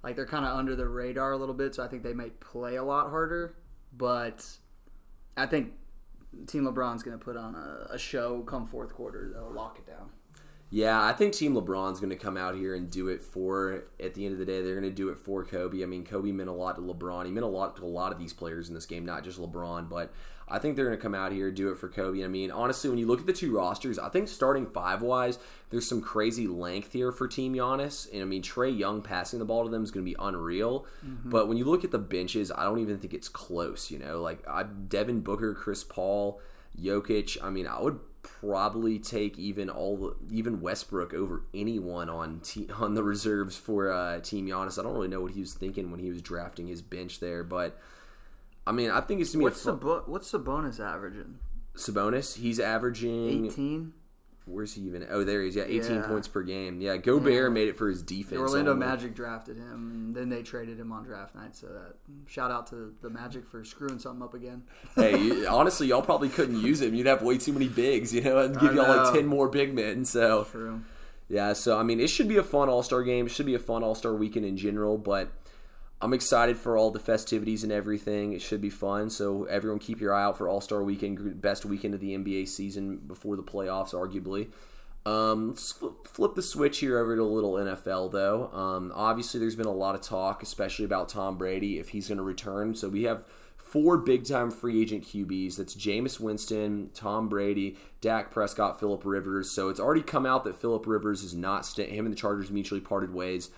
like 0.03 0.15
they're 0.15 0.25
kind 0.25 0.45
of 0.45 0.57
under 0.57 0.75
the 0.75 0.87
radar 0.87 1.31
a 1.31 1.37
little 1.37 1.55
bit, 1.55 1.75
so 1.75 1.83
I 1.83 1.87
think 1.87 2.03
they 2.03 2.13
might 2.13 2.39
play 2.39 2.75
a 2.75 2.83
lot 2.83 3.09
harder. 3.09 3.55
But 3.95 4.45
I 5.37 5.45
think 5.45 5.73
Team 6.47 6.63
LeBron's 6.63 7.03
going 7.03 7.17
to 7.17 7.23
put 7.23 7.37
on 7.37 7.55
a, 7.55 7.93
a, 7.93 7.99
show 7.99 8.41
come 8.41 8.65
fourth 8.65 8.93
quarter. 8.93 9.31
They'll 9.33 9.51
lock 9.51 9.77
it 9.77 9.85
down. 9.85 10.09
Yeah, 10.69 11.03
I 11.03 11.11
think 11.11 11.33
Team 11.33 11.53
LeBron's 11.53 11.99
going 11.99 12.11
to 12.11 12.15
come 12.15 12.37
out 12.37 12.55
here 12.55 12.73
and 12.73 12.89
do 12.89 13.09
it 13.09 13.21
for. 13.21 13.83
At 13.99 14.13
the 14.13 14.25
end 14.25 14.33
of 14.33 14.39
the 14.39 14.45
day, 14.45 14.61
they're 14.61 14.79
going 14.79 14.89
to 14.89 14.95
do 14.95 15.09
it 15.09 15.17
for 15.17 15.43
Kobe. 15.43 15.83
I 15.83 15.85
mean, 15.85 16.05
Kobe 16.05 16.31
meant 16.31 16.49
a 16.49 16.53
lot 16.53 16.77
to 16.77 16.81
LeBron. 16.81 17.25
He 17.25 17.31
meant 17.31 17.43
a 17.43 17.49
lot 17.49 17.75
to 17.77 17.83
a 17.83 17.85
lot 17.85 18.13
of 18.13 18.19
these 18.19 18.31
players 18.31 18.69
in 18.69 18.73
this 18.75 18.85
game, 18.85 19.05
not 19.05 19.25
just 19.25 19.39
LeBron. 19.39 19.89
But 19.89 20.13
I 20.51 20.59
think 20.59 20.75
they're 20.75 20.85
going 20.85 20.97
to 20.97 21.01
come 21.01 21.15
out 21.15 21.31
here 21.31 21.49
do 21.49 21.71
it 21.71 21.77
for 21.77 21.87
Kobe. 21.87 22.23
I 22.23 22.27
mean, 22.27 22.51
honestly, 22.51 22.89
when 22.89 22.99
you 22.99 23.07
look 23.07 23.21
at 23.21 23.25
the 23.25 23.33
two 23.33 23.55
rosters, 23.55 23.97
I 23.97 24.09
think 24.09 24.27
starting 24.27 24.67
five 24.67 25.01
wise, 25.01 25.39
there's 25.69 25.87
some 25.87 26.01
crazy 26.01 26.45
length 26.45 26.91
here 26.93 27.11
for 27.11 27.27
Team 27.27 27.53
Giannis. 27.53 28.11
And 28.11 28.21
I 28.21 28.25
mean, 28.25 28.41
Trae 28.41 28.77
Young 28.77 29.01
passing 29.01 29.39
the 29.39 29.45
ball 29.45 29.63
to 29.63 29.69
them 29.69 29.83
is 29.83 29.91
going 29.91 30.05
to 30.05 30.11
be 30.11 30.17
unreal. 30.19 30.85
Mm-hmm. 31.05 31.29
But 31.29 31.47
when 31.47 31.57
you 31.57 31.65
look 31.65 31.83
at 31.83 31.91
the 31.91 31.99
benches, 31.99 32.51
I 32.51 32.63
don't 32.63 32.79
even 32.79 32.99
think 32.99 33.13
it's 33.13 33.29
close. 33.29 33.89
You 33.89 33.99
know, 33.99 34.21
like 34.21 34.45
I, 34.47 34.63
Devin 34.63 35.21
Booker, 35.21 35.53
Chris 35.53 35.83
Paul, 35.83 36.41
Jokic. 36.79 37.37
I 37.41 37.49
mean, 37.49 37.65
I 37.65 37.81
would 37.81 37.99
probably 38.21 38.99
take 38.99 39.37
even 39.39 39.69
all 39.69 39.97
the, 39.97 40.15
even 40.29 40.61
Westbrook 40.61 41.13
over 41.13 41.43
anyone 41.53 42.09
on 42.09 42.39
te- 42.41 42.69
on 42.75 42.93
the 42.93 43.03
reserves 43.03 43.55
for 43.55 43.91
uh, 43.91 44.19
Team 44.19 44.47
Giannis. 44.47 44.77
I 44.77 44.83
don't 44.83 44.93
really 44.93 45.07
know 45.07 45.21
what 45.21 45.31
he 45.31 45.39
was 45.39 45.53
thinking 45.53 45.91
when 45.91 45.99
he 45.99 46.09
was 46.09 46.21
drafting 46.21 46.67
his 46.67 46.81
bench 46.81 47.19
there, 47.19 47.43
but 47.43 47.79
I 48.65 48.71
mean, 48.71 48.91
I 48.91 49.01
think 49.01 49.21
it's 49.21 49.33
gonna 49.33 49.43
what's 49.43 49.63
be 49.63 49.71
what's 49.71 50.07
what's 50.07 50.31
Sabonis 50.31 50.79
averaging? 50.79 51.39
Sabonis, 51.75 52.37
he's 52.37 52.59
averaging 52.59 53.45
eighteen. 53.45 53.93
Where's 54.45 54.73
he 54.73 54.81
even? 54.83 55.05
Oh, 55.09 55.23
there 55.23 55.41
he 55.41 55.49
is. 55.49 55.55
Yeah, 55.55 55.65
18 55.67 55.97
yeah. 55.97 56.01
points 56.07 56.27
per 56.27 56.41
game. 56.41 56.81
Yeah, 56.81 56.97
Gobert 56.97 57.33
yeah. 57.33 57.49
made 57.49 57.67
it 57.67 57.77
for 57.77 57.87
his 57.87 58.01
defense. 58.01 58.31
The 58.31 58.39
Orlando 58.39 58.71
only. 58.71 58.85
Magic 58.85 59.13
drafted 59.13 59.57
him, 59.57 59.91
and 59.93 60.15
then 60.15 60.29
they 60.29 60.41
traded 60.41 60.79
him 60.79 60.91
on 60.91 61.03
draft 61.03 61.35
night. 61.35 61.55
So 61.55 61.67
that 61.67 61.95
shout 62.27 62.49
out 62.49 62.67
to 62.67 62.93
the 63.01 63.09
Magic 63.09 63.45
for 63.47 63.63
screwing 63.63 63.99
something 63.99 64.23
up 64.23 64.33
again. 64.33 64.63
hey, 64.95 65.45
honestly, 65.49 65.87
y'all 65.87 66.01
probably 66.01 66.29
couldn't 66.29 66.59
use 66.59 66.81
him. 66.81 66.95
You'd 66.95 67.07
have 67.07 67.21
way 67.21 67.37
too 67.37 67.53
many 67.53 67.67
bigs, 67.67 68.13
you 68.13 68.21
know, 68.21 68.39
and 68.39 68.59
give 68.59 68.73
y'all 68.73 68.87
like 68.87 69.13
ten 69.13 69.27
more 69.27 69.47
big 69.47 69.75
men. 69.75 70.05
So 70.05 70.47
true. 70.51 70.81
Yeah, 71.29 71.53
so 71.53 71.77
I 71.77 71.83
mean, 71.83 71.99
it 71.99 72.09
should 72.09 72.27
be 72.27 72.37
a 72.37 72.43
fun 72.43 72.67
All 72.67 72.83
Star 72.83 73.03
game. 73.03 73.27
It 73.27 73.31
should 73.31 73.45
be 73.45 73.55
a 73.55 73.59
fun 73.59 73.83
All 73.83 73.95
Star 73.95 74.13
weekend 74.13 74.45
in 74.45 74.57
general, 74.57 74.97
but 74.97 75.29
I'm 76.01 76.13
excited 76.13 76.57
for 76.57 76.77
all 76.77 76.89
the 76.89 76.99
festivities 76.99 77.63
and 77.63 77.71
everything. 77.71 78.33
It 78.33 78.41
should 78.41 78.61
be 78.61 78.71
fun. 78.71 79.09
So 79.09 79.43
everyone, 79.45 79.79
keep 79.79 80.01
your 80.01 80.13
eye 80.13 80.23
out 80.23 80.37
for 80.37 80.49
All 80.49 80.61
Star 80.61 80.83
Weekend, 80.83 81.41
best 81.41 81.63
weekend 81.63 81.93
of 81.93 81.99
the 81.99 82.17
NBA 82.17 82.47
season 82.47 82.97
before 82.97 83.35
the 83.35 83.43
playoffs, 83.43 83.93
arguably. 83.93 84.49
Um, 85.05 85.49
let's 85.49 85.73
flip 86.05 86.35
the 86.35 86.41
switch 86.41 86.79
here 86.79 86.99
over 86.99 87.15
to 87.15 87.21
a 87.21 87.23
little 87.23 87.53
NFL, 87.53 88.11
though. 88.11 88.51
Um, 88.51 88.91
obviously, 88.95 89.39
there's 89.39 89.55
been 89.55 89.65
a 89.65 89.73
lot 89.73 89.95
of 89.95 90.01
talk, 90.01 90.43
especially 90.43 90.85
about 90.85 91.09
Tom 91.09 91.37
Brady 91.37 91.79
if 91.79 91.89
he's 91.89 92.07
going 92.07 92.17
to 92.17 92.23
return. 92.23 92.75
So 92.75 92.89
we 92.89 93.03
have 93.03 93.23
four 93.71 93.97
big 93.97 94.25
time 94.25 94.51
free 94.51 94.81
agent 94.81 95.05
QBs. 95.05 95.55
That's 95.55 95.75
Jameis 95.75 96.19
Winston, 96.19 96.89
Tom 96.93 97.29
Brady, 97.29 97.77
Dak 98.01 98.29
Prescott, 98.29 98.79
Philip 98.79 99.05
Rivers. 99.05 99.49
So 99.49 99.69
it's 99.69 99.79
already 99.79 100.01
come 100.01 100.25
out 100.25 100.43
that 100.43 100.59
Philip 100.59 100.85
Rivers 100.85 101.23
is 101.23 101.33
not 101.33 101.65
st- 101.65 101.89
him 101.89 102.05
and 102.05 102.13
the 102.13 102.19
Chargers 102.19 102.51
mutually 102.51 102.81
parted 102.81 103.13
ways. 103.13 103.49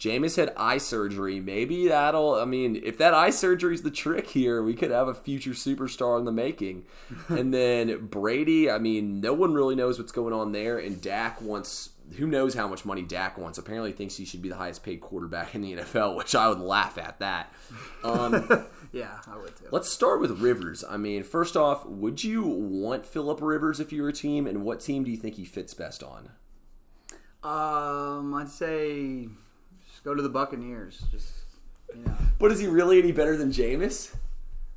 Jameis 0.00 0.36
had 0.36 0.52
eye 0.56 0.78
surgery. 0.78 1.40
Maybe 1.40 1.86
that'll. 1.88 2.34
I 2.34 2.46
mean, 2.46 2.80
if 2.82 2.96
that 2.98 3.12
eye 3.12 3.30
surgery 3.30 3.74
is 3.74 3.82
the 3.82 3.90
trick 3.90 4.28
here, 4.28 4.62
we 4.62 4.74
could 4.74 4.90
have 4.90 5.08
a 5.08 5.14
future 5.14 5.50
superstar 5.50 6.18
in 6.18 6.24
the 6.24 6.32
making. 6.32 6.84
and 7.28 7.52
then 7.52 8.06
Brady. 8.06 8.70
I 8.70 8.78
mean, 8.78 9.20
no 9.20 9.34
one 9.34 9.52
really 9.52 9.76
knows 9.76 9.98
what's 9.98 10.12
going 10.12 10.32
on 10.32 10.52
there. 10.52 10.78
And 10.78 11.00
Dak 11.00 11.40
wants. 11.42 11.90
Who 12.16 12.26
knows 12.26 12.54
how 12.54 12.66
much 12.66 12.84
money 12.84 13.02
Dak 13.02 13.38
wants? 13.38 13.58
Apparently, 13.58 13.92
thinks 13.92 14.16
he 14.16 14.24
should 14.24 14.42
be 14.42 14.48
the 14.48 14.56
highest 14.56 14.82
paid 14.82 15.00
quarterback 15.00 15.54
in 15.54 15.60
the 15.60 15.74
NFL, 15.74 16.16
which 16.16 16.34
I 16.34 16.48
would 16.48 16.60
laugh 16.60 16.98
at 16.98 17.20
that. 17.20 17.52
Um, 18.02 18.66
yeah, 18.92 19.18
I 19.26 19.36
would 19.36 19.56
too. 19.56 19.66
Let's 19.70 19.90
start 19.90 20.20
with 20.20 20.40
Rivers. 20.40 20.84
I 20.88 20.96
mean, 20.96 21.22
first 21.22 21.56
off, 21.56 21.86
would 21.86 22.24
you 22.24 22.42
want 22.42 23.06
Philip 23.06 23.40
Rivers 23.40 23.78
if 23.80 23.92
you 23.92 24.02
were 24.02 24.08
a 24.08 24.12
team, 24.12 24.46
and 24.46 24.64
what 24.64 24.80
team 24.80 25.04
do 25.04 25.10
you 25.10 25.16
think 25.16 25.36
he 25.36 25.44
fits 25.44 25.72
best 25.72 26.02
on? 26.02 26.30
Um, 27.42 28.34
I'd 28.34 28.48
say 28.48 29.28
just 29.88 30.04
go 30.04 30.14
to 30.14 30.22
the 30.22 30.28
Buccaneers. 30.28 31.04
Just 31.10 31.30
you 31.94 32.04
know. 32.04 32.14
But 32.38 32.50
is 32.52 32.58
he 32.58 32.66
really 32.66 32.98
any 32.98 33.12
better 33.12 33.36
than 33.36 33.52
Jameis? 33.52 34.14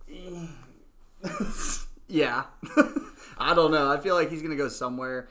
yeah. 2.10 2.44
I 3.38 3.54
don't 3.54 3.72
know. 3.72 3.90
I 3.90 4.00
feel 4.02 4.16
like 4.16 4.30
he's 4.30 4.42
gonna 4.42 4.58
go 4.58 4.68
somewhere. 4.68 5.30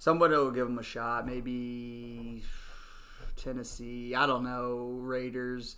Somebody 0.00 0.34
will 0.34 0.50
give 0.50 0.66
him 0.66 0.78
a 0.78 0.82
shot. 0.82 1.26
Maybe 1.26 2.42
Tennessee. 3.36 4.14
I 4.14 4.26
don't 4.26 4.44
know. 4.44 4.96
Raiders. 4.98 5.76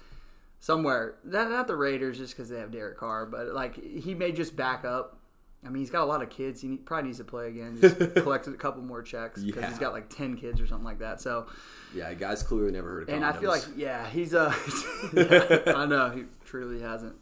Somewhere. 0.60 1.16
Not, 1.24 1.50
not 1.50 1.66
the 1.66 1.74
Raiders 1.74 2.18
just 2.18 2.36
because 2.36 2.48
they 2.48 2.60
have 2.60 2.70
Derek 2.70 2.96
Carr, 2.98 3.26
but 3.26 3.48
like 3.48 3.74
he 3.82 4.14
may 4.14 4.30
just 4.30 4.54
back 4.54 4.84
up. 4.84 5.18
I 5.66 5.70
mean, 5.70 5.80
he's 5.82 5.90
got 5.90 6.02
a 6.02 6.06
lot 6.06 6.22
of 6.22 6.30
kids. 6.30 6.60
He 6.60 6.76
probably 6.76 7.08
needs 7.08 7.18
to 7.18 7.24
play 7.24 7.48
again. 7.48 7.78
Just 7.80 7.96
collected 8.14 8.54
a 8.54 8.56
couple 8.56 8.82
more 8.82 9.02
checks 9.02 9.42
because 9.42 9.60
Yeah. 9.62 9.68
he's 9.68 9.78
got 9.80 9.92
like 9.92 10.08
ten 10.08 10.36
kids 10.36 10.60
or 10.60 10.68
something 10.68 10.84
like 10.84 11.00
that. 11.00 11.20
So, 11.20 11.46
Yeah, 11.92 12.14
guys 12.14 12.44
clearly 12.44 12.70
never 12.70 12.90
heard 12.90 13.02
of 13.04 13.08
and 13.08 13.24
I 13.24 13.32
feel 13.32 13.50
like 13.50 13.64
yeah, 13.76 14.08
he's 14.08 14.34
uh, 14.34 14.54
yeah, 15.12 15.62
I 15.76 15.84
know 15.86 16.10
he 16.10 16.24
truly 16.44 16.80
hasn't 16.80 17.16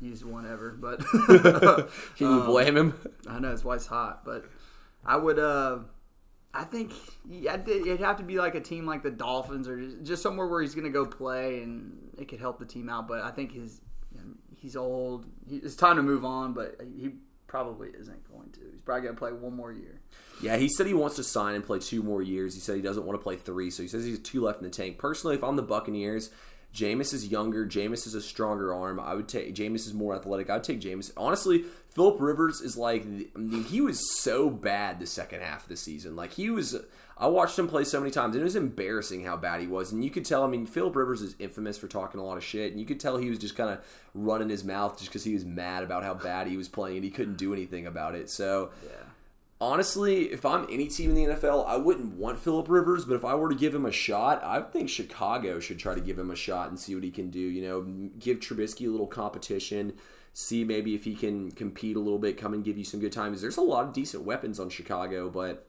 used 0.00 0.24
one 0.24 0.44
ever, 0.50 0.72
but 0.72 0.98
Can 1.06 1.86
you 2.18 2.26
um, 2.26 2.46
blame 2.46 2.76
him? 2.76 2.94
I 3.28 3.38
know 3.38 3.52
his 3.52 3.62
wife's 3.64 3.86
hot, 3.86 4.24
but 4.24 4.44
I 5.04 5.16
would. 5.16 5.38
uh 5.38 5.78
I 6.54 6.64
think 6.64 6.92
it'd 7.30 8.00
have 8.00 8.16
to 8.18 8.22
be 8.22 8.38
like 8.38 8.54
a 8.54 8.60
team 8.60 8.86
like 8.86 9.02
the 9.02 9.10
Dolphins 9.10 9.68
or 9.68 9.80
just, 9.80 10.02
just 10.02 10.22
somewhere 10.22 10.46
where 10.46 10.60
he's 10.60 10.74
going 10.74 10.84
to 10.84 10.90
go 10.90 11.06
play 11.06 11.62
and 11.62 12.10
it 12.18 12.28
could 12.28 12.40
help 12.40 12.58
the 12.58 12.66
team 12.66 12.90
out. 12.90 13.08
But 13.08 13.22
I 13.22 13.30
think 13.30 13.52
his 13.52 13.80
he's 14.62 14.76
old. 14.76 15.26
It's 15.50 15.74
time 15.74 15.96
to 15.96 16.02
move 16.02 16.24
on, 16.24 16.52
but 16.52 16.80
he 16.96 17.10
probably 17.46 17.88
isn't 17.98 18.30
going 18.30 18.50
to. 18.52 18.60
He's 18.70 18.80
probably 18.80 19.02
going 19.02 19.14
to 19.14 19.18
play 19.18 19.32
one 19.32 19.54
more 19.54 19.72
year. 19.72 20.00
Yeah, 20.40 20.56
he 20.56 20.68
said 20.68 20.86
he 20.86 20.94
wants 20.94 21.16
to 21.16 21.24
sign 21.24 21.54
and 21.54 21.64
play 21.64 21.80
two 21.80 22.02
more 22.02 22.22
years. 22.22 22.54
He 22.54 22.60
said 22.60 22.76
he 22.76 22.82
doesn't 22.82 23.04
want 23.04 23.18
to 23.18 23.22
play 23.22 23.36
three, 23.36 23.70
so 23.70 23.82
he 23.82 23.88
says 23.88 24.04
he's 24.04 24.18
two 24.18 24.42
left 24.42 24.58
in 24.58 24.64
the 24.64 24.70
tank. 24.70 24.98
Personally, 24.98 25.36
if 25.36 25.44
I'm 25.44 25.56
the 25.56 25.62
Buccaneers, 25.62 26.30
Jameis 26.74 27.12
is 27.12 27.28
younger. 27.28 27.66
Jameis 27.66 28.06
is 28.06 28.14
a 28.14 28.20
stronger 28.20 28.72
arm. 28.72 28.98
I 28.98 29.14
would 29.14 29.28
take 29.28 29.54
Jameis 29.54 29.86
is 29.86 29.92
more 29.92 30.14
athletic. 30.14 30.48
I 30.48 30.54
would 30.54 30.64
take 30.64 30.80
Jameis. 30.80 31.12
Honestly, 31.16 31.64
Philip 31.90 32.16
Rivers 32.20 32.60
is 32.60 32.76
like 32.76 33.02
I 33.02 33.38
mean, 33.38 33.64
he 33.64 33.80
was 33.80 34.20
so 34.20 34.48
bad 34.48 34.98
the 34.98 35.06
second 35.06 35.42
half 35.42 35.64
of 35.64 35.68
the 35.68 35.76
season. 35.76 36.16
Like 36.16 36.32
he 36.32 36.50
was. 36.50 36.76
I 37.18 37.26
watched 37.26 37.58
him 37.58 37.68
play 37.68 37.84
so 37.84 38.00
many 38.00 38.10
times, 38.10 38.34
and 38.34 38.40
it 38.40 38.44
was 38.44 38.56
embarrassing 38.56 39.24
how 39.24 39.36
bad 39.36 39.60
he 39.60 39.66
was. 39.66 39.92
And 39.92 40.02
you 40.02 40.10
could 40.10 40.24
tell. 40.24 40.44
I 40.44 40.48
mean, 40.48 40.66
Philip 40.66 40.96
Rivers 40.96 41.20
is 41.20 41.36
infamous 41.38 41.76
for 41.78 41.86
talking 41.88 42.18
a 42.18 42.24
lot 42.24 42.38
of 42.38 42.42
shit, 42.44 42.72
and 42.72 42.80
you 42.80 42.86
could 42.86 42.98
tell 42.98 43.18
he 43.18 43.28
was 43.28 43.38
just 43.38 43.54
kind 43.54 43.70
of 43.70 43.84
running 44.14 44.48
his 44.48 44.64
mouth 44.64 44.98
just 44.98 45.10
because 45.10 45.24
he 45.24 45.34
was 45.34 45.44
mad 45.44 45.84
about 45.84 46.02
how 46.04 46.14
bad 46.14 46.46
he 46.46 46.56
was 46.56 46.68
playing, 46.68 46.96
and 46.96 47.04
he 47.04 47.10
couldn't 47.10 47.36
do 47.36 47.52
anything 47.52 47.86
about 47.86 48.14
it. 48.14 48.30
So 48.30 48.70
Yeah. 48.84 48.92
Honestly, 49.62 50.24
if 50.24 50.44
I'm 50.44 50.66
any 50.68 50.88
team 50.88 51.10
in 51.10 51.16
the 51.16 51.34
NFL, 51.36 51.64
I 51.68 51.76
wouldn't 51.76 52.16
want 52.16 52.40
Philip 52.40 52.68
Rivers, 52.68 53.04
but 53.04 53.14
if 53.14 53.24
I 53.24 53.36
were 53.36 53.48
to 53.48 53.54
give 53.54 53.72
him 53.72 53.86
a 53.86 53.92
shot, 53.92 54.42
I 54.42 54.60
think 54.60 54.88
Chicago 54.88 55.60
should 55.60 55.78
try 55.78 55.94
to 55.94 56.00
give 56.00 56.18
him 56.18 56.32
a 56.32 56.36
shot 56.36 56.68
and 56.68 56.78
see 56.78 56.96
what 56.96 57.04
he 57.04 57.12
can 57.12 57.30
do. 57.30 57.38
You 57.38 57.62
know, 57.62 58.10
give 58.18 58.40
Trubisky 58.40 58.88
a 58.88 58.90
little 58.90 59.06
competition, 59.06 59.92
see 60.32 60.64
maybe 60.64 60.96
if 60.96 61.04
he 61.04 61.14
can 61.14 61.52
compete 61.52 61.94
a 61.94 62.00
little 62.00 62.18
bit, 62.18 62.36
come 62.36 62.54
and 62.54 62.64
give 62.64 62.76
you 62.76 62.82
some 62.82 62.98
good 62.98 63.12
times. 63.12 63.40
There's 63.40 63.56
a 63.56 63.62
lot 63.62 63.84
of 63.84 63.92
decent 63.92 64.24
weapons 64.24 64.58
on 64.58 64.68
Chicago, 64.68 65.30
but 65.30 65.68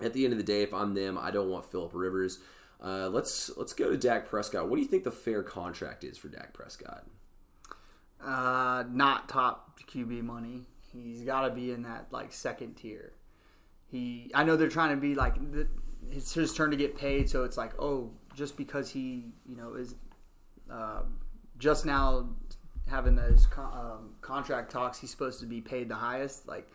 at 0.00 0.14
the 0.14 0.24
end 0.24 0.32
of 0.32 0.38
the 0.38 0.44
day, 0.44 0.62
if 0.62 0.74
I'm 0.74 0.94
them, 0.94 1.16
I 1.16 1.30
don't 1.30 1.48
want 1.48 1.70
Philip 1.70 1.92
Rivers. 1.94 2.40
Uh, 2.82 3.08
let's 3.08 3.56
let's 3.56 3.72
go 3.72 3.88
to 3.88 3.96
Dak 3.96 4.28
Prescott. 4.28 4.68
What 4.68 4.74
do 4.74 4.82
you 4.82 4.88
think 4.88 5.04
the 5.04 5.12
fair 5.12 5.44
contract 5.44 6.02
is 6.02 6.18
for 6.18 6.26
Dak 6.26 6.52
Prescott? 6.52 7.04
Uh, 8.20 8.82
not 8.90 9.28
top 9.28 9.80
QB 9.88 10.24
money. 10.24 10.66
He's 10.92 11.22
got 11.22 11.42
to 11.48 11.50
be 11.50 11.70
in 11.70 11.82
that 11.82 12.06
like 12.10 12.32
second 12.32 12.74
tier. 12.74 13.12
He, 13.90 14.30
I 14.34 14.44
know 14.44 14.56
they're 14.56 14.68
trying 14.68 14.94
to 14.94 15.00
be 15.00 15.14
like 15.14 15.36
it's 16.10 16.34
his 16.34 16.54
turn 16.54 16.70
to 16.70 16.76
get 16.76 16.96
paid, 16.96 17.28
so 17.28 17.44
it's 17.44 17.56
like 17.56 17.72
oh, 17.78 18.10
just 18.34 18.56
because 18.56 18.90
he 18.90 19.32
you 19.46 19.56
know 19.56 19.74
is 19.74 19.94
uh, 20.70 21.02
just 21.58 21.84
now 21.86 22.28
having 22.88 23.14
those 23.14 23.46
con- 23.46 23.72
um, 23.72 24.14
contract 24.20 24.70
talks, 24.70 24.98
he's 24.98 25.10
supposed 25.10 25.40
to 25.40 25.46
be 25.46 25.60
paid 25.60 25.88
the 25.88 25.94
highest. 25.94 26.48
Like 26.48 26.70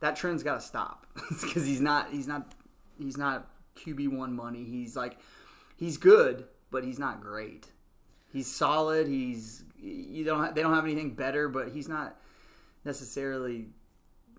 that 0.00 0.16
trend's 0.16 0.42
got 0.42 0.54
to 0.54 0.60
stop 0.60 1.06
because 1.42 1.66
he's 1.66 1.80
not 1.80 2.10
he's 2.10 2.26
not 2.26 2.52
he's 2.98 3.16
not 3.16 3.50
QB 3.76 4.16
one 4.16 4.34
money. 4.34 4.64
He's 4.64 4.96
like 4.96 5.18
he's 5.76 5.96
good, 5.96 6.46
but 6.70 6.84
he's 6.84 6.98
not 6.98 7.20
great. 7.20 7.68
He's 8.32 8.46
solid. 8.46 9.06
He's 9.06 9.64
you 9.78 10.24
don't 10.24 10.54
they 10.54 10.62
don't 10.62 10.74
have 10.74 10.84
anything 10.84 11.14
better, 11.14 11.48
but 11.48 11.68
he's 11.68 11.88
not 11.88 12.16
necessarily. 12.84 13.66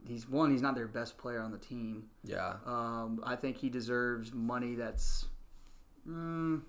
He's 0.07 0.29
one. 0.29 0.51
He's 0.51 0.61
not 0.61 0.75
their 0.75 0.87
best 0.87 1.17
player 1.17 1.41
on 1.41 1.51
the 1.51 1.57
team. 1.57 2.09
Yeah, 2.23 2.55
Um, 2.65 3.21
I 3.25 3.35
think 3.35 3.57
he 3.57 3.69
deserves 3.69 4.31
money 4.33 4.75
that's. 4.75 5.25
Mm, 6.07 6.61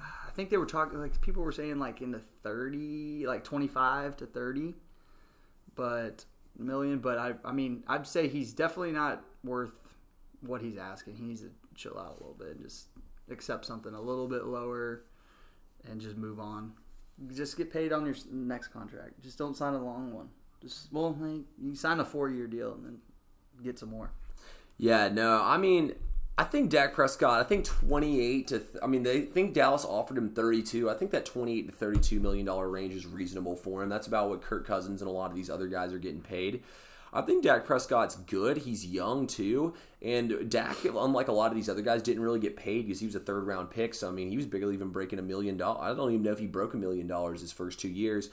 I 0.00 0.30
think 0.34 0.48
they 0.48 0.56
were 0.56 0.64
talking 0.66 0.98
like 0.98 1.20
people 1.20 1.42
were 1.42 1.52
saying 1.52 1.78
like 1.78 2.00
in 2.00 2.10
the 2.10 2.22
thirty, 2.42 3.26
like 3.26 3.44
twenty 3.44 3.68
five 3.68 4.16
to 4.16 4.26
thirty, 4.26 4.74
but 5.74 6.24
million. 6.58 7.00
But 7.00 7.18
I, 7.18 7.34
I 7.44 7.52
mean, 7.52 7.84
I'd 7.86 8.06
say 8.06 8.28
he's 8.28 8.54
definitely 8.54 8.92
not 8.92 9.22
worth 9.44 9.72
what 10.40 10.62
he's 10.62 10.78
asking. 10.78 11.16
He 11.16 11.22
needs 11.24 11.42
to 11.42 11.50
chill 11.74 11.98
out 11.98 12.16
a 12.18 12.20
little 12.20 12.36
bit 12.38 12.56
and 12.56 12.62
just 12.62 12.86
accept 13.30 13.66
something 13.66 13.92
a 13.92 14.00
little 14.00 14.26
bit 14.26 14.44
lower, 14.46 15.04
and 15.86 16.00
just 16.00 16.16
move 16.16 16.40
on. 16.40 16.72
Just 17.36 17.58
get 17.58 17.70
paid 17.70 17.92
on 17.92 18.06
your 18.06 18.14
next 18.32 18.68
contract. 18.68 19.20
Just 19.22 19.36
don't 19.36 19.54
sign 19.54 19.74
a 19.74 19.84
long 19.84 20.14
one. 20.14 20.30
Just 20.62 20.92
well, 20.92 21.16
you 21.60 21.74
sign 21.74 21.98
a 22.00 22.04
four 22.04 22.30
year 22.30 22.46
deal 22.46 22.72
and 22.72 22.84
then 22.84 22.98
get 23.62 23.78
some 23.78 23.90
more. 23.90 24.12
Yeah, 24.78 25.08
no, 25.08 25.42
I 25.42 25.58
mean, 25.58 25.94
I 26.38 26.44
think 26.44 26.70
Dak 26.70 26.94
Prescott. 26.94 27.40
I 27.40 27.42
think 27.44 27.64
twenty-eight 27.64 28.48
to. 28.48 28.62
I 28.82 28.86
mean, 28.86 29.02
they 29.02 29.22
think 29.22 29.54
Dallas 29.54 29.84
offered 29.84 30.16
him 30.16 30.30
thirty-two. 30.30 30.88
I 30.88 30.94
think 30.94 31.10
that 31.10 31.26
twenty-eight 31.26 31.66
to 31.66 31.72
thirty-two 31.72 32.20
million 32.20 32.46
dollar 32.46 32.68
range 32.68 32.94
is 32.94 33.06
reasonable 33.06 33.56
for 33.56 33.82
him. 33.82 33.88
That's 33.88 34.06
about 34.06 34.30
what 34.30 34.42
Kirk 34.42 34.66
Cousins 34.66 35.02
and 35.02 35.08
a 35.08 35.12
lot 35.12 35.30
of 35.30 35.36
these 35.36 35.50
other 35.50 35.66
guys 35.66 35.92
are 35.92 35.98
getting 35.98 36.22
paid. 36.22 36.62
I 37.12 37.20
think 37.20 37.44
Dak 37.44 37.66
Prescott's 37.66 38.14
good. 38.14 38.58
He's 38.58 38.86
young 38.86 39.26
too, 39.26 39.74
and 40.00 40.48
Dak, 40.48 40.84
unlike 40.84 41.28
a 41.28 41.32
lot 41.32 41.50
of 41.50 41.56
these 41.56 41.68
other 41.68 41.82
guys, 41.82 42.00
didn't 42.00 42.22
really 42.22 42.40
get 42.40 42.56
paid 42.56 42.86
because 42.86 43.00
he 43.00 43.06
was 43.06 43.14
a 43.14 43.20
third-round 43.20 43.70
pick. 43.70 43.92
So 43.92 44.08
I 44.08 44.12
mean, 44.12 44.30
he 44.30 44.36
was 44.38 44.46
barely 44.46 44.72
even 44.72 44.88
breaking 44.88 45.18
a 45.18 45.22
million 45.22 45.58
dollars. 45.58 45.80
I 45.82 45.94
don't 45.94 46.10
even 46.10 46.22
know 46.22 46.32
if 46.32 46.38
he 46.38 46.46
broke 46.46 46.72
a 46.72 46.78
million 46.78 47.06
dollars 47.06 47.42
his 47.42 47.52
first 47.52 47.78
two 47.78 47.90
years. 47.90 48.30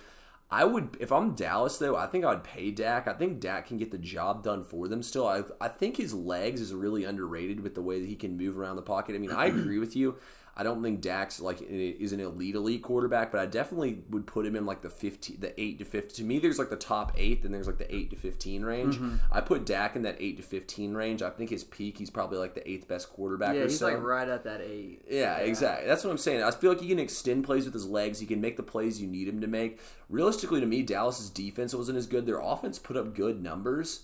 I 0.52 0.66
would, 0.66 0.98
if 1.00 1.12
I'm 1.12 1.36
Dallas 1.36 1.78
though, 1.78 1.96
I 1.96 2.08
think 2.08 2.26
I'd 2.26 2.44
pay 2.44 2.72
Dak. 2.72 3.08
I 3.08 3.14
think 3.14 3.40
Dak 3.40 3.68
can 3.68 3.78
get 3.78 3.92
the 3.92 4.00
job 4.00 4.44
done 4.44 4.64
for 4.64 4.88
them 4.88 5.04
still. 5.04 5.28
I, 5.28 5.44
I 5.62 5.68
think 5.68 5.98
his 5.98 6.14
legs 6.14 6.60
is 6.60 6.74
really 6.74 7.04
underrated 7.04 7.60
with 7.60 7.76
the 7.76 7.84
way 7.84 8.00
that 8.00 8.08
he 8.08 8.16
can 8.16 8.36
move 8.36 8.58
around 8.58 8.76
the 8.76 8.82
pocket. 8.82 9.16
I 9.16 9.20
mean, 9.20 9.32
I 9.32 9.46
agree 9.46 9.78
with 9.78 9.96
you. 9.96 10.16
I 10.60 10.64
don't 10.64 10.84
think 10.84 11.00
Dax 11.00 11.40
like 11.40 11.62
is 11.62 12.12
an 12.12 12.20
elite 12.20 12.54
elite 12.54 12.84
quarterback, 12.84 13.32
but 13.32 13.40
I 13.40 13.46
definitely 13.46 14.04
would 14.10 14.28
put 14.28 14.46
him 14.46 14.58
in 14.58 14.66
like 14.66 14.82
the 14.82 14.90
fifteen, 14.90 15.38
the 15.40 15.58
eight 15.60 15.80
to 15.80 15.86
fifteen. 15.86 16.16
To 16.18 16.24
me, 16.26 16.38
there's 16.38 16.60
like 16.60 16.70
the 16.70 16.76
top 16.76 17.14
eight, 17.16 17.44
then 17.44 17.54
there's 17.54 17.66
like 17.66 17.78
the 17.78 17.96
eight 17.96 18.10
to 18.10 18.18
fifteen 18.18 18.66
range. 18.66 18.98
Mm-hmm. 18.98 19.16
I 19.32 19.40
put 19.40 19.66
Dak 19.66 19.96
in 19.96 20.02
that 20.02 20.18
eight 20.20 20.36
to 20.36 20.44
fifteen 20.44 20.96
range. 20.96 21.22
I 21.22 21.30
think 21.30 21.50
his 21.50 21.64
peak, 21.64 21.98
he's 21.98 22.10
probably 22.10 22.40
like 22.40 22.56
the 22.56 22.70
eighth 22.70 22.90
best 22.90 23.10
quarterback. 23.10 23.56
Yeah, 23.56 23.62
or 23.62 23.64
he's 23.64 23.80
so. 23.80 23.88
like 23.88 24.04
right 24.04 24.28
at 24.28 24.44
that 24.44 24.60
eight. 24.60 25.04
Yeah, 25.10 25.38
exactly. 25.38 25.88
That's 25.88 26.04
what 26.04 26.12
I'm 26.12 26.18
saying. 26.18 26.44
I 26.44 26.52
feel 26.52 26.72
like 26.72 26.82
he 26.82 26.90
can 26.90 27.00
extend 27.00 27.46
plays 27.46 27.64
with 27.64 27.74
his 27.74 27.88
legs. 27.88 28.20
He 28.20 28.26
can 28.26 28.42
make 28.42 28.58
the 28.58 28.64
plays 28.64 29.02
you 29.02 29.08
need 29.08 29.30
him 29.30 29.40
to 29.40 29.48
make. 29.48 29.80
Realistically, 30.10 30.60
to 30.60 30.66
me, 30.66 30.82
Dallas's 30.82 31.30
defense 31.30 31.74
wasn't 31.74 31.98
as 31.98 32.06
good. 32.06 32.26
Their 32.26 32.42
offense 32.42 32.80
put 32.80 32.98
up 32.98 33.16
good 33.16 33.42
numbers 33.42 34.04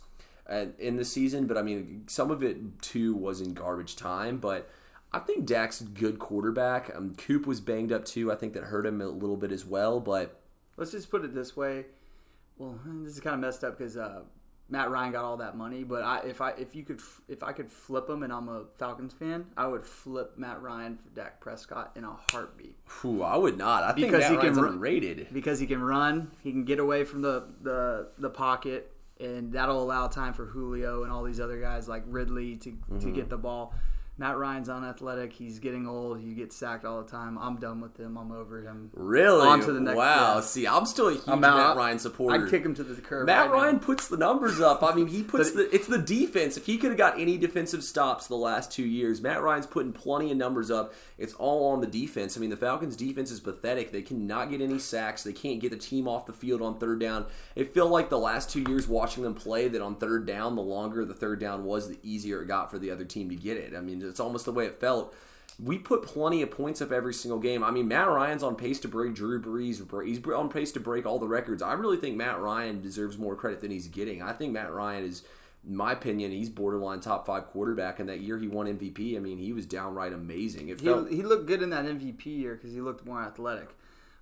in 0.79 0.95
the 0.95 1.03
season, 1.03 1.47
but 1.47 1.57
I 1.57 1.63
mean, 1.63 2.03
some 2.07 2.31
of 2.31 2.43
it 2.43 2.81
too 2.81 3.13
was 3.13 3.41
in 3.41 3.53
garbage 3.53 3.97
time. 3.97 4.37
But 4.37 4.69
I 5.11 5.19
think 5.19 5.45
Dak's 5.45 5.79
a 5.81 5.85
good 5.85 6.19
quarterback. 6.19 6.91
Um, 6.95 7.15
Coop 7.15 7.47
was 7.47 7.61
banged 7.61 7.91
up 7.91 8.03
too. 8.05 8.31
I 8.31 8.35
think 8.35 8.53
that 8.53 8.63
hurt 8.63 8.85
him 8.85 8.99
a 9.01 9.07
little 9.07 9.37
bit 9.37 9.51
as 9.51 9.65
well. 9.65 9.99
But 9.99 10.39
Let's 10.77 10.91
just 10.91 11.09
put 11.09 11.23
it 11.23 11.33
this 11.33 11.55
way. 11.55 11.85
Well, 12.57 12.77
this 13.03 13.13
is 13.13 13.19
kind 13.21 13.33
of 13.33 13.39
messed 13.39 13.63
up 13.63 13.77
because 13.77 13.95
uh, 13.95 14.21
Matt 14.69 14.89
Ryan 14.89 15.11
got 15.13 15.23
all 15.23 15.37
that 15.37 15.55
money, 15.55 15.83
but 15.85 16.03
I, 16.03 16.19
if 16.25 16.41
I 16.41 16.49
if 16.51 16.75
you 16.75 16.83
could 16.83 16.99
if 17.29 17.43
I 17.43 17.53
could 17.53 17.71
flip 17.71 18.09
him 18.09 18.23
and 18.23 18.33
I'm 18.33 18.49
a 18.49 18.63
Falcons 18.77 19.13
fan, 19.13 19.45
I 19.55 19.67
would 19.67 19.85
flip 19.85 20.33
Matt 20.37 20.61
Ryan 20.61 20.97
for 20.97 21.09
Dak 21.15 21.39
Prescott 21.39 21.91
in 21.95 22.03
a 22.03 22.15
heartbeat 22.31 22.75
whew, 23.01 23.21
I 23.23 23.37
would 23.37 23.57
not. 23.57 23.83
I 23.83 23.93
think 23.93 24.07
Because 24.07 24.21
Matt 24.23 24.31
he 24.31 24.35
can 24.37 24.41
Ryan's 24.43 24.57
run- 24.59 24.73
underrated. 24.73 25.27
because 25.31 25.59
he 25.59 25.67
can 25.67 25.81
run, 25.81 26.31
he 26.41 26.51
can 26.51 26.65
get 26.65 26.79
away 26.79 27.03
from 27.05 27.21
the 27.21 27.45
the 27.61 28.07
the 28.17 28.29
pocket, 28.29 28.91
and 29.19 29.53
that'll 29.53 29.81
allow 29.81 30.07
time 30.07 30.33
for 30.33 30.45
Julio 30.45 31.03
and 31.03 31.11
all 31.11 31.23
these 31.23 31.39
other 31.39 31.61
guys 31.61 31.87
like 31.87 32.03
Ridley 32.07 32.55
to 32.57 32.75
to 33.01 33.11
get 33.11 33.29
the 33.29 33.37
ball. 33.37 33.73
Matt 34.17 34.37
Ryan's 34.37 34.69
unathletic. 34.69 35.33
He's 35.33 35.59
getting 35.59 35.85
old. 35.85 36.21
He 36.21 36.33
gets 36.33 36.55
sacked 36.55 36.85
all 36.85 37.03
the 37.03 37.09
time. 37.11 37.37
I'm 37.37 37.57
done 37.57 37.81
with 37.81 37.99
him. 37.99 38.17
I'm 38.17 38.31
over 38.31 38.61
him. 38.61 38.89
Really? 38.93 39.45
On 39.45 39.59
to 39.59 39.73
the 39.73 39.81
next 39.81 39.97
Wow. 39.97 40.35
guy. 40.35 40.41
See, 40.41 40.65
I'm 40.65 40.85
still 40.85 41.09
a 41.09 41.13
huge 41.15 41.25
Matt 41.27 41.43
out. 41.43 41.75
Ryan 41.75 41.99
supporter. 41.99 42.45
I'd 42.45 42.49
kick 42.49 42.63
him 42.63 42.73
to 42.75 42.83
the 42.83 43.01
curb. 43.01 43.25
Matt 43.27 43.49
right 43.51 43.57
now. 43.57 43.63
Ryan 43.63 43.79
puts 43.81 44.07
the 44.07 44.15
numbers 44.15 44.61
up. 44.61 44.81
I 44.83 44.93
mean, 44.95 45.07
he 45.07 45.21
puts 45.23 45.51
But- 45.51 45.69
the 45.69 45.75
it's 45.75 45.87
the 45.87 45.97
defense. 45.97 46.55
If 46.55 46.65
he 46.65 46.77
could 46.77 46.91
have 46.91 46.97
got 46.97 47.19
any 47.19 47.37
defensive 47.37 47.83
stops 47.83 48.27
the 48.27 48.35
last 48.37 48.71
two 48.71 48.85
years, 48.85 49.21
Matt 49.21 49.43
Ryan's 49.43 49.67
putting 49.67 49.91
plenty 49.91 50.31
of 50.31 50.37
numbers 50.37 50.71
up. 50.71 50.93
It's 51.17 51.33
all 51.33 51.73
on 51.73 51.81
the 51.81 51.87
defense. 51.87 52.37
I 52.37 52.39
mean, 52.39 52.49
the 52.51 52.57
Falcons' 52.57 52.95
defense 52.95 53.31
is 53.31 53.41
pathetic. 53.41 53.91
They 53.91 54.01
cannot 54.01 54.49
get 54.49 54.61
any 54.61 54.79
sacks. 54.79 55.23
They 55.23 55.33
can't 55.33 55.59
get 55.59 55.71
the 55.71 55.77
team 55.77 56.07
off 56.07 56.25
the 56.25 56.31
field 56.33 56.61
on 56.61 56.77
third 56.79 56.99
down. 57.01 57.25
It 57.55 57.73
felt 57.73 57.91
like 57.91 58.09
the 58.09 58.19
last 58.19 58.49
two 58.49 58.61
years 58.69 58.87
watching 58.87 59.23
them 59.23 59.33
play 59.33 59.67
that 59.67 59.81
on 59.81 59.95
third 59.95 60.25
down, 60.25 60.55
the 60.55 60.61
longer 60.61 61.03
the 61.03 61.13
third 61.13 61.41
down 61.41 61.65
was, 61.65 61.89
the 61.89 61.97
easier 62.01 62.41
it 62.41 62.47
got 62.47 62.71
for 62.71 62.79
the 62.79 62.91
other 62.91 63.03
team 63.03 63.27
to 63.29 63.35
get 63.35 63.57
it. 63.57 63.73
I 63.75 63.81
mean, 63.81 64.04
it's 64.05 64.19
almost 64.19 64.45
the 64.45 64.51
way 64.51 64.65
it 64.65 64.79
felt. 64.79 65.15
We 65.63 65.77
put 65.77 66.03
plenty 66.03 66.41
of 66.41 66.51
points 66.51 66.81
up 66.81 66.91
every 66.91 67.13
single 67.13 67.39
game. 67.39 67.63
I 67.63 67.71
mean, 67.71 67.87
Matt 67.87 68.09
Ryan's 68.09 68.43
on 68.43 68.55
pace 68.55 68.79
to 68.81 68.89
break 68.89 69.13
Drew 69.13 69.41
Brees. 69.41 70.05
He's 70.05 70.25
on 70.27 70.49
pace 70.49 70.71
to 70.73 70.81
break 70.81 71.05
all 71.05 71.17
the 71.17 71.27
records. 71.27 71.61
I 71.61 71.73
really 71.73 71.95
think 71.97 72.17
Matt 72.17 72.41
Ryan 72.41 72.81
deserves 72.81 73.17
more 73.17 73.35
credit 73.37 73.61
than 73.61 73.71
he's 73.71 73.87
getting. 73.87 74.21
I 74.21 74.33
think 74.33 74.51
Matt 74.51 74.73
Ryan 74.73 75.05
is, 75.05 75.23
in 75.65 75.77
my 75.77 75.93
opinion, 75.93 76.31
he's 76.31 76.49
borderline 76.49 76.99
top 76.99 77.25
five 77.25 77.45
quarterback. 77.47 78.01
And 78.01 78.09
that 78.09 78.19
year 78.19 78.37
he 78.37 78.49
won 78.49 78.65
MVP, 78.67 79.15
I 79.15 79.19
mean, 79.19 79.37
he 79.37 79.53
was 79.53 79.65
downright 79.65 80.11
amazing. 80.11 80.67
It 80.67 80.81
felt 80.81 81.09
He, 81.09 81.17
he 81.17 81.23
looked 81.23 81.45
good 81.45 81.61
in 81.61 81.69
that 81.69 81.85
MVP 81.85 82.25
year 82.25 82.55
because 82.55 82.73
he 82.73 82.81
looked 82.81 83.05
more 83.05 83.21
athletic. 83.21 83.69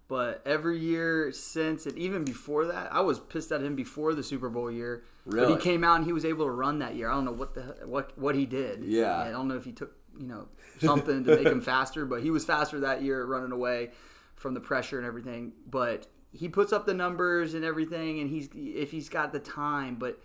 But 0.07 0.41
every 0.45 0.79
year 0.79 1.31
since, 1.31 1.85
and 1.85 1.97
even 1.97 2.23
before 2.23 2.65
that, 2.65 2.93
I 2.93 3.01
was 3.01 3.19
pissed 3.19 3.51
at 3.51 3.61
him 3.61 3.75
before 3.75 4.13
the 4.13 4.23
Super 4.23 4.49
Bowl 4.49 4.69
year. 4.69 5.03
But 5.25 5.49
he 5.49 5.55
came 5.55 5.83
out 5.83 5.97
and 5.97 6.05
he 6.05 6.11
was 6.11 6.25
able 6.25 6.45
to 6.45 6.51
run 6.51 6.79
that 6.79 6.95
year. 6.95 7.09
I 7.09 7.13
don't 7.13 7.25
know 7.25 7.31
what 7.31 7.53
the 7.55 7.61
what 7.85 8.17
what 8.17 8.35
he 8.35 8.45
did. 8.45 8.83
Yeah. 8.83 9.17
I 9.17 9.31
don't 9.31 9.47
know 9.47 9.55
if 9.55 9.63
he 9.63 9.71
took 9.71 9.95
you 10.19 10.27
know 10.27 10.49
something 10.79 11.23
to 11.23 11.35
make 11.37 11.47
him 11.47 11.61
faster, 11.73 12.05
but 12.05 12.21
he 12.21 12.31
was 12.31 12.43
faster 12.43 12.79
that 12.81 13.01
year 13.01 13.25
running 13.25 13.51
away 13.51 13.91
from 14.35 14.53
the 14.53 14.59
pressure 14.59 14.97
and 14.97 15.07
everything. 15.07 15.53
But 15.69 16.07
he 16.31 16.49
puts 16.49 16.73
up 16.73 16.85
the 16.85 16.93
numbers 16.93 17.53
and 17.53 17.63
everything, 17.63 18.19
and 18.19 18.29
he's 18.29 18.49
if 18.53 18.91
he's 18.91 19.09
got 19.09 19.31
the 19.31 19.39
time, 19.39 19.95
but. 19.95 20.19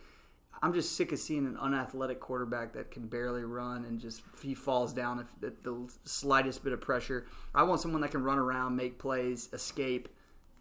I'm 0.63 0.73
just 0.73 0.97
sick 0.97 1.13
of 1.13 1.19
seeing 1.19 1.47
an 1.47 1.57
unathletic 1.57 2.21
quarterback 2.21 2.73
that 2.73 2.91
can 2.91 3.07
barely 3.07 3.45
run 3.45 3.85
and 3.85 4.01
just 4.01 4.23
he 4.43 4.55
falls 4.55 4.93
down 4.93 5.21
if 5.21 5.27
at 5.47 5.63
the 5.63 5.89
slightest 6.05 6.65
bit 6.65 6.73
of 6.73 6.81
pressure. 6.81 7.27
I 7.55 7.63
want 7.63 7.81
someone 7.81 8.01
that 8.03 8.11
can 8.11 8.25
run 8.25 8.39
around, 8.39 8.77
make 8.77 8.99
plays, 8.99 9.49
escape. 9.53 10.09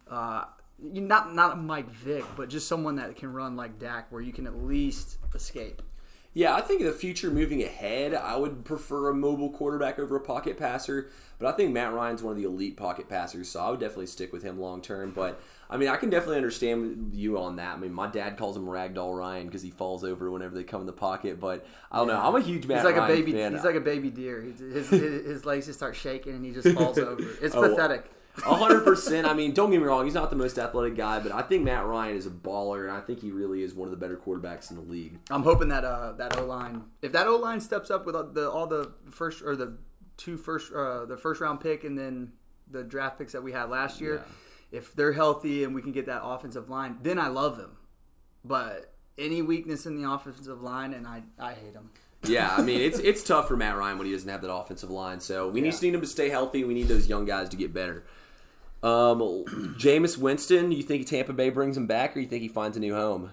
Uh, 0.08 0.44
not 0.80 1.34
not 1.34 1.60
Mike 1.60 1.90
Vick, 1.90 2.24
but 2.36 2.48
just 2.48 2.68
someone 2.68 2.96
that 2.96 3.16
can 3.16 3.32
run 3.32 3.56
like 3.56 3.78
Dak, 3.78 4.10
where 4.12 4.22
you 4.22 4.32
can 4.32 4.46
at 4.46 4.62
least 4.62 5.18
escape. 5.34 5.82
Yeah, 6.34 6.54
I 6.54 6.60
think 6.60 6.80
in 6.80 6.86
the 6.86 6.92
future, 6.92 7.30
moving 7.30 7.62
ahead, 7.62 8.14
I 8.14 8.36
would 8.36 8.64
prefer 8.64 9.08
a 9.08 9.14
mobile 9.14 9.50
quarterback 9.50 9.98
over 9.98 10.14
a 10.14 10.20
pocket 10.20 10.56
passer. 10.56 11.08
But 11.38 11.52
I 11.52 11.56
think 11.56 11.72
Matt 11.72 11.92
Ryan's 11.92 12.22
one 12.22 12.32
of 12.32 12.36
the 12.36 12.44
elite 12.44 12.76
pocket 12.76 13.08
passers, 13.08 13.48
so 13.48 13.60
I 13.60 13.70
would 13.70 13.80
definitely 13.80 14.06
stick 14.06 14.32
with 14.32 14.42
him 14.42 14.60
long 14.60 14.80
term. 14.80 15.10
But 15.10 15.40
I 15.70 15.76
mean, 15.76 15.88
I 15.88 15.96
can 15.96 16.08
definitely 16.08 16.36
understand 16.38 17.10
you 17.14 17.38
on 17.38 17.56
that. 17.56 17.74
I 17.74 17.78
mean, 17.78 17.92
my 17.92 18.06
dad 18.06 18.38
calls 18.38 18.56
him 18.56 18.64
Ragdoll 18.64 19.16
Ryan 19.16 19.46
because 19.46 19.60
he 19.62 19.70
falls 19.70 20.02
over 20.02 20.30
whenever 20.30 20.54
they 20.54 20.64
come 20.64 20.80
in 20.80 20.86
the 20.86 20.92
pocket. 20.94 21.38
But 21.38 21.66
I 21.92 21.98
don't 21.98 22.08
know. 22.08 22.18
I'm 22.20 22.34
a 22.34 22.40
huge 22.40 22.66
Matt 22.66 22.78
He's 22.78 22.84
like 22.84 22.96
Ryan 22.96 23.10
a 23.12 23.14
baby. 23.16 23.32
fan. 23.32 23.52
He's 23.54 23.64
like 23.64 23.74
a 23.74 23.80
baby 23.80 24.10
deer. 24.10 24.40
His, 24.40 24.88
his 24.88 24.90
his 25.26 25.44
legs 25.44 25.66
just 25.66 25.78
start 25.78 25.94
shaking 25.94 26.34
and 26.34 26.44
he 26.44 26.52
just 26.52 26.68
falls 26.76 26.98
over. 26.98 27.22
It's 27.42 27.54
Oh, 27.54 27.68
pathetic. 27.68 28.10
Hundred 28.38 28.84
percent. 28.84 29.26
I 29.26 29.34
mean, 29.40 29.52
don't 29.52 29.70
get 29.70 29.80
me 29.80 29.86
wrong; 29.86 30.04
he's 30.04 30.14
not 30.14 30.30
the 30.30 30.36
most 30.36 30.58
athletic 30.58 30.96
guy, 30.96 31.18
but 31.18 31.32
I 31.32 31.42
think 31.42 31.64
Matt 31.64 31.84
Ryan 31.84 32.16
is 32.16 32.24
a 32.24 32.30
baller, 32.30 32.84
and 32.88 32.96
I 32.96 33.00
think 33.00 33.20
he 33.20 33.32
really 33.32 33.62
is 33.62 33.74
one 33.74 33.88
of 33.88 33.90
the 33.90 33.96
better 33.96 34.16
quarterbacks 34.16 34.70
in 34.70 34.76
the 34.76 34.82
league. 34.84 35.18
I'm 35.28 35.42
hoping 35.42 35.68
that 35.70 35.84
uh, 35.84 36.12
that 36.12 36.38
O 36.38 36.44
line, 36.46 36.84
if 37.02 37.10
that 37.12 37.26
O 37.26 37.36
line 37.36 37.60
steps 37.60 37.90
up 37.90 38.06
with 38.06 38.14
all 38.14 38.24
the 38.24 38.48
all 38.48 38.66
the 38.68 38.92
first 39.10 39.42
or 39.42 39.56
the 39.56 39.76
two 40.16 40.36
first 40.36 40.72
uh, 40.72 41.04
the 41.04 41.16
first 41.16 41.40
round 41.40 41.58
pick 41.60 41.82
and 41.84 41.98
then 41.98 42.32
the 42.70 42.84
draft 42.84 43.18
picks 43.18 43.32
that 43.32 43.42
we 43.42 43.50
had 43.50 43.70
last 43.70 44.00
year, 44.00 44.22
if 44.70 44.94
they're 44.94 45.12
healthy 45.12 45.64
and 45.64 45.74
we 45.74 45.82
can 45.82 45.92
get 45.92 46.06
that 46.06 46.22
offensive 46.24 46.68
line, 46.68 46.98
then 47.02 47.18
I 47.18 47.28
love 47.28 47.56
them. 47.56 47.76
But 48.44 48.92
any 49.16 49.42
weakness 49.42 49.86
in 49.86 50.00
the 50.00 50.10
offensive 50.10 50.62
line, 50.62 50.94
and 50.94 51.06
I 51.06 51.22
I 51.38 51.52
hate 51.54 51.74
them. 51.74 51.90
Yeah, 52.24 52.54
I 52.56 52.62
mean 52.62 52.80
it's 52.80 52.98
it's 53.10 53.22
tough 53.22 53.48
for 53.48 53.56
Matt 53.56 53.76
Ryan 53.76 53.98
when 53.98 54.06
he 54.06 54.12
doesn't 54.12 54.28
have 54.28 54.42
that 54.42 54.52
offensive 54.52 54.90
line. 54.90 55.20
So 55.20 55.48
we 55.48 55.60
just 55.62 55.82
need 55.82 55.94
him 55.94 56.00
to 56.00 56.06
stay 56.06 56.28
healthy. 56.28 56.64
We 56.64 56.74
need 56.74 56.88
those 56.88 57.08
young 57.08 57.24
guys 57.24 57.48
to 57.50 57.56
get 57.56 57.72
better. 57.72 58.04
Um, 58.82 59.18
Jameis 59.78 60.16
Winston, 60.18 60.70
you 60.70 60.82
think 60.82 61.06
Tampa 61.06 61.32
Bay 61.32 61.50
brings 61.50 61.76
him 61.76 61.86
back, 61.86 62.16
or 62.16 62.20
you 62.20 62.26
think 62.28 62.42
he 62.42 62.48
finds 62.48 62.76
a 62.76 62.80
new 62.80 62.94
home? 62.94 63.30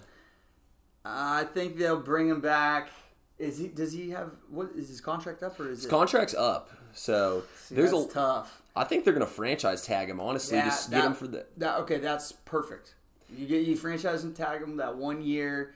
I 1.04 1.44
think 1.44 1.78
they'll 1.78 2.00
bring 2.00 2.28
him 2.30 2.42
back. 2.42 2.90
Is 3.38 3.58
he? 3.60 3.68
Does 3.68 3.94
he 3.94 4.10
have? 4.12 4.32
What 4.50 4.70
is 4.76 4.90
his 4.90 5.02
contract 5.02 5.44
up 5.44 5.60
or 5.60 5.70
is 5.70 5.80
His 5.80 5.86
it? 5.86 5.90
contract's 5.90 6.34
up, 6.34 6.72
so 6.94 7.44
See, 7.58 7.76
there's 7.76 7.92
a. 7.94 8.08
tough. 8.08 8.62
I 8.76 8.84
think 8.84 9.04
they're 9.04 9.14
gonna 9.14 9.26
franchise 9.26 9.86
tag 9.86 10.10
him. 10.10 10.20
Honestly, 10.20 10.58
Yeah, 10.58 10.66
just 10.66 10.92
get 10.92 11.04
him 11.06 11.14
for 11.14 11.28
the. 11.28 11.46
That 11.58 11.80
okay, 11.82 11.98
that's 11.98 12.32
perfect. 12.32 12.96
You 13.36 13.46
get 13.48 13.66
you 13.66 13.76
franchise 13.76 14.24
and 14.24 14.36
tag 14.36 14.62
him 14.62 14.78
that 14.78 14.96
one 14.98 15.22
year. 15.22 15.74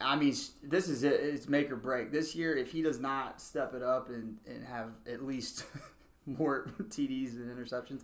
I 0.00 0.14
mean, 0.14 0.34
this 0.62 0.88
is 0.88 1.02
it. 1.02 1.14
It's 1.14 1.48
make 1.48 1.70
or 1.72 1.76
break. 1.76 2.12
This 2.12 2.34
year, 2.36 2.56
if 2.56 2.70
he 2.70 2.82
does 2.82 3.00
not 3.00 3.40
step 3.40 3.74
it 3.74 3.82
up 3.82 4.10
and, 4.10 4.36
and 4.46 4.64
have 4.64 4.90
at 5.10 5.24
least 5.24 5.64
more 6.26 6.66
TDs 6.84 7.32
and 7.36 7.50
interceptions, 7.50 8.02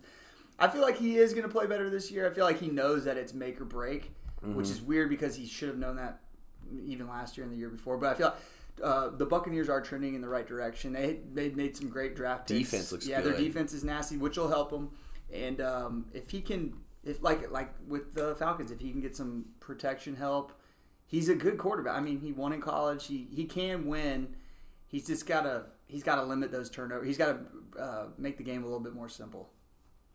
I 0.59 0.67
feel 0.67 0.81
like 0.81 0.97
he 0.97 1.15
is 1.17 1.31
going 1.33 1.43
to 1.45 1.49
play 1.49 1.67
better 1.67 1.89
this 1.89 2.11
year. 2.11 2.29
I 2.29 2.33
feel 2.33 2.43
like 2.43 2.59
he 2.59 2.67
knows 2.67 3.05
that 3.05 3.15
it's 3.17 3.33
make 3.33 3.61
or 3.61 3.65
break, 3.65 4.11
Mm-hmm. 4.43 4.55
which 4.57 4.69
is 4.69 4.81
weird 4.81 5.09
because 5.09 5.35
he 5.37 5.47
should 5.47 5.69
have 5.69 5.77
known 5.77 5.95
that 5.95 6.19
even 6.85 7.07
last 7.07 7.37
year 7.37 7.45
and 7.45 7.53
the 7.53 7.57
year 7.57 7.69
before. 7.69 7.97
But 7.97 8.09
I 8.09 8.13
feel 8.15 8.27
like 8.27 8.35
uh, 8.83 9.09
the 9.09 9.25
Buccaneers 9.25 9.69
are 9.69 9.81
trending 9.81 10.15
in 10.15 10.21
the 10.21 10.29
right 10.29 10.47
direction. 10.47 10.93
They 10.93 11.19
they 11.33 11.49
made 11.49 11.77
some 11.77 11.89
great 11.89 12.15
draft 12.15 12.47
picks. 12.47 12.59
Defense 12.59 12.91
looks 12.91 13.07
yeah, 13.07 13.21
their 13.21 13.37
defense 13.37 13.73
is 13.73 13.83
nasty, 13.83 14.17
which 14.17 14.37
will 14.37 14.49
help 14.49 14.69
them. 14.69 14.91
And 15.33 15.61
um, 15.61 16.05
if 16.13 16.29
he 16.29 16.41
can, 16.41 16.73
if 17.03 17.21
like 17.21 17.51
like 17.51 17.73
with 17.87 18.13
the 18.13 18.35
Falcons, 18.35 18.71
if 18.71 18.79
he 18.79 18.91
can 18.91 19.01
get 19.01 19.15
some 19.15 19.45
protection 19.59 20.15
help, 20.15 20.51
he's 21.05 21.29
a 21.29 21.35
good 21.35 21.57
quarterback. 21.57 21.95
I 21.95 22.01
mean, 22.01 22.19
he 22.19 22.31
won 22.31 22.53
in 22.53 22.61
college. 22.61 23.07
He 23.07 23.27
he 23.31 23.45
can 23.45 23.87
win. 23.87 24.35
He's 24.87 25.07
just 25.07 25.25
gotta 25.25 25.65
he's 25.87 26.03
gotta 26.03 26.23
limit 26.23 26.51
those 26.51 26.69
turnovers. 26.69 27.07
He's 27.07 27.17
gotta 27.17 27.39
uh, 27.79 28.05
make 28.17 28.37
the 28.37 28.43
game 28.43 28.63
a 28.63 28.65
little 28.65 28.81
bit 28.81 28.93
more 28.93 29.09
simple. 29.09 29.49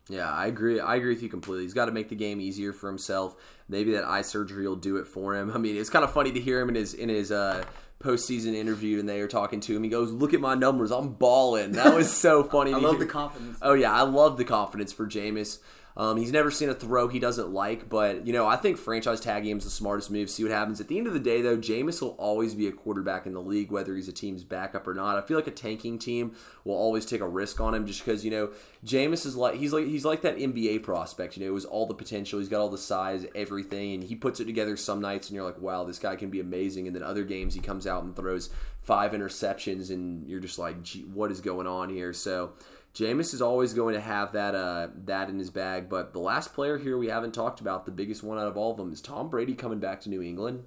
Yeah, 0.09 0.29
I 0.29 0.47
agree. 0.47 0.79
I 0.79 0.95
agree 0.95 1.13
with 1.13 1.23
you 1.23 1.29
completely. 1.29 1.63
He's 1.63 1.73
got 1.73 1.85
to 1.85 1.91
make 1.91 2.09
the 2.09 2.15
game 2.15 2.41
easier 2.41 2.73
for 2.73 2.87
himself. 2.87 3.35
Maybe 3.69 3.91
that 3.91 4.03
eye 4.03 4.23
surgery 4.23 4.67
will 4.67 4.75
do 4.75 4.97
it 4.97 5.07
for 5.07 5.35
him. 5.35 5.51
I 5.55 5.57
mean, 5.57 5.77
it's 5.77 5.89
kind 5.89 6.03
of 6.03 6.11
funny 6.11 6.31
to 6.31 6.39
hear 6.39 6.59
him 6.59 6.69
in 6.69 6.75
his 6.75 6.93
in 6.93 7.09
his 7.09 7.31
uh, 7.31 7.63
postseason 8.01 8.53
interview, 8.55 8.99
and 8.99 9.07
they 9.07 9.21
were 9.21 9.27
talking 9.27 9.59
to 9.61 9.75
him. 9.75 9.83
He 9.83 9.89
goes, 9.89 10.11
"Look 10.11 10.33
at 10.33 10.39
my 10.41 10.55
numbers. 10.55 10.91
I'm 10.91 11.09
balling." 11.13 11.73
That 11.73 11.93
was 11.95 12.11
so 12.11 12.43
funny. 12.51 12.73
I 12.73 12.77
love 12.77 12.97
hear. 12.97 13.05
the 13.05 13.11
confidence. 13.11 13.57
Oh 13.61 13.73
yeah, 13.73 13.91
I 13.93 14.01
love 14.01 14.37
the 14.37 14.45
confidence 14.45 14.91
for 14.93 15.07
Jameis. 15.07 15.59
Um, 15.97 16.17
he's 16.17 16.31
never 16.31 16.49
seen 16.51 16.69
a 16.69 16.73
throw 16.73 17.07
he 17.07 17.19
doesn't 17.19 17.51
like, 17.51 17.89
but 17.89 18.25
you 18.25 18.33
know 18.33 18.47
I 18.47 18.55
think 18.55 18.77
franchise 18.77 19.19
tag 19.19 19.45
him 19.45 19.57
is 19.57 19.65
the 19.65 19.69
smartest 19.69 20.09
move. 20.09 20.29
See 20.29 20.43
what 20.43 20.51
happens. 20.51 20.79
At 20.79 20.87
the 20.87 20.97
end 20.97 21.07
of 21.07 21.13
the 21.13 21.19
day, 21.19 21.41
though, 21.41 21.57
Jameis 21.57 22.01
will 22.01 22.15
always 22.17 22.55
be 22.55 22.67
a 22.67 22.71
quarterback 22.71 23.25
in 23.25 23.33
the 23.33 23.41
league, 23.41 23.71
whether 23.71 23.95
he's 23.95 24.07
a 24.07 24.13
team's 24.13 24.43
backup 24.43 24.87
or 24.87 24.93
not. 24.93 25.17
I 25.17 25.21
feel 25.21 25.37
like 25.37 25.47
a 25.47 25.51
tanking 25.51 25.99
team 25.99 26.35
will 26.63 26.75
always 26.75 27.05
take 27.05 27.21
a 27.21 27.27
risk 27.27 27.59
on 27.59 27.75
him, 27.75 27.85
just 27.85 28.05
because 28.05 28.23
you 28.23 28.31
know 28.31 28.51
Jameis 28.85 29.25
is 29.25 29.35
like 29.35 29.55
he's 29.55 29.73
like 29.73 29.85
he's 29.85 30.05
like 30.05 30.21
that 30.21 30.37
NBA 30.37 30.83
prospect. 30.83 31.35
You 31.35 31.43
know, 31.43 31.49
it 31.49 31.53
was 31.53 31.65
all 31.65 31.85
the 31.85 31.93
potential. 31.93 32.39
He's 32.39 32.49
got 32.49 32.61
all 32.61 32.69
the 32.69 32.77
size, 32.77 33.25
everything, 33.35 33.93
and 33.93 34.03
he 34.03 34.15
puts 34.15 34.39
it 34.39 34.45
together 34.45 34.77
some 34.77 35.01
nights, 35.01 35.27
and 35.27 35.35
you're 35.35 35.45
like, 35.45 35.59
wow, 35.59 35.83
this 35.83 35.99
guy 35.99 36.15
can 36.15 36.29
be 36.29 36.39
amazing. 36.39 36.87
And 36.87 36.95
then 36.95 37.03
other 37.03 37.23
games, 37.23 37.53
he 37.53 37.59
comes 37.59 37.85
out 37.85 38.03
and 38.03 38.15
throws 38.15 38.49
five 38.81 39.11
interceptions, 39.11 39.89
and 39.91 40.27
you're 40.27 40.39
just 40.39 40.57
like, 40.57 40.75
what 41.13 41.31
is 41.31 41.41
going 41.41 41.67
on 41.67 41.89
here? 41.89 42.13
So. 42.13 42.53
Jameis 42.93 43.33
is 43.33 43.41
always 43.41 43.73
going 43.73 43.95
to 43.95 44.01
have 44.01 44.33
that 44.33 44.53
uh, 44.53 44.89
that 45.05 45.29
in 45.29 45.39
his 45.39 45.49
bag, 45.49 45.87
but 45.87 46.11
the 46.11 46.19
last 46.19 46.53
player 46.53 46.77
here 46.77 46.97
we 46.97 47.07
haven't 47.07 47.33
talked 47.33 47.61
about, 47.61 47.85
the 47.85 47.91
biggest 47.91 48.21
one 48.21 48.37
out 48.37 48.47
of 48.47 48.57
all 48.57 48.71
of 48.71 48.77
them, 48.77 48.91
is 48.91 49.01
Tom 49.01 49.29
Brady 49.29 49.53
coming 49.53 49.79
back 49.79 50.01
to 50.01 50.09
New 50.09 50.21
England. 50.21 50.65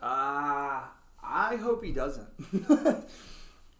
Uh, 0.00 0.82
I 1.22 1.56
hope 1.56 1.82
he 1.82 1.92
doesn't. 1.92 2.28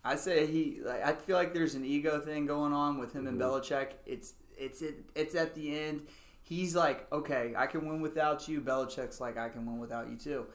I 0.05 0.17
say 0.17 0.47
he. 0.47 0.79
Like, 0.83 1.05
I 1.05 1.13
feel 1.13 1.37
like 1.37 1.53
there's 1.53 1.75
an 1.75 1.85
ego 1.85 2.19
thing 2.21 2.47
going 2.47 2.73
on 2.73 2.99
with 2.99 3.13
him 3.13 3.27
and 3.27 3.39
Belichick. 3.39 3.91
It's 4.07 4.35
it's 4.57 4.81
it, 4.81 5.05
it's 5.15 5.35
at 5.35 5.55
the 5.55 5.79
end. 5.79 6.07
He's 6.43 6.75
like, 6.75 7.13
okay, 7.13 7.55
I 7.57 7.67
can 7.67 7.87
win 7.87 8.01
without 8.01 8.49
you. 8.49 8.61
Belichick's 8.61 9.21
like, 9.21 9.37
I 9.37 9.49
can 9.49 9.67
win 9.67 9.79
without 9.79 10.09
you 10.09 10.17
too. 10.17 10.47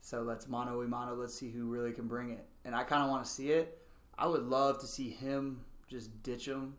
So 0.00 0.22
let's 0.22 0.46
mano 0.48 0.82
a 0.82 0.88
mano. 0.88 1.14
Let's 1.14 1.34
see 1.34 1.50
who 1.50 1.66
really 1.66 1.92
can 1.92 2.06
bring 2.06 2.30
it. 2.30 2.44
And 2.64 2.74
I 2.74 2.84
kind 2.84 3.02
of 3.02 3.10
want 3.10 3.24
to 3.24 3.30
see 3.30 3.50
it. 3.50 3.85
I 4.18 4.26
would 4.26 4.44
love 4.44 4.80
to 4.80 4.86
see 4.86 5.10
him 5.10 5.60
just 5.88 6.22
ditch 6.22 6.46
him 6.46 6.74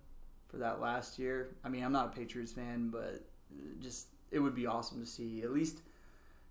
for 0.48 0.58
that 0.58 0.80
last 0.80 1.20
year. 1.20 1.56
I 1.64 1.70
mean, 1.70 1.84
I'm 1.84 1.92
not 1.92 2.08
a 2.08 2.18
Patriots 2.18 2.52
fan, 2.52 2.90
but 2.90 3.26
just 3.80 4.08
it 4.32 4.40
would 4.40 4.56
be 4.56 4.66
awesome 4.66 5.00
to 5.00 5.06
see 5.06 5.42
at 5.42 5.52
least 5.52 5.82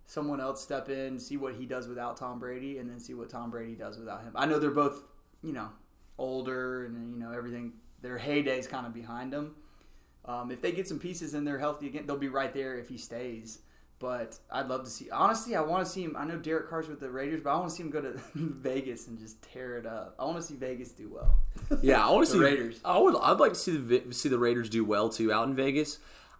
someone 0.07 0.41
else 0.41 0.63
step 0.63 0.89
in, 0.89 1.19
see 1.19 1.37
what 1.37 1.55
he 1.55 1.67
does 1.67 1.89
without 1.89 2.17
Tom 2.17 2.39
Brady, 2.39 2.79
and 2.79 2.89
then 2.89 3.01
see 3.01 3.15
what 3.15 3.29
Tom 3.29 3.51
Brady 3.51 3.75
does 3.75 3.99
without 3.99 4.23
him. 4.23 4.33
I 4.35 4.47
know 4.47 4.59
they're 4.59 4.71
both, 4.71 5.03
you 5.43 5.53
know, 5.53 5.71
older 6.19 6.85
and 6.85 7.13
you 7.13 7.19
know 7.19 7.33
everything. 7.33 7.73
Their 8.03 8.19
heydays 8.19 8.69
kind 8.69 8.87
of 8.87 8.95
behind 8.95 9.33
them. 9.33 9.57
Um, 10.25 10.51
if 10.51 10.61
they 10.61 10.73
get 10.73 10.89
some 10.89 10.99
pieces 10.99 11.35
and 11.35 11.47
they're 11.47 11.59
healthy 11.59 11.87
again, 11.87 12.07
they'll 12.07 12.17
be 12.17 12.29
right 12.29 12.53
there 12.53 12.79
if 12.79 12.89
he 12.89 12.99
stays. 12.99 13.61
But 13.99 14.39
I'd 14.51 14.69
love 14.69 14.85
to 14.85 14.91
see. 14.91 15.09
Honestly, 15.11 15.57
I 15.57 15.63
want 15.63 15.87
to 15.87 15.91
see 15.91 16.03
him. 16.05 16.17
I 16.19 16.25
know 16.25 16.37
Derek 16.37 16.69
Carr's 16.69 16.87
with 16.87 17.01
the 17.01 17.09
Raiders, 17.09 17.41
but 17.41 17.51
I 17.51 17.57
want 17.57 17.71
to 17.71 17.75
see 17.75 17.83
him 17.83 17.91
go 17.91 18.03
to 18.03 18.21
Vegas 18.35 19.07
and 19.07 19.19
just 19.19 19.41
tear 19.41 19.79
it 19.79 19.87
up. 19.87 20.15
I 20.19 20.25
want 20.25 20.37
to 20.37 20.43
see 20.43 20.55
Vegas 20.55 20.91
do 20.91 21.11
well. 21.15 21.39
Yeah, 21.83 22.07
I 22.07 22.11
want 22.11 22.27
to 22.27 22.33
The 22.39 22.39
see 22.39 22.45
Raiders. 22.45 22.81
I 22.85 22.99
would. 22.99 23.17
I'd 23.17 23.39
like 23.41 23.55
to 23.55 23.59
see 23.59 23.77
the 23.77 24.13
see 24.13 24.29
the 24.29 24.39
Raiders 24.39 24.69
do 24.69 24.85
well 24.85 25.09
too 25.09 25.33
out 25.33 25.49
in 25.49 25.55
Vegas. 25.55 25.99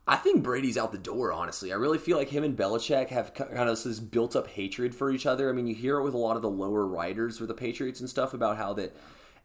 I 0.09 0.17
think 0.17 0.43
Brady's 0.43 0.77
out 0.77 0.93
the 0.93 0.99
door. 0.99 1.33
Honestly, 1.33 1.73
I 1.73 1.77
really 1.77 1.99
feel 1.99 2.17
like 2.19 2.29
him 2.29 2.45
and 2.45 2.57
Belichick 2.57 3.09
have 3.09 3.35
kind 3.35 3.69
of 3.69 3.83
this 3.83 3.99
built 4.01 4.37
up 4.37 4.49
hatred 4.49 4.95
for 4.95 5.11
each 5.11 5.27
other. 5.27 5.49
I 5.49 5.53
mean, 5.53 5.67
you 5.67 5.75
hear 5.75 5.99
it 5.99 6.05
with 6.05 6.15
a 6.15 6.19
lot 6.19 6.37
of 6.37 6.43
the 6.43 6.51
lower 6.51 6.87
writers 6.87 7.41
with 7.41 7.49
the 7.49 7.55
Patriots 7.55 8.01
and 8.01 8.09
stuff 8.09 8.33
about 8.33 8.57
how 8.57 8.73
that 8.75 8.95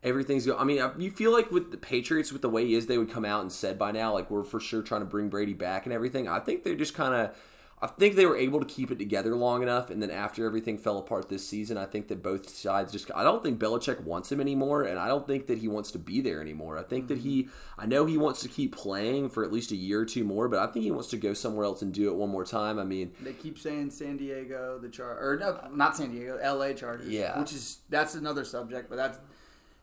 everything's 0.04 0.46
go. 0.46 0.56
I 0.58 0.64
mean, 0.64 0.80
uh, 0.80 0.94
you 0.98 1.10
feel 1.12 1.32
like 1.32 1.50
with 1.50 1.72
the 1.72 1.78
Patriots, 1.78 2.32
with 2.32 2.42
the 2.44 2.50
way 2.50 2.66
he 2.68 2.76
is, 2.76 2.86
they 2.88 2.98
would 2.98 3.10
come 3.10 3.26
out 3.26 3.42
and 3.42 3.52
said 3.52 3.80
by 3.80 3.92
now, 3.92 4.14
like 4.14 4.30
we're 4.30 4.44
for 4.44 4.60
sure 4.60 4.82
trying 4.82 5.02
to 5.02 5.06
bring 5.06 5.30
Brady 5.30 5.54
back 5.54 5.86
and 5.86 5.94
everything. 5.94 6.28
I 6.28 6.40
think 6.40 6.64
they're 6.64 6.76
just 6.76 6.94
kind 6.94 7.16
of. 7.16 7.36
I 7.84 7.88
think 7.88 8.16
they 8.16 8.28
were 8.28 8.38
able 8.38 8.60
to 8.60 8.66
keep 8.66 8.92
it 8.92 9.00
together 9.00 9.36
long 9.36 9.64
enough, 9.64 9.90
and 9.90 10.04
then 10.04 10.12
after 10.12 10.46
everything 10.46 10.78
fell 10.78 11.00
apart 11.00 11.30
this 11.30 11.48
season, 11.48 11.78
I 11.78 11.86
think 11.86 12.10
that 12.10 12.22
both 12.22 12.48
sides 12.48 12.92
just. 12.92 13.10
I 13.16 13.24
don't 13.24 13.42
think 13.42 13.60
Belichick 13.60 14.02
wants 14.04 14.32
him 14.32 14.40
anymore, 14.40 14.84
and 14.84 15.00
I 15.00 15.08
don't 15.08 15.26
think 15.26 15.48
that 15.48 15.58
he 15.58 15.68
wants 15.68 15.92
to 15.94 16.00
be 16.00 16.22
there 16.22 16.42
anymore. 16.42 16.78
I 16.78 16.84
think 16.84 17.08
that 17.08 17.20
he. 17.20 17.50
I 17.80 17.88
know 17.88 18.06
he 18.06 18.18
wants 18.20 18.42
to 18.44 18.50
keep 18.50 18.76
playing 18.76 19.30
for 19.30 19.44
at 19.44 19.52
least 19.52 19.72
a 19.72 19.76
year 19.76 20.02
or 20.02 20.06
two 20.06 20.24
more, 20.24 20.48
but 20.48 20.60
I 20.60 20.68
think 20.72 20.86
he 20.86 20.92
wants 20.92 21.10
to 21.10 21.18
go 21.18 21.34
somewhere 21.34 21.66
else 21.66 21.82
and 21.82 21.92
do 21.92 22.08
it 22.12 22.16
one 22.16 22.30
more 22.30 22.46
time. 22.46 22.78
I 22.78 22.84
mean, 22.84 23.14
They 23.20 23.34
keep 23.34 23.58
saying 23.58 23.90
San 23.90 24.16
Diego, 24.18 24.78
the 24.78 24.90
Char 24.90 25.18
or 25.20 25.38
no, 25.38 25.68
not 25.74 25.98
San 25.98 26.12
Diego, 26.12 26.38
L.A. 26.38 26.76
Chargers. 26.76 27.08
Yeah. 27.10 27.40
which 27.40 27.52
is 27.52 27.80
that's 27.90 28.14
another 28.14 28.46
subject, 28.46 28.90
but 28.90 28.98
that's 28.98 29.18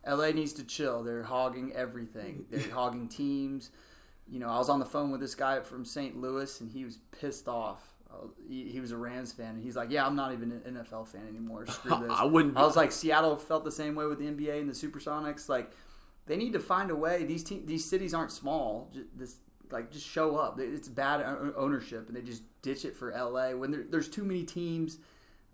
L.A. 0.04 0.32
needs 0.32 0.52
to 0.52 0.62
chill. 0.64 1.02
They're 1.02 1.24
hogging 1.24 1.72
everything. 1.74 2.44
They're 2.48 2.70
hogging 2.72 3.08
teams. 3.08 3.70
You 4.30 4.38
know, 4.38 4.48
I 4.48 4.58
was 4.58 4.68
on 4.68 4.78
the 4.78 4.86
phone 4.86 5.10
with 5.10 5.20
this 5.20 5.34
guy 5.34 5.60
from 5.60 5.84
St. 5.84 6.20
Louis, 6.20 6.60
and 6.60 6.70
he 6.70 6.84
was 6.84 6.98
pissed 7.18 7.48
off. 7.48 7.82
Uh, 8.10 8.28
He, 8.48 8.70
he 8.70 8.80
was 8.80 8.92
a 8.92 8.96
Rams 8.96 9.32
fan, 9.32 9.54
and 9.54 9.62
he's 9.64 9.76
like, 9.76 9.90
"Yeah, 9.90 10.06
I'm 10.06 10.16
not 10.16 10.32
even 10.32 10.52
an 10.52 10.76
NFL 10.84 11.08
fan 11.08 11.26
anymore. 11.28 11.66
Screw 11.66 11.98
this." 12.02 12.10
I 12.12 12.24
wouldn't- 12.24 12.56
I 12.56 12.62
was 12.64 12.76
like, 12.76 12.92
Seattle 12.92 13.36
felt 13.36 13.64
the 13.64 13.72
same 13.72 13.94
way 13.94 14.06
with 14.06 14.18
the 14.18 14.26
NBA 14.26 14.60
and 14.60 14.68
the 14.68 14.74
Supersonics. 14.74 15.48
Like, 15.48 15.70
they 16.26 16.36
need 16.36 16.52
to 16.52 16.60
find 16.60 16.90
a 16.90 16.96
way. 16.96 17.24
These 17.24 17.44
te- 17.44 17.62
these 17.64 17.84
cities 17.84 18.12
aren't 18.14 18.32
small. 18.32 18.90
Just, 18.92 19.06
this 19.18 19.36
like 19.70 19.90
just 19.90 20.06
show 20.06 20.36
up. 20.36 20.58
It's 20.60 20.88
bad 20.88 21.22
ownership, 21.56 22.08
and 22.08 22.16
they 22.16 22.22
just 22.22 22.42
ditch 22.62 22.84
it 22.84 22.96
for 22.96 23.10
LA 23.12 23.50
when 23.52 23.70
there, 23.70 23.84
there's 23.88 24.08
too 24.08 24.24
many 24.24 24.42
teams. 24.44 24.98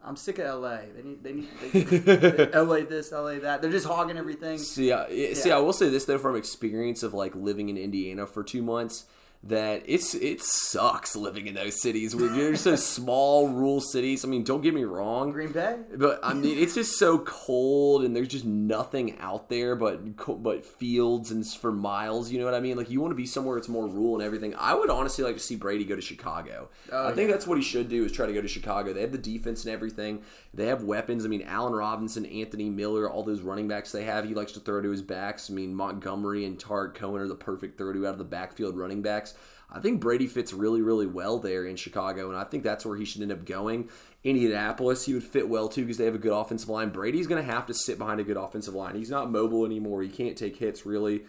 I'm 0.07 0.17
sick 0.17 0.39
of 0.39 0.61
LA. 0.61 0.81
They 0.95 1.03
need 1.03 1.23
they 1.23 1.33
need 1.33 1.49
they, 1.73 2.51
LA 2.55 2.81
this, 2.81 3.11
LA 3.11 3.39
that. 3.39 3.63
They're 3.63 3.71
just 3.71 3.87
hogging 3.87 4.19
everything. 4.19 4.59
See, 4.59 4.93
I, 4.93 5.33
see, 5.33 5.51
I 5.51 5.59
will 5.59 5.73
say 5.73 5.89
this 5.89 6.05
though, 6.05 6.19
from 6.19 6.37
experience 6.37 7.03
of 7.03 7.15
like 7.15 7.35
living 7.35 7.71
in 7.71 7.79
Indiana 7.79 8.27
for 8.27 8.43
two 8.45 8.63
months, 8.63 9.07
that 9.47 9.83
it's 9.85 10.15
it 10.15 10.41
sucks 10.41 11.15
living 11.15 11.47
in 11.47 11.55
those 11.55 11.81
cities. 11.81 12.17
When 12.17 12.35
you're 12.35 12.57
so 12.57 12.77
small, 12.77 13.49
rural 13.49 13.81
cities. 13.81 14.25
I 14.25 14.29
mean, 14.29 14.43
don't 14.43 14.63
get 14.63 14.73
me 14.73 14.85
wrong, 14.85 15.33
Green 15.33 15.53
Bay. 15.53 15.77
but 15.97 16.19
I 16.23 16.33
mean, 16.33 16.59
it's 16.59 16.75
just 16.75 16.99
so 16.99 17.19
cold, 17.19 18.05
and 18.05 18.17
there's 18.17 18.29
just 18.29 18.47
nothing 18.47 19.19
out 19.21 19.51
there 19.51 19.77
but 19.77 20.17
but 20.43 20.65
fields 20.65 21.31
and 21.31 21.47
for 21.47 21.71
miles. 21.71 22.33
You 22.33 22.39
know 22.39 22.47
what 22.47 22.55
I 22.55 22.61
mean? 22.61 22.77
Like 22.77 22.89
you 22.89 23.01
want 23.01 23.11
to 23.11 23.17
be 23.17 23.27
somewhere 23.27 23.59
it's 23.59 23.69
more 23.69 23.87
rural 23.87 24.15
and 24.15 24.25
everything. 24.25 24.55
I 24.57 24.75
would 24.75 24.89
honestly 24.89 25.25
like 25.25 25.35
to 25.35 25.41
see 25.41 25.57
Brady 25.57 25.85
go 25.85 25.95
to 25.95 26.03
Chicago. 26.03 26.71
Oh, 26.91 27.09
I 27.09 27.13
think 27.13 27.29
yeah. 27.29 27.35
that's 27.35 27.47
what 27.47 27.59
he 27.59 27.65
should 27.65 27.89
do 27.89 28.05
is 28.05 28.13
try 28.13 28.27
to 28.27 28.33
go 28.33 28.41
to 28.41 28.49
Chicago. 28.49 28.95
They 28.95 29.03
have 29.03 29.13
the 29.13 29.19
defense 29.19 29.65
and 29.65 29.75
everything. 29.75 30.23
They 30.55 30.67
have 30.67 30.85
weapons. 30.85 31.25
I 31.25 31.29
mean, 31.29 31.43
Allen 31.43 31.75
Robinson, 31.75 32.25
Anthony 32.25 32.71
Miller, 32.71 33.11
all 33.11 33.25
those 33.25 33.43
running 33.43 33.69
backs 33.69 33.93
they 33.93 34.05
have. 34.05 34.27
He 34.27 34.35
likes 34.35 34.53
to 34.53 34.61
throw 34.61 34.81
to 34.81 34.91
his 34.91 35.03
backs. 35.03 35.51
I 35.51 35.53
mean, 35.53 35.75
Montgomery 35.75 36.47
and 36.47 36.59
Tarik 36.59 36.95
Cohen 36.95 37.21
are 37.21 37.29
the 37.29 37.35
perfect 37.35 37.77
throw 37.77 37.93
to 37.93 38.07
out 38.07 38.13
of 38.13 38.19
the 38.19 38.25
backfield 38.25 38.79
running 38.79 39.03
backs. 39.03 39.34
I 39.75 39.81
think 39.81 40.01
Brady 40.01 40.29
fits 40.29 40.53
really, 40.53 40.81
really 40.81 41.07
well 41.07 41.39
there 41.39 41.66
in 41.66 41.75
Chicago, 41.75 42.29
and 42.29 42.39
I 42.39 42.45
think 42.45 42.62
that's 42.62 42.87
where 42.87 42.97
he 42.97 43.05
should 43.05 43.22
end 43.22 43.33
up 43.33 43.45
going. 43.45 43.89
Indianapolis, 44.22 45.05
he 45.05 45.14
would 45.14 45.25
fit 45.25 45.49
well 45.49 45.68
too 45.68 45.83
because 45.83 45.99
they 45.99 46.05
have 46.05 46.14
a 46.14 46.18
good 46.18 46.33
offensive 46.33 46.68
line. 46.68 46.91
Brady's 46.91 47.27
going 47.27 47.45
to 47.45 47.53
have 47.53 47.66
to 47.66 47.75
sit 47.75 47.99
behind 47.99 48.20
a 48.20 48.25
good 48.25 48.37
offensive 48.37 48.72
line. 48.72 48.95
He's 48.95 49.11
not 49.11 49.31
mobile 49.31 49.66
anymore. 49.66 50.03
He 50.03 50.09
can't 50.09 50.39
take 50.39 50.57
hits 50.57 50.87
really. 50.87 51.25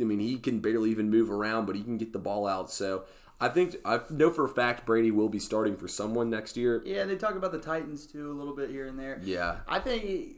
I 0.00 0.04
mean, 0.04 0.20
he 0.20 0.38
can 0.38 0.60
barely 0.60 0.90
even 0.90 1.10
move 1.10 1.30
around, 1.30 1.66
but 1.66 1.76
he 1.76 1.82
can 1.82 1.98
get 1.98 2.12
the 2.12 2.18
ball 2.18 2.46
out. 2.46 2.70
So 2.70 3.04
I 3.40 3.48
think 3.48 3.76
I 3.84 4.00
know 4.08 4.30
for 4.30 4.44
a 4.44 4.48
fact 4.48 4.86
Brady 4.86 5.10
will 5.10 5.28
be 5.28 5.38
starting 5.38 5.76
for 5.76 5.88
someone 5.88 6.30
next 6.30 6.56
year. 6.56 6.82
Yeah, 6.86 7.04
they 7.04 7.16
talk 7.16 7.34
about 7.34 7.52
the 7.52 7.58
Titans 7.58 8.06
too 8.06 8.30
a 8.30 8.34
little 8.34 8.54
bit 8.54 8.70
here 8.70 8.86
and 8.86 8.98
there. 8.98 9.20
Yeah. 9.22 9.56
I 9.66 9.80
think 9.80 10.36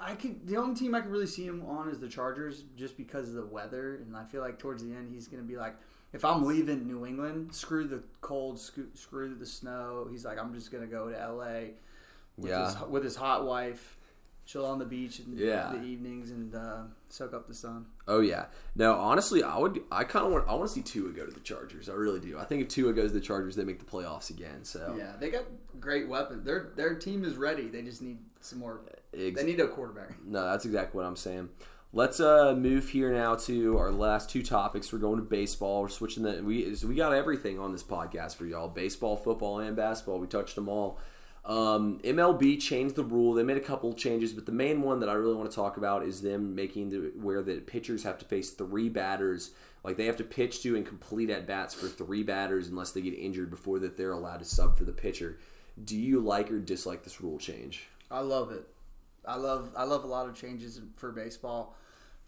I 0.00 0.14
could. 0.14 0.46
The 0.46 0.56
only 0.56 0.74
team 0.74 0.94
I 0.94 1.00
could 1.00 1.10
really 1.10 1.26
see 1.26 1.44
him 1.44 1.64
on 1.66 1.88
is 1.88 2.00
the 2.00 2.08
Chargers, 2.08 2.64
just 2.76 2.96
because 2.96 3.28
of 3.28 3.34
the 3.34 3.46
weather. 3.46 3.96
And 3.96 4.16
I 4.16 4.24
feel 4.24 4.40
like 4.40 4.58
towards 4.58 4.82
the 4.82 4.92
end, 4.92 5.12
he's 5.12 5.28
going 5.28 5.42
to 5.42 5.48
be 5.48 5.56
like, 5.56 5.76
if 6.16 6.24
I'm 6.24 6.44
leaving 6.44 6.86
New 6.86 7.06
England, 7.06 7.54
screw 7.54 7.86
the 7.86 8.02
cold, 8.20 8.58
screw, 8.58 8.88
screw 8.94 9.34
the 9.34 9.46
snow. 9.46 10.08
He's 10.10 10.24
like, 10.24 10.38
I'm 10.38 10.52
just 10.54 10.72
going 10.72 10.82
to 10.82 10.90
go 10.90 11.08
to 11.10 11.20
L.A. 11.20 11.72
With 12.36 12.50
Yeah. 12.50 12.66
his, 12.66 12.88
with 12.88 13.04
his 13.04 13.16
hot 13.16 13.46
wife, 13.46 13.96
chill 14.44 14.64
on 14.66 14.78
the 14.78 14.84
beach 14.84 15.20
in 15.20 15.36
Yeah. 15.36 15.72
the 15.72 15.82
evenings 15.82 16.30
and 16.30 16.54
uh, 16.54 16.82
soak 17.08 17.32
up 17.34 17.48
the 17.48 17.54
sun. 17.54 17.86
Oh 18.08 18.20
yeah. 18.20 18.46
No, 18.74 18.94
honestly, 18.94 19.42
I 19.42 19.58
would. 19.58 19.80
I 19.90 20.04
kind 20.04 20.24
of 20.26 20.32
want. 20.32 20.46
I 20.48 20.54
want 20.54 20.68
to 20.68 20.74
see 20.74 20.82
Tua 20.82 21.10
go 21.12 21.24
to 21.26 21.32
the 21.32 21.40
Chargers. 21.40 21.88
I 21.88 21.94
really 21.94 22.20
do. 22.20 22.38
I 22.38 22.44
think 22.44 22.62
if 22.62 22.68
Tua 22.68 22.92
goes 22.92 23.10
to 23.12 23.18
the 23.18 23.24
Chargers, 23.24 23.56
they 23.56 23.64
make 23.64 23.78
the 23.78 23.84
playoffs 23.84 24.30
again. 24.30 24.64
So 24.64 24.94
Yeah, 24.98 25.12
they 25.18 25.30
got 25.30 25.44
great 25.80 26.08
weapons. 26.08 26.44
Their 26.44 26.70
their 26.76 26.94
team 26.94 27.24
is 27.24 27.36
ready. 27.36 27.68
They 27.68 27.82
just 27.82 28.02
need 28.02 28.18
some 28.40 28.58
more. 28.60 28.80
Ex- 29.14 29.34
They 29.40 29.44
need 29.44 29.58
a 29.60 29.66
quarterback. 29.68 30.22
No, 30.24 30.44
that's 30.44 30.64
exactly 30.66 30.98
what 30.98 31.06
I'm 31.06 31.16
saying. 31.16 31.48
Let's 31.96 32.20
uh, 32.20 32.54
move 32.54 32.90
here 32.90 33.10
now 33.10 33.36
to 33.36 33.78
our 33.78 33.90
last 33.90 34.28
two 34.28 34.42
topics. 34.42 34.92
We're 34.92 34.98
going 34.98 35.16
to 35.16 35.22
baseball. 35.22 35.80
We're 35.80 35.88
switching 35.88 36.24
the 36.24 36.42
we 36.42 36.74
so 36.74 36.88
we 36.88 36.94
got 36.94 37.14
everything 37.14 37.58
on 37.58 37.72
this 37.72 37.82
podcast 37.82 38.36
for 38.36 38.44
y'all: 38.44 38.68
baseball, 38.68 39.16
football, 39.16 39.60
and 39.60 39.74
basketball. 39.74 40.18
We 40.18 40.26
touched 40.26 40.56
them 40.56 40.68
all. 40.68 40.98
Um, 41.46 41.98
MLB 42.04 42.60
changed 42.60 42.96
the 42.96 43.02
rule. 43.02 43.32
They 43.32 43.42
made 43.42 43.56
a 43.56 43.60
couple 43.60 43.94
changes, 43.94 44.34
but 44.34 44.44
the 44.44 44.52
main 44.52 44.82
one 44.82 45.00
that 45.00 45.08
I 45.08 45.14
really 45.14 45.36
want 45.36 45.50
to 45.50 45.54
talk 45.56 45.78
about 45.78 46.02
is 46.04 46.20
them 46.20 46.54
making 46.54 46.90
the 46.90 47.12
where 47.18 47.42
the 47.42 47.60
pitchers 47.60 48.02
have 48.02 48.18
to 48.18 48.26
face 48.26 48.50
three 48.50 48.90
batters. 48.90 49.52
Like 49.82 49.96
they 49.96 50.04
have 50.04 50.18
to 50.18 50.24
pitch 50.24 50.62
to 50.64 50.76
and 50.76 50.84
complete 50.84 51.30
at 51.30 51.46
bats 51.46 51.72
for 51.72 51.86
three 51.86 52.22
batters 52.22 52.68
unless 52.68 52.90
they 52.90 53.00
get 53.00 53.14
injured 53.14 53.48
before 53.48 53.78
that 53.78 53.96
they're 53.96 54.12
allowed 54.12 54.40
to 54.40 54.44
sub 54.44 54.76
for 54.76 54.84
the 54.84 54.92
pitcher. 54.92 55.38
Do 55.82 55.96
you 55.96 56.20
like 56.20 56.50
or 56.50 56.58
dislike 56.58 57.04
this 57.04 57.22
rule 57.22 57.38
change? 57.38 57.88
I 58.10 58.20
love 58.20 58.52
it. 58.52 58.68
I 59.24 59.36
love 59.36 59.70
I 59.74 59.84
love 59.84 60.04
a 60.04 60.08
lot 60.08 60.28
of 60.28 60.34
changes 60.34 60.78
for 60.96 61.10
baseball. 61.10 61.74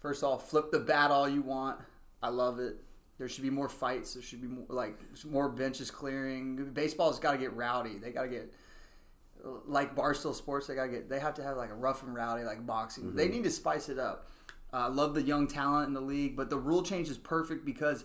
First 0.01 0.23
off, 0.23 0.49
flip 0.49 0.71
the 0.71 0.79
bat 0.79 1.11
all 1.11 1.29
you 1.29 1.43
want. 1.43 1.81
I 2.23 2.29
love 2.29 2.59
it. 2.59 2.77
There 3.19 3.29
should 3.29 3.43
be 3.43 3.51
more 3.51 3.69
fights. 3.69 4.15
There 4.15 4.23
should 4.23 4.41
be 4.41 4.47
more 4.47 4.67
like 4.69 4.99
more 5.25 5.49
benches 5.49 5.91
clearing. 5.91 6.71
Baseball's 6.73 7.19
got 7.19 7.33
to 7.33 7.39
get 7.39 7.55
rowdy. 7.55 7.99
They 7.99 8.11
got 8.11 8.23
to 8.23 8.29
get 8.29 8.55
like 9.67 9.97
Barstool 9.97 10.35
Sports. 10.35 10.69
They 10.69 10.75
got 10.75 10.85
to 10.85 10.91
get. 10.91 11.09
They 11.09 11.19
have 11.19 11.35
to 11.35 11.43
have 11.43 11.57
like 11.57 11.71
a 11.71 11.75
rough 11.75 12.03
and 12.03 12.15
rowdy 12.15 12.45
like 12.45 12.65
boxing. 12.65 13.15
They 13.17 13.29
need 13.29 13.45
to 13.45 13.51
spice 13.51 13.89
it 13.89 13.99
up. 13.99 14.29
Uh, 14.73 14.77
I 14.77 14.87
love 14.89 15.15
the 15.15 15.23
young 15.23 15.47
talent 15.47 15.89
in 15.89 15.95
the 15.95 16.01
league, 16.01 16.37
but 16.37 16.51
the 16.51 16.59
rule 16.59 16.83
change 16.83 17.09
is 17.09 17.19
perfect 17.19 17.65
because 17.65 18.05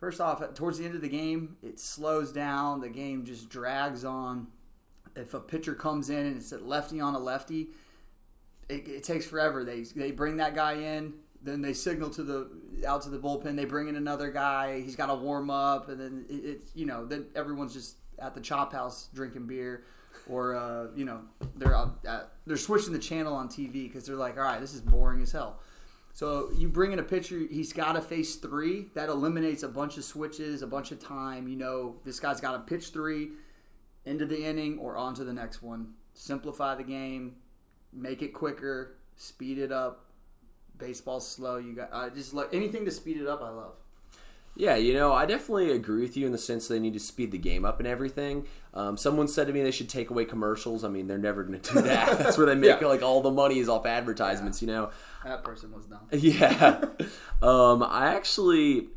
first 0.00 0.20
off, 0.20 0.42
towards 0.54 0.78
the 0.78 0.84
end 0.84 0.96
of 0.96 1.00
the 1.00 1.08
game, 1.08 1.56
it 1.62 1.78
slows 1.78 2.32
down. 2.32 2.80
The 2.80 2.88
game 2.88 3.24
just 3.24 3.48
drags 3.48 4.04
on. 4.04 4.48
If 5.14 5.32
a 5.34 5.40
pitcher 5.40 5.74
comes 5.74 6.10
in 6.10 6.26
and 6.26 6.36
it's 6.36 6.52
a 6.52 6.58
lefty 6.58 7.00
on 7.00 7.14
a 7.14 7.18
lefty, 7.18 7.68
it, 8.68 8.88
it 8.88 9.04
takes 9.04 9.26
forever. 9.26 9.64
They 9.64 9.82
they 9.82 10.10
bring 10.10 10.38
that 10.38 10.54
guy 10.54 10.74
in, 10.74 11.14
then 11.42 11.60
they 11.60 11.72
signal 11.72 12.10
to 12.10 12.22
the 12.22 12.50
out 12.86 13.02
to 13.02 13.10
the 13.10 13.18
bullpen. 13.18 13.56
They 13.56 13.64
bring 13.64 13.88
in 13.88 13.96
another 13.96 14.30
guy. 14.30 14.80
He's 14.80 14.96
got 14.96 15.06
to 15.06 15.14
warm 15.14 15.50
up, 15.50 15.88
and 15.88 16.00
then 16.00 16.24
it, 16.28 16.44
it's 16.44 16.70
you 16.74 16.86
know 16.86 17.04
then 17.04 17.26
everyone's 17.34 17.74
just 17.74 17.96
at 18.18 18.34
the 18.34 18.40
chop 18.40 18.72
house 18.72 19.08
drinking 19.14 19.46
beer, 19.46 19.84
or 20.28 20.54
uh, 20.54 20.86
you 20.94 21.04
know 21.04 21.22
they're 21.56 21.74
out 21.74 21.98
at, 22.06 22.32
they're 22.46 22.56
switching 22.56 22.92
the 22.92 22.98
channel 22.98 23.34
on 23.34 23.48
TV 23.48 23.84
because 23.84 24.06
they're 24.06 24.16
like, 24.16 24.36
all 24.36 24.44
right, 24.44 24.60
this 24.60 24.74
is 24.74 24.80
boring 24.80 25.22
as 25.22 25.32
hell. 25.32 25.60
So 26.14 26.50
you 26.56 26.68
bring 26.68 26.92
in 26.92 26.98
a 26.98 27.02
pitcher, 27.02 27.38
he's 27.50 27.72
got 27.72 27.92
to 27.92 28.02
face 28.02 28.36
three. 28.36 28.88
That 28.94 29.08
eliminates 29.08 29.62
a 29.62 29.68
bunch 29.68 29.96
of 29.96 30.04
switches, 30.04 30.60
a 30.60 30.66
bunch 30.66 30.92
of 30.92 31.00
time. 31.00 31.48
You 31.48 31.56
know, 31.56 31.96
this 32.04 32.20
guy's 32.20 32.40
got 32.40 32.52
to 32.52 32.58
pitch 32.58 32.90
three 32.90 33.30
into 34.04 34.26
the 34.26 34.44
inning 34.44 34.78
or 34.78 34.96
on 34.96 35.14
to 35.14 35.24
the 35.24 35.32
next 35.32 35.62
one. 35.62 35.94
Simplify 36.12 36.74
the 36.74 36.82
game, 36.82 37.36
make 37.92 38.20
it 38.20 38.34
quicker, 38.34 38.96
speed 39.16 39.58
it 39.58 39.72
up. 39.72 40.11
Baseball's 40.78 41.28
slow. 41.28 41.56
You 41.58 41.74
got 41.74 41.90
I 41.92 42.08
just 42.08 42.34
like 42.34 42.48
anything 42.52 42.84
to 42.84 42.90
speed 42.90 43.16
it 43.18 43.26
up. 43.26 43.42
I 43.42 43.50
love. 43.50 43.74
Yeah, 44.54 44.76
you 44.76 44.92
know, 44.92 45.14
I 45.14 45.24
definitely 45.24 45.70
agree 45.70 46.02
with 46.02 46.14
you 46.14 46.26
in 46.26 46.32
the 46.32 46.36
sense 46.38 46.68
they 46.68 46.78
need 46.78 46.92
to 46.92 47.00
speed 47.00 47.30
the 47.32 47.38
game 47.38 47.64
up 47.64 47.78
and 47.78 47.88
everything. 47.88 48.46
Um, 48.74 48.98
someone 48.98 49.26
said 49.26 49.46
to 49.46 49.52
me 49.54 49.62
they 49.62 49.70
should 49.70 49.88
take 49.88 50.10
away 50.10 50.26
commercials. 50.26 50.84
I 50.84 50.88
mean, 50.88 51.06
they're 51.06 51.16
never 51.16 51.42
going 51.42 51.58
to 51.58 51.72
do 51.72 51.80
that. 51.80 52.18
That's 52.18 52.36
where 52.36 52.46
they 52.46 52.54
make 52.54 52.78
Yeah. 52.82 52.86
like 52.86 53.00
all 53.02 53.22
the 53.22 53.30
money 53.30 53.60
is 53.60 53.68
off 53.70 53.86
advertisements. 53.86 54.60
You 54.60 54.68
know. 54.68 54.90
That 55.24 55.42
person 55.42 55.72
was 55.72 55.86
dumb. 55.86 56.00
Yeah. 56.12 56.84
um, 57.40 57.82
I 57.82 58.14
actually, 58.14 58.88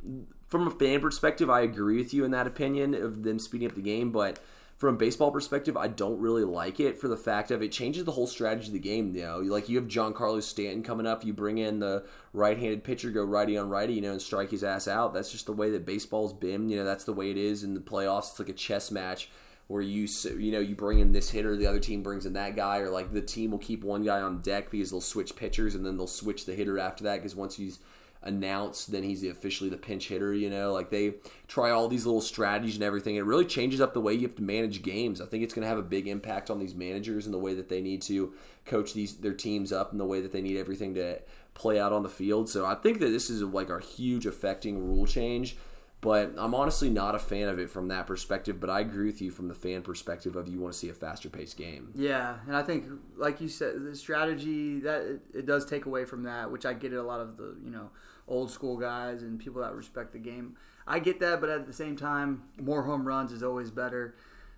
from 0.50 0.68
a 0.68 0.72
fan 0.72 1.00
perspective, 1.00 1.50
I 1.50 1.62
agree 1.62 1.98
with 1.98 2.14
you 2.14 2.26
in 2.26 2.32
that 2.32 2.48
opinion 2.48 2.94
of 2.94 3.24
them 3.24 3.40
speeding 3.40 3.68
up 3.70 3.76
the 3.76 3.82
game, 3.82 4.12
but. 4.12 4.40
From 4.78 4.96
a 4.96 4.98
baseball 4.98 5.32
perspective, 5.32 5.78
I 5.78 5.88
don't 5.88 6.20
really 6.20 6.44
like 6.44 6.82
it 6.82 6.98
for 6.98 7.08
the 7.08 7.16
fact 7.16 7.50
of 7.50 7.64
it 7.64 7.72
changes 7.72 8.04
the 8.04 8.12
whole 8.12 8.28
strategy 8.28 8.68
of 8.68 8.74
the 8.74 8.80
game. 8.80 9.16
You 9.16 9.22
know, 9.22 9.38
like 9.40 9.70
you 9.70 9.78
have 9.78 9.88
Giancarlo 9.88 10.44
Stanton 10.44 10.84
coming 10.84 11.08
up, 11.08 11.24
you 11.24 11.32
bring 11.32 11.60
in 11.60 11.80
the 11.80 12.04
right-handed 12.34 12.84
pitcher, 12.84 13.10
go 13.10 13.24
righty 13.24 13.58
on 13.58 13.70
righty, 13.70 13.94
you 13.94 14.02
know, 14.02 14.12
and 14.12 14.22
strike 14.22 14.52
his 14.52 14.66
ass 14.66 14.86
out. 14.86 15.14
That's 15.14 15.32
just 15.32 15.46
the 15.46 15.54
way 15.54 15.70
that 15.70 15.86
baseball's 15.86 16.34
been. 16.34 16.68
You 16.68 16.78
know, 16.78 16.84
that's 16.84 17.06
the 17.06 17.14
way 17.14 17.32
it 17.32 17.38
is 17.38 17.64
in 17.64 17.74
the 17.74 17.80
playoffs. 17.80 18.32
It's 18.32 18.40
like 18.40 18.50
a 18.50 18.54
chess 18.54 18.92
match 18.92 19.30
where 19.68 19.82
you 19.82 20.08
you 20.38 20.52
know 20.52 20.60
you 20.60 20.76
bring 20.76 21.00
in 21.00 21.14
this 21.14 21.30
hitter, 21.30 21.56
the 21.56 21.68
other 21.68 21.80
team 21.80 22.04
brings 22.04 22.26
in 22.26 22.34
that 22.34 22.56
guy, 22.58 22.80
or 22.80 22.90
like 22.90 23.14
the 23.14 23.22
team 23.22 23.52
will 23.52 23.58
keep 23.58 23.84
one 23.84 24.04
guy 24.04 24.22
on 24.22 24.42
deck 24.42 24.70
because 24.70 24.92
they'll 24.92 25.02
switch 25.02 25.36
pitchers 25.38 25.74
and 25.74 25.86
then 25.86 25.96
they'll 25.98 26.06
switch 26.06 26.46
the 26.46 26.54
hitter 26.54 26.78
after 26.78 27.06
that 27.06 27.16
because 27.16 27.36
once 27.36 27.56
he's 27.56 27.80
announced, 28.26 28.92
then 28.92 29.04
he's 29.04 29.24
officially 29.24 29.70
the 29.70 29.78
pinch 29.78 30.08
hitter. 30.08 30.34
You 30.34 30.50
know, 30.50 30.74
like 30.74 30.90
they 30.90 31.16
try 31.48 31.70
all 31.72 31.88
these 31.88 32.06
little 32.06 32.22
strategies 32.22 32.76
and 32.76 32.84
everything. 32.84 33.16
It 33.16 33.26
really 33.26 33.46
changes 33.46 33.80
up 33.80 33.94
the 33.94 34.02
way 34.02 34.14
you 34.14 34.24
have 34.24 34.36
to 34.36 34.44
manage 34.44 34.82
games. 34.82 35.22
I 35.22 35.26
think 35.26 35.44
it's 35.44 35.54
going 35.54 35.64
to 35.64 35.70
have 35.70 35.78
a 35.78 35.84
big 35.84 36.08
impact 36.08 36.50
on 36.50 36.60
these 36.60 36.76
managers 36.76 37.26
and 37.26 37.34
the 37.34 37.40
way 37.40 37.54
that 37.54 37.70
they 37.70 37.82
need 37.82 38.02
to 38.04 38.34
coach 38.66 38.94
these 38.94 39.18
their 39.18 39.34
teams 39.34 39.72
up 39.72 39.92
and 39.92 40.00
the 40.00 40.06
way 40.06 40.22
that 40.22 40.32
they 40.32 40.42
need 40.42 40.58
everything 40.58 40.96
to 40.96 41.22
play 41.54 41.80
out 41.80 41.94
on 41.94 42.04
the 42.04 42.10
field. 42.10 42.50
So 42.50 42.66
I 42.66 42.76
think 42.76 43.00
that 43.00 43.10
this 43.10 43.30
is 43.30 43.42
like 43.42 43.70
a 43.70 43.80
huge 43.80 44.26
affecting 44.26 44.78
rule 44.80 45.06
change. 45.06 45.56
But 46.02 46.36
I'm 46.38 46.54
honestly 46.54 46.92
not 46.92 47.16
a 47.16 47.20
fan 47.20 47.50
of 47.50 47.58
it 47.58 47.68
from 47.68 47.88
that 47.88 48.06
perspective. 48.06 48.60
But 48.60 48.70
I 48.70 48.82
agree 48.82 49.08
with 49.08 49.24
you 49.24 49.32
from 49.32 49.48
the 49.48 49.56
fan 49.56 49.82
perspective 49.82 50.36
of 50.36 50.48
you 50.48 50.60
want 50.60 50.74
to 50.74 50.78
see 50.78 50.88
a 50.90 50.94
faster 50.94 51.30
paced 51.30 51.58
game. 51.58 51.92
Yeah, 51.96 52.36
and 52.46 52.56
I 52.56 52.62
think, 52.62 52.86
like 53.18 53.42
you 53.42 53.48
said, 53.48 53.84
the 53.84 53.96
strategy 53.96 54.82
that 54.82 55.02
it, 55.02 55.22
it 55.34 55.46
does 55.48 55.66
take 55.66 55.88
away 55.88 56.06
from 56.06 56.22
that, 56.24 56.52
which 56.52 56.64
I 56.64 56.74
get 56.74 56.94
it. 56.94 56.98
A 56.98 57.04
lot 57.04 57.22
of 57.22 57.38
the 57.38 57.58
you 57.64 57.72
know 57.72 57.90
old 58.28 58.52
school 58.52 58.78
guys 58.78 59.22
and 59.22 59.40
people 59.40 59.62
that 59.62 59.74
respect 59.74 60.14
the 60.14 60.20
game, 60.20 60.56
I 60.88 61.00
get 61.00 61.20
that. 61.20 61.42
But 61.42 61.50
at 61.50 61.68
the 61.68 61.74
same 61.74 61.96
time, 61.96 62.44
more 62.60 62.84
home 62.84 63.08
runs 63.08 63.32
is 63.32 63.44
always 63.44 63.72
better. 63.72 64.16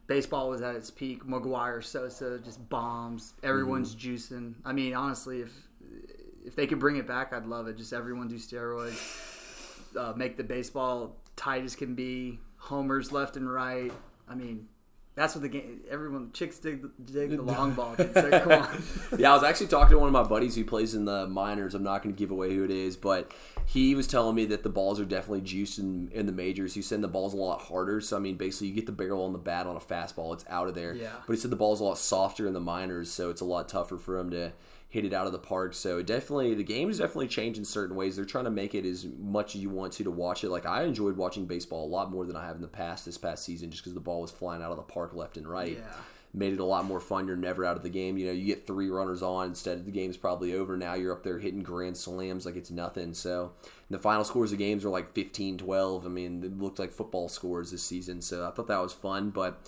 Baseball 0.07 0.49
was 0.49 0.61
at 0.61 0.75
its 0.75 0.89
peak. 0.89 1.25
McGwire, 1.25 1.83
Sosa, 1.83 2.39
just 2.39 2.69
bombs. 2.69 3.33
Everyone's 3.43 3.93
juicing. 3.93 4.53
I 4.63 4.71
mean, 4.71 4.93
honestly, 4.93 5.41
if 5.41 5.51
if 6.45 6.55
they 6.55 6.65
could 6.65 6.79
bring 6.79 6.95
it 6.95 7.05
back, 7.05 7.33
I'd 7.33 7.45
love 7.45 7.67
it. 7.67 7.77
Just 7.77 7.91
everyone 7.91 8.29
do 8.29 8.35
steroids. 8.35 9.95
Uh, 9.97 10.13
make 10.15 10.37
the 10.37 10.43
baseball 10.43 11.17
tight 11.35 11.63
as 11.63 11.75
can 11.75 11.93
be. 11.93 12.39
Homers 12.57 13.11
left 13.11 13.35
and 13.35 13.51
right. 13.51 13.91
I 14.29 14.35
mean, 14.35 14.67
that's 15.17 15.33
what 15.33 15.41
the 15.41 15.49
game. 15.49 15.81
Everyone 15.89 16.29
chicks 16.31 16.59
dig 16.59 16.83
the, 16.83 16.91
dig 17.11 17.31
the 17.31 17.41
long 17.41 17.73
ball. 17.73 17.95
Kids. 17.95 18.15
Like, 18.15 18.43
come 18.43 18.51
on. 18.51 18.83
yeah, 19.17 19.31
I 19.31 19.33
was 19.33 19.43
actually 19.43 19.65
talking 19.65 19.89
to 19.89 19.97
one 19.97 20.07
of 20.07 20.13
my 20.13 20.21
buddies 20.21 20.55
who 20.55 20.63
plays 20.63 20.93
in 20.93 21.05
the 21.05 21.25
minors. 21.25 21.73
I'm 21.73 21.81
not 21.81 22.03
going 22.03 22.13
to 22.13 22.19
give 22.19 22.29
away 22.29 22.53
who 22.53 22.63
it 22.63 22.69
is, 22.69 22.95
but 22.95 23.31
he 23.65 23.95
was 23.95 24.05
telling 24.05 24.35
me 24.35 24.45
that 24.45 24.61
the 24.61 24.69
balls 24.69 24.99
are 24.99 25.05
definitely 25.05 25.41
juiced 25.41 25.79
in, 25.79 26.11
in 26.13 26.27
the 26.27 26.31
majors. 26.31 26.75
He 26.75 26.83
said 26.83 27.01
the 27.01 27.07
ball's 27.07 27.33
a 27.33 27.37
lot 27.37 27.61
harder. 27.61 27.99
So, 27.99 28.15
I 28.15 28.19
mean, 28.19 28.35
basically, 28.35 28.67
you 28.67 28.75
get 28.75 28.85
the 28.85 28.91
barrel 28.91 29.25
on 29.25 29.33
the 29.33 29.39
bat 29.39 29.65
on 29.65 29.75
a 29.75 29.79
fastball, 29.79 30.35
it's 30.35 30.45
out 30.49 30.67
of 30.67 30.75
there. 30.75 30.93
Yeah. 30.93 31.13
But 31.25 31.33
he 31.33 31.39
said 31.39 31.49
the 31.49 31.57
ball's 31.57 31.79
a 31.79 31.83
lot 31.83 31.97
softer 31.97 32.45
in 32.45 32.53
the 32.53 32.59
minors, 32.59 33.09
so 33.09 33.31
it's 33.31 33.41
a 33.41 33.45
lot 33.45 33.67
tougher 33.67 33.97
for 33.97 34.19
him 34.19 34.29
to 34.29 34.53
hit 34.89 35.03
it 35.05 35.13
out 35.13 35.25
of 35.25 35.31
the 35.33 35.39
park. 35.39 35.73
So, 35.73 36.01
definitely, 36.01 36.53
the 36.55 36.63
game 36.63 36.89
is 36.89 36.99
definitely 36.99 37.27
changed 37.27 37.59
in 37.59 37.65
certain 37.65 37.95
ways. 37.95 38.15
They're 38.15 38.25
trying 38.25 38.45
to 38.45 38.51
make 38.51 38.73
it 38.73 38.85
as 38.85 39.05
much 39.19 39.55
as 39.55 39.61
you 39.61 39.69
want 39.69 39.93
to 39.93 40.03
to 40.03 40.11
watch 40.11 40.43
it. 40.43 40.49
Like, 40.49 40.65
I 40.65 40.83
enjoyed 40.83 41.17
watching 41.17 41.45
baseball 41.45 41.85
a 41.85 41.89
lot 41.89 42.09
more 42.11 42.25
than 42.25 42.35
I 42.35 42.45
have 42.45 42.55
in 42.55 42.61
the 42.61 42.67
past 42.67 43.05
this 43.05 43.17
past 43.17 43.43
season 43.43 43.69
just 43.69 43.83
because 43.83 43.93
the 43.93 43.99
ball 43.99 44.21
was 44.21 44.31
flying 44.31 44.61
out 44.63 44.71
of 44.71 44.77
the 44.77 44.83
park 44.83 45.13
left 45.13 45.35
and 45.37 45.47
right 45.47 45.73
Yeah. 45.77 45.93
made 46.33 46.53
it 46.53 46.59
a 46.59 46.65
lot 46.65 46.85
more 46.85 46.99
fun. 46.99 47.25
You're 47.27 47.35
never 47.35 47.65
out 47.65 47.77
of 47.77 47.83
the 47.83 47.89
game. 47.89 48.17
You 48.17 48.27
know, 48.27 48.31
you 48.31 48.45
get 48.45 48.67
three 48.67 48.89
runners 48.89 49.21
on 49.23 49.47
instead 49.47 49.79
of 49.79 49.85
the 49.85 49.91
game's 49.91 50.17
probably 50.17 50.53
over. 50.53 50.77
Now 50.77 50.93
you're 50.93 51.13
up 51.13 51.23
there 51.23 51.39
hitting 51.39 51.63
grand 51.63 51.97
slams 51.97 52.45
like 52.45 52.55
it's 52.55 52.69
nothing. 52.69 53.13
So 53.13 53.53
the 53.89 53.97
final 53.97 54.23
scores 54.23 54.51
of 54.51 54.57
games 54.59 54.85
are 54.85 54.89
like 54.89 55.13
15 55.13 55.57
12. 55.57 56.05
I 56.05 56.09
mean, 56.09 56.43
it 56.43 56.59
looked 56.59 56.79
like 56.79 56.91
football 56.91 57.27
scores 57.27 57.71
this 57.71 57.81
season. 57.83 58.21
So 58.21 58.45
I 58.47 58.51
thought 58.51 58.67
that 58.67 58.81
was 58.81 58.93
fun. 58.93 59.31
But 59.31 59.59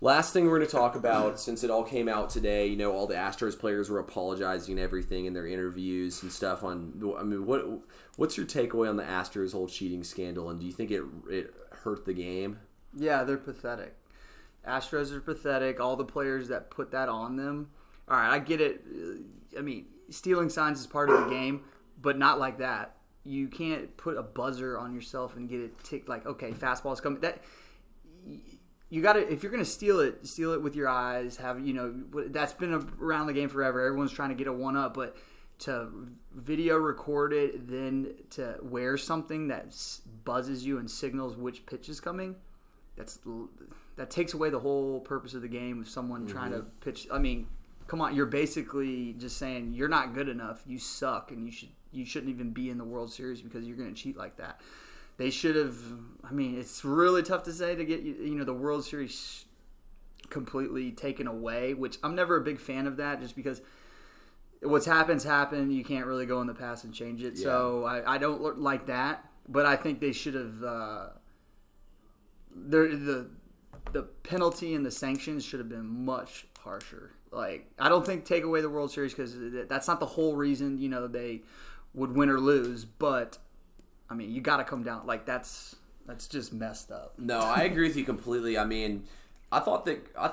last 0.00 0.32
thing 0.32 0.46
we're 0.46 0.58
going 0.58 0.68
to 0.68 0.76
talk 0.76 0.94
about, 0.96 1.40
since 1.40 1.64
it 1.64 1.70
all 1.70 1.84
came 1.84 2.08
out 2.08 2.30
today, 2.30 2.66
you 2.66 2.76
know, 2.76 2.92
all 2.92 3.06
the 3.06 3.14
Astros 3.14 3.58
players 3.58 3.90
were 3.90 3.98
apologizing 3.98 4.72
and 4.72 4.80
everything 4.80 5.24
in 5.26 5.32
their 5.32 5.46
interviews 5.46 6.22
and 6.22 6.30
stuff. 6.30 6.62
On, 6.62 7.14
I 7.18 7.22
mean, 7.22 7.46
what 7.46 7.64
what's 8.16 8.36
your 8.36 8.46
takeaway 8.46 8.88
on 8.88 8.96
the 8.96 9.02
Astros 9.02 9.52
whole 9.52 9.68
cheating 9.68 10.04
scandal? 10.04 10.50
And 10.50 10.60
do 10.60 10.66
you 10.66 10.72
think 10.72 10.90
it 10.90 11.02
it 11.28 11.54
hurt 11.70 12.04
the 12.04 12.14
game? 12.14 12.58
Yeah, 12.96 13.24
they're 13.24 13.36
pathetic. 13.36 13.96
Astros 14.66 15.12
are 15.12 15.20
pathetic. 15.20 15.80
All 15.80 15.96
the 15.96 16.04
players 16.04 16.48
that 16.48 16.70
put 16.70 16.90
that 16.92 17.08
on 17.08 17.36
them. 17.36 17.70
All 18.08 18.16
right, 18.16 18.30
I 18.30 18.38
get 18.38 18.60
it. 18.60 18.82
I 19.58 19.60
mean, 19.60 19.86
stealing 20.10 20.48
signs 20.48 20.80
is 20.80 20.86
part 20.86 21.10
of 21.10 21.24
the 21.24 21.30
game, 21.30 21.64
but 22.00 22.18
not 22.18 22.38
like 22.38 22.58
that. 22.58 22.96
You 23.24 23.48
can't 23.48 23.96
put 23.96 24.18
a 24.18 24.22
buzzer 24.22 24.78
on 24.78 24.94
yourself 24.94 25.36
and 25.36 25.48
get 25.48 25.60
it 25.60 25.82
ticked 25.82 26.08
like, 26.08 26.26
okay, 26.26 26.50
fastball's 26.52 27.00
coming. 27.00 27.20
That 27.20 27.42
you 28.90 29.02
got 29.02 29.14
to 29.14 29.32
if 29.32 29.42
you're 29.42 29.52
going 29.52 29.64
to 29.64 29.70
steal 29.70 30.00
it, 30.00 30.26
steal 30.26 30.52
it 30.52 30.62
with 30.62 30.76
your 30.76 30.88
eyes. 30.88 31.36
Have 31.36 31.66
you 31.66 31.74
know 31.74 31.94
that's 32.28 32.52
been 32.52 32.72
around 33.00 33.26
the 33.26 33.32
game 33.32 33.48
forever. 33.48 33.84
Everyone's 33.84 34.12
trying 34.12 34.30
to 34.30 34.34
get 34.34 34.46
a 34.46 34.52
one 34.52 34.76
up, 34.76 34.94
but 34.94 35.16
to 35.60 35.88
video 36.34 36.76
record 36.76 37.32
it, 37.32 37.68
then 37.68 38.14
to 38.30 38.56
wear 38.62 38.96
something 38.96 39.48
that 39.48 39.74
buzzes 40.24 40.66
you 40.66 40.78
and 40.78 40.90
signals 40.90 41.36
which 41.36 41.64
pitch 41.66 41.88
is 41.88 42.00
coming, 42.00 42.36
that's 42.96 43.18
that 43.96 44.10
takes 44.10 44.34
away 44.34 44.50
the 44.50 44.60
whole 44.60 45.00
purpose 45.00 45.34
of 45.34 45.42
the 45.42 45.48
game 45.48 45.80
of 45.80 45.88
someone 45.88 46.22
mm-hmm. 46.22 46.36
trying 46.36 46.50
to 46.50 46.64
pitch. 46.80 47.06
I 47.12 47.18
mean, 47.18 47.46
come 47.86 48.00
on, 48.00 48.14
you're 48.14 48.26
basically 48.26 49.14
just 49.14 49.36
saying 49.38 49.72
you're 49.74 49.88
not 49.88 50.14
good 50.14 50.28
enough, 50.28 50.62
you 50.66 50.78
suck, 50.78 51.30
and 51.30 51.46
you 51.46 51.52
should 51.52 51.70
you 51.92 52.04
shouldn't 52.04 52.30
even 52.30 52.50
be 52.50 52.70
in 52.70 52.78
the 52.78 52.84
World 52.84 53.12
Series 53.12 53.40
because 53.40 53.64
you're 53.64 53.76
going 53.76 53.92
to 53.92 54.00
cheat 54.00 54.16
like 54.16 54.36
that. 54.36 54.60
They 55.16 55.30
should 55.30 55.56
have. 55.56 55.76
I 56.24 56.32
mean, 56.32 56.58
it's 56.58 56.84
really 56.84 57.22
tough 57.22 57.42
to 57.44 57.52
say 57.52 57.74
to 57.74 57.84
get 57.84 58.02
you 58.02 58.34
know 58.34 58.44
the 58.44 58.54
World 58.54 58.84
Series 58.84 59.44
completely 60.30 60.90
taken 60.90 61.26
away, 61.26 61.74
which 61.74 61.98
I'm 62.02 62.14
never 62.14 62.36
a 62.36 62.40
big 62.40 62.58
fan 62.58 62.86
of 62.86 62.96
that, 62.96 63.20
just 63.20 63.36
because 63.36 63.60
what's 64.62 64.86
happened's 64.86 65.24
happened. 65.24 65.72
You 65.72 65.84
can't 65.84 66.06
really 66.06 66.26
go 66.26 66.40
in 66.40 66.46
the 66.46 66.54
past 66.54 66.84
and 66.84 66.92
change 66.92 67.22
it. 67.22 67.38
So 67.38 67.84
I, 67.84 68.14
I 68.14 68.18
don't 68.18 68.42
look 68.42 68.56
like 68.58 68.86
that. 68.86 69.24
But 69.48 69.66
I 69.66 69.76
think 69.76 70.00
they 70.00 70.12
should 70.12 70.34
have. 70.34 70.64
Uh, 70.64 71.06
the 72.54 73.28
the 73.92 74.02
penalty 74.02 74.74
and 74.74 74.84
the 74.84 74.90
sanctions 74.90 75.44
should 75.44 75.60
have 75.60 75.68
been 75.68 76.04
much 76.04 76.46
harsher. 76.58 77.12
Like 77.30 77.70
I 77.78 77.88
don't 77.88 78.04
think 78.04 78.24
take 78.24 78.44
away 78.44 78.60
the 78.60 78.70
World 78.70 78.90
Series 78.90 79.12
because 79.12 79.36
that's 79.68 79.88
not 79.88 80.00
the 80.00 80.06
whole 80.06 80.34
reason 80.36 80.78
you 80.78 80.88
know 80.88 81.06
they 81.06 81.42
would 81.92 82.14
win 82.14 82.30
or 82.30 82.40
lose. 82.40 82.84
But 82.84 83.38
I 84.14 84.16
mean, 84.16 84.32
you 84.32 84.40
got 84.40 84.58
to 84.58 84.64
come 84.64 84.84
down. 84.84 85.06
Like 85.06 85.26
that's 85.26 85.74
that's 86.06 86.28
just 86.28 86.52
messed 86.52 86.92
up. 86.92 87.14
No, 87.18 87.40
I 87.40 87.62
agree 87.62 87.88
with 87.88 87.96
you 87.96 88.04
completely. 88.04 88.56
I 88.56 88.64
mean, 88.64 89.04
I 89.50 89.58
thought 89.58 89.84
that 89.86 90.06
I, 90.16 90.32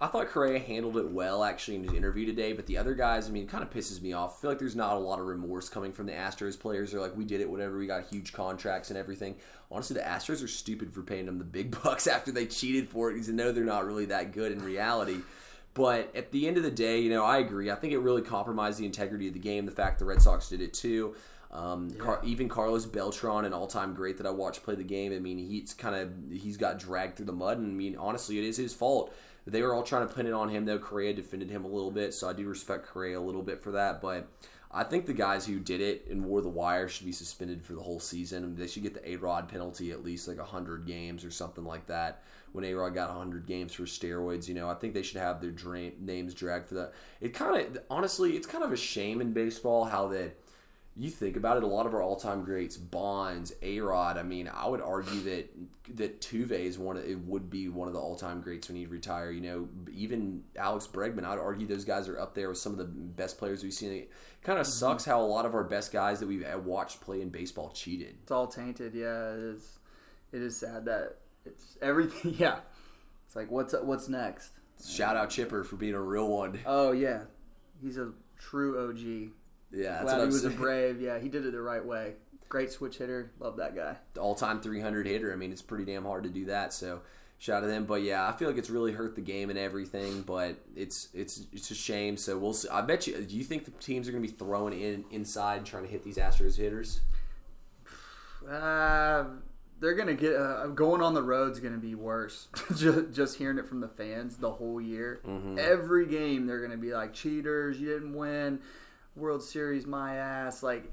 I 0.00 0.06
thought 0.06 0.28
Correa 0.28 0.58
handled 0.58 0.96
it 0.96 1.10
well 1.10 1.44
actually 1.44 1.76
in 1.76 1.84
his 1.84 1.92
interview 1.92 2.24
today, 2.24 2.54
but 2.54 2.66
the 2.66 2.78
other 2.78 2.94
guys, 2.94 3.28
I 3.28 3.30
mean, 3.30 3.46
kind 3.46 3.62
of 3.62 3.68
pisses 3.68 4.00
me 4.00 4.14
off. 4.14 4.38
I 4.38 4.40
feel 4.40 4.50
like 4.50 4.58
there's 4.58 4.74
not 4.74 4.94
a 4.94 4.98
lot 4.98 5.18
of 5.20 5.26
remorse 5.26 5.68
coming 5.68 5.92
from 5.92 6.06
the 6.06 6.12
Astros 6.12 6.58
players. 6.58 6.90
They're 6.90 7.00
like, 7.02 7.16
we 7.16 7.26
did 7.26 7.42
it, 7.42 7.50
whatever. 7.50 7.76
We 7.76 7.86
got 7.86 8.06
huge 8.06 8.32
contracts 8.32 8.88
and 8.88 8.98
everything. 8.98 9.36
Honestly, 9.70 9.94
the 9.94 10.02
Astros 10.02 10.42
are 10.42 10.48
stupid 10.48 10.94
for 10.94 11.02
paying 11.02 11.26
them 11.26 11.36
the 11.36 11.44
big 11.44 11.70
bucks 11.82 12.06
after 12.06 12.32
they 12.32 12.46
cheated 12.46 12.88
for 12.88 13.10
it 13.10 13.14
because 13.14 13.26
they 13.26 13.34
know 13.34 13.52
they're 13.52 13.64
not 13.64 13.84
really 13.84 14.06
that 14.06 14.32
good 14.32 14.52
in 14.52 14.64
reality. 14.64 15.18
But 15.74 16.16
at 16.16 16.32
the 16.32 16.48
end 16.48 16.56
of 16.56 16.62
the 16.62 16.70
day, 16.70 17.00
you 17.00 17.10
know, 17.10 17.24
I 17.24 17.38
agree. 17.38 17.70
I 17.70 17.74
think 17.74 17.92
it 17.92 17.98
really 17.98 18.22
compromised 18.22 18.78
the 18.78 18.86
integrity 18.86 19.28
of 19.28 19.34
the 19.34 19.38
game. 19.38 19.66
The 19.66 19.72
fact 19.72 19.98
the 19.98 20.06
Red 20.06 20.22
Sox 20.22 20.48
did 20.48 20.62
it 20.62 20.72
too. 20.72 21.14
Um, 21.50 21.90
Car- 21.92 22.20
even 22.24 22.48
Carlos 22.48 22.84
Beltran, 22.84 23.44
an 23.46 23.54
all-time 23.54 23.94
great 23.94 24.18
that 24.18 24.26
I 24.26 24.30
watched 24.30 24.62
play 24.62 24.74
the 24.74 24.84
game. 24.84 25.12
I 25.12 25.18
mean, 25.18 25.38
he's 25.38 25.72
kind 25.72 25.94
of 25.94 26.12
he's 26.30 26.56
got 26.56 26.78
dragged 26.78 27.16
through 27.16 27.26
the 27.26 27.32
mud, 27.32 27.58
and 27.58 27.68
I 27.68 27.74
mean, 27.74 27.96
honestly, 27.96 28.38
it 28.38 28.44
is 28.44 28.56
his 28.56 28.74
fault. 28.74 29.14
They 29.46 29.62
were 29.62 29.72
all 29.72 29.82
trying 29.82 30.06
to 30.06 30.14
pin 30.14 30.26
it 30.26 30.34
on 30.34 30.50
him, 30.50 30.66
though. 30.66 30.78
Correa 30.78 31.14
defended 31.14 31.50
him 31.50 31.64
a 31.64 31.68
little 31.68 31.90
bit, 31.90 32.12
so 32.12 32.28
I 32.28 32.34
do 32.34 32.46
respect 32.46 32.86
Correa 32.86 33.18
a 33.18 33.20
little 33.20 33.42
bit 33.42 33.62
for 33.62 33.70
that. 33.70 34.02
But 34.02 34.28
I 34.70 34.84
think 34.84 35.06
the 35.06 35.14
guys 35.14 35.46
who 35.46 35.58
did 35.58 35.80
it 35.80 36.06
and 36.10 36.26
wore 36.26 36.42
the 36.42 36.50
wire 36.50 36.86
should 36.86 37.06
be 37.06 37.12
suspended 37.12 37.64
for 37.64 37.72
the 37.72 37.80
whole 37.80 38.00
season. 38.00 38.54
They 38.54 38.66
should 38.66 38.82
get 38.82 38.92
the 38.92 39.10
A 39.10 39.16
Rod 39.16 39.48
penalty 39.48 39.90
at 39.90 40.04
least 40.04 40.28
like 40.28 40.38
hundred 40.38 40.86
games 40.86 41.24
or 41.24 41.30
something 41.30 41.64
like 41.64 41.86
that. 41.86 42.22
When 42.52 42.64
A 42.64 42.74
Rod 42.74 42.94
got 42.94 43.08
hundred 43.08 43.46
games 43.46 43.72
for 43.72 43.84
steroids, 43.84 44.48
you 44.48 44.54
know, 44.54 44.68
I 44.68 44.74
think 44.74 44.92
they 44.92 45.02
should 45.02 45.16
have 45.16 45.40
their 45.40 45.50
dra- 45.50 45.92
names 45.98 46.34
dragged 46.34 46.68
for 46.68 46.74
that. 46.74 46.92
It 47.22 47.32
kind 47.32 47.58
of, 47.58 47.82
honestly, 47.88 48.36
it's 48.36 48.46
kind 48.46 48.64
of 48.64 48.72
a 48.72 48.76
shame 48.76 49.22
in 49.22 49.32
baseball 49.32 49.86
how 49.86 50.08
that 50.08 50.36
you 50.98 51.10
think 51.10 51.36
about 51.36 51.56
it, 51.56 51.62
a 51.62 51.66
lot 51.66 51.86
of 51.86 51.94
our 51.94 52.02
all-time 52.02 52.42
greats, 52.42 52.76
Bonds, 52.76 53.52
A 53.62 53.78
Rod. 53.80 54.18
I 54.18 54.24
mean, 54.24 54.50
I 54.52 54.66
would 54.66 54.82
argue 54.82 55.20
that 55.20 55.48
that 55.94 56.20
Tuve 56.20 56.50
is 56.50 56.76
one. 56.76 56.96
Of, 56.96 57.08
it 57.08 57.20
would 57.20 57.48
be 57.48 57.68
one 57.68 57.86
of 57.86 57.94
the 57.94 58.00
all-time 58.00 58.40
greats 58.40 58.68
when 58.68 58.76
he'd 58.76 58.90
retire. 58.90 59.30
You 59.30 59.40
know, 59.40 59.68
even 59.92 60.42
Alex 60.56 60.88
Bregman. 60.88 61.24
I'd 61.24 61.38
argue 61.38 61.68
those 61.68 61.84
guys 61.84 62.08
are 62.08 62.18
up 62.18 62.34
there 62.34 62.48
with 62.48 62.58
some 62.58 62.72
of 62.72 62.78
the 62.78 62.84
best 62.84 63.38
players 63.38 63.62
we've 63.62 63.72
seen. 63.72 63.92
It 63.92 64.10
kind 64.42 64.58
of 64.58 64.66
mm-hmm. 64.66 64.72
sucks 64.72 65.04
how 65.04 65.20
a 65.20 65.22
lot 65.22 65.46
of 65.46 65.54
our 65.54 65.62
best 65.62 65.92
guys 65.92 66.18
that 66.18 66.26
we've 66.26 66.44
watched 66.64 67.00
play 67.00 67.22
in 67.22 67.28
baseball 67.28 67.70
cheated. 67.70 68.16
It's 68.22 68.32
all 68.32 68.48
tainted. 68.48 68.92
Yeah, 68.92 69.34
it 69.34 69.38
is. 69.38 69.78
It 70.32 70.42
is 70.42 70.58
sad 70.58 70.84
that 70.86 71.18
it's 71.46 71.78
everything. 71.80 72.34
Yeah, 72.38 72.58
it's 73.24 73.36
like 73.36 73.52
what's 73.52 73.72
what's 73.72 74.08
next? 74.08 74.50
Shout 74.84 75.16
out 75.16 75.30
Chipper 75.30 75.62
for 75.62 75.76
being 75.76 75.94
a 75.94 76.00
real 76.00 76.28
one. 76.28 76.58
Oh 76.66 76.90
yeah, 76.90 77.22
he's 77.80 77.98
a 77.98 78.10
true 78.36 78.88
OG. 78.88 79.32
Yeah, 79.72 79.92
that's 79.92 80.04
Glad 80.04 80.20
he 80.20 80.26
was 80.26 80.44
a 80.44 80.50
brave. 80.50 81.00
Yeah, 81.00 81.18
he 81.18 81.28
did 81.28 81.44
it 81.44 81.52
the 81.52 81.60
right 81.60 81.84
way. 81.84 82.14
Great 82.48 82.70
switch 82.70 82.98
hitter. 82.98 83.32
Love 83.38 83.56
that 83.58 83.76
guy. 83.76 83.96
all-time 84.18 84.60
300 84.60 85.06
hitter. 85.06 85.32
I 85.32 85.36
mean, 85.36 85.52
it's 85.52 85.62
pretty 85.62 85.84
damn 85.84 86.04
hard 86.04 86.22
to 86.24 86.30
do 86.30 86.46
that. 86.46 86.72
So 86.72 87.02
shout 87.36 87.58
out 87.58 87.60
to 87.60 87.66
them. 87.66 87.84
But 87.84 88.02
yeah, 88.02 88.26
I 88.26 88.32
feel 88.32 88.48
like 88.48 88.56
it's 88.56 88.70
really 88.70 88.92
hurt 88.92 89.14
the 89.14 89.20
game 89.20 89.50
and 89.50 89.58
everything. 89.58 90.22
But 90.22 90.56
it's 90.74 91.08
it's 91.12 91.42
it's 91.52 91.70
a 91.70 91.74
shame. 91.74 92.16
So 92.16 92.38
we'll 92.38 92.54
see. 92.54 92.68
I 92.70 92.80
bet 92.80 93.06
you. 93.06 93.20
Do 93.20 93.36
you 93.36 93.44
think 93.44 93.66
the 93.66 93.70
teams 93.72 94.08
are 94.08 94.12
going 94.12 94.22
to 94.24 94.28
be 94.28 94.34
throwing 94.34 94.80
in 94.80 95.04
inside 95.10 95.66
trying 95.66 95.84
to 95.84 95.90
hit 95.90 96.04
these 96.04 96.16
Astros 96.16 96.56
hitters? 96.56 97.00
Uh, 98.48 99.24
they're 99.80 99.94
gonna 99.94 100.14
get 100.14 100.34
uh, 100.34 100.68
going 100.68 101.02
on 101.02 101.12
the 101.12 101.22
road's 101.22 101.60
gonna 101.60 101.76
be 101.76 101.94
worse. 101.94 102.48
just, 102.76 103.12
just 103.12 103.36
hearing 103.36 103.58
it 103.58 103.68
from 103.68 103.80
the 103.80 103.88
fans 103.88 104.36
the 104.36 104.50
whole 104.50 104.80
year. 104.80 105.20
Mm-hmm. 105.26 105.58
Every 105.58 106.06
game 106.06 106.46
they're 106.46 106.62
gonna 106.62 106.78
be 106.78 106.94
like 106.94 107.12
cheaters. 107.12 107.78
You 107.78 107.88
didn't 107.88 108.14
win 108.14 108.60
World 109.18 109.42
Series, 109.42 109.86
my 109.86 110.16
ass. 110.16 110.62
Like 110.62 110.90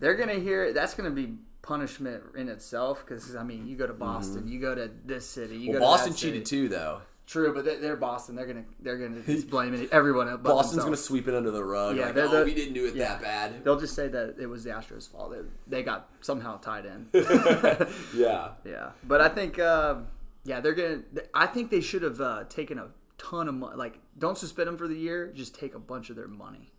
they're 0.00 0.14
gonna 0.14 0.34
hear 0.34 0.64
it. 0.64 0.74
That's 0.74 0.94
gonna 0.94 1.10
be 1.10 1.34
punishment 1.62 2.22
in 2.36 2.48
itself. 2.48 3.04
Because 3.06 3.36
I 3.36 3.42
mean, 3.42 3.66
you 3.66 3.76
go 3.76 3.86
to 3.86 3.92
Boston, 3.92 4.48
you 4.48 4.60
go 4.60 4.74
to 4.74 4.90
this 5.04 5.26
city, 5.26 5.56
you 5.56 5.70
Mm-hmm. 5.72 5.80
Well, 5.80 5.90
go 5.90 5.96
to 5.96 6.10
Boston 6.10 6.14
cheated 6.14 6.46
too, 6.46 6.68
though. 6.68 7.02
True, 7.26 7.52
but 7.52 7.66
they- 7.66 7.76
they're 7.76 7.94
Boston. 7.94 8.36
They're 8.36 8.46
gonna 8.46 8.64
they're 8.80 8.96
gonna 8.96 9.20
just 9.20 9.50
blame 9.50 9.74
it 9.74 9.90
everyone. 9.92 10.28
But 10.28 10.44
Boston's 10.44 10.80
going 10.82 10.94
to 10.94 11.00
sweep 11.00 11.28
it 11.28 11.34
under 11.34 11.50
the 11.50 11.62
rug. 11.62 11.98
Yeah, 11.98 12.06
like, 12.06 12.16
oh, 12.16 12.42
we 12.44 12.54
didn't 12.54 12.72
do 12.72 12.86
it 12.86 12.94
yeah. 12.94 13.08
that 13.08 13.22
bad. 13.22 13.64
They'll 13.64 13.78
just 13.78 13.94
say 13.94 14.08
that 14.08 14.36
it 14.40 14.46
was 14.46 14.64
the 14.64 14.70
Astros' 14.70 15.10
fault. 15.10 15.32
They, 15.32 15.40
they 15.66 15.82
got 15.82 16.08
somehow 16.22 16.56
tied 16.56 16.86
in. 16.86 17.08
Yeah. 18.14 18.48
Yeah, 18.64 18.90
but 19.04 19.20
I 19.20 19.28
think, 19.28 19.58
uh, 19.58 19.96
yeah, 20.44 20.60
they're 20.60 20.72
gonna. 20.74 21.02
I 21.34 21.46
think 21.46 21.70
they 21.70 21.82
should 21.82 22.02
have 22.02 22.18
uh, 22.20 22.44
taken 22.48 22.78
a 22.78 22.88
ton 23.18 23.46
of 23.46 23.54
money. 23.54 23.76
Like, 23.76 23.98
don't 24.18 24.38
suspend 24.38 24.68
them 24.68 24.78
for 24.78 24.88
the 24.88 24.96
year. 24.96 25.30
Just 25.34 25.54
take 25.54 25.74
a 25.74 25.78
bunch 25.78 26.08
of 26.08 26.16
their 26.16 26.28
money. 26.28 26.72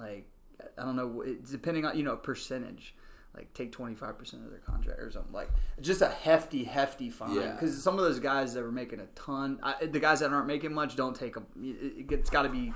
Like, 0.00 0.26
I 0.78 0.84
don't 0.84 0.96
know, 0.96 1.22
depending 1.50 1.84
on 1.84 1.96
you 1.96 2.02
know 2.02 2.16
percentage. 2.16 2.94
Like, 3.32 3.54
take 3.54 3.70
twenty 3.70 3.94
five 3.94 4.18
percent 4.18 4.44
of 4.44 4.50
their 4.50 4.58
contract 4.58 4.98
or 4.98 5.08
something. 5.10 5.32
Like, 5.32 5.50
just 5.80 6.02
a 6.02 6.08
hefty, 6.08 6.64
hefty 6.64 7.10
fine. 7.10 7.36
Yeah. 7.36 7.52
Because 7.52 7.80
some 7.80 7.96
of 7.96 8.04
those 8.04 8.18
guys 8.18 8.54
that 8.54 8.62
were 8.62 8.72
making 8.72 8.98
a 8.98 9.06
ton, 9.14 9.60
I, 9.62 9.86
the 9.86 10.00
guys 10.00 10.18
that 10.18 10.32
aren't 10.32 10.48
making 10.48 10.74
much, 10.74 10.96
don't 10.96 11.14
take 11.14 11.34
them. 11.34 11.46
It, 11.62 12.10
it's 12.10 12.28
got 12.28 12.42
to 12.42 12.48
be 12.48 12.72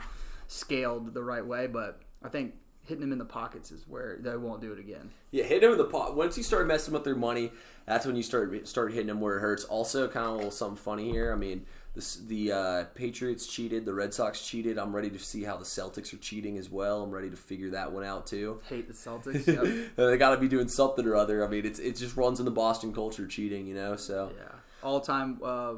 scaled 0.47 1.13
the 1.13 1.25
right 1.25 1.45
way. 1.45 1.67
But 1.67 2.03
I 2.23 2.29
think 2.29 2.55
hitting 2.83 3.01
them 3.01 3.11
in 3.11 3.19
the 3.19 3.25
pockets 3.25 3.73
is 3.73 3.89
where 3.89 4.19
they 4.21 4.37
won't 4.37 4.61
do 4.61 4.73
it 4.73 4.79
again. 4.79 5.11
Yeah, 5.33 5.43
hit 5.43 5.63
them 5.63 5.73
in 5.73 5.79
the 5.79 5.85
pot. 5.85 6.15
Once 6.15 6.37
you 6.37 6.45
start 6.45 6.69
messing 6.69 6.95
with 6.95 7.03
their 7.03 7.17
money, 7.17 7.51
that's 7.85 8.07
when 8.07 8.15
you 8.15 8.23
start 8.23 8.69
start 8.69 8.93
hitting 8.93 9.09
them 9.09 9.21
where 9.21 9.39
it 9.39 9.41
hurts. 9.41 9.65
Also, 9.65 10.07
kind 10.07 10.27
of 10.27 10.33
a 10.33 10.37
little 10.37 10.51
something 10.53 10.77
funny 10.77 11.11
here. 11.11 11.33
I 11.33 11.37
mean, 11.37 11.67
this, 11.95 12.17
the 12.17 12.53
uh, 12.53 12.85
Patriots 12.95 13.47
cheated, 13.47 13.85
the 13.85 13.95
Red 13.95 14.13
Sox 14.13 14.45
cheated. 14.45 14.79
I'm 14.79 14.95
ready 14.95 15.11
to 15.11 15.19
see 15.19 15.45
how 15.45 15.57
the 15.57 15.65
Celtics 15.65 16.13
are 16.13 16.17
cheating 16.19 16.59
as 16.59 16.69
well. 16.69 17.03
I'm 17.03 17.13
ready 17.13 17.31
to 17.31 17.37
figure 17.37 17.71
that 17.71 17.93
one 17.93 18.05
out 18.05 18.27
too. 18.27 18.61
Hate 18.69 18.89
the 18.89 18.95
Celtics. 18.95 19.45
Yep. 19.55 19.95
they 19.97 20.17
got 20.17 20.35
to 20.35 20.41
be 20.41 20.49
doing 20.49 20.69
something 20.69 21.07
or 21.07 21.15
other. 21.15 21.45
I 21.45 21.49
mean, 21.49 21.65
it's 21.65 21.79
it 21.79 21.97
just 21.97 22.17
runs 22.17 22.41
in 22.41 22.45
the 22.45 22.51
Boston 22.51 22.93
culture, 22.93 23.27
cheating. 23.27 23.67
You 23.67 23.75
know, 23.75 23.97
so 23.97 24.33
Yeah, 24.37 24.49
all 24.83 25.01
time 25.01 25.39
uh, 25.45 25.75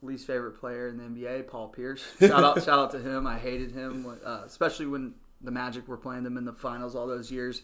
least 0.00 0.26
favorite 0.26 0.58
player 0.58 0.88
in 0.88 0.96
the 0.96 1.04
NBA, 1.04 1.48
Paul 1.48 1.68
Pierce. 1.68 2.04
Shout 2.20 2.44
out, 2.44 2.62
shout 2.62 2.78
out 2.78 2.90
to 2.92 2.98
him. 2.98 3.26
I 3.26 3.38
hated 3.38 3.72
him, 3.72 4.06
uh, 4.24 4.42
especially 4.44 4.86
when 4.86 5.14
the 5.42 5.50
Magic 5.50 5.86
were 5.88 5.96
playing 5.96 6.22
them 6.22 6.36
in 6.36 6.44
the 6.44 6.52
finals 6.52 6.94
all 6.94 7.06
those 7.06 7.30
years 7.30 7.62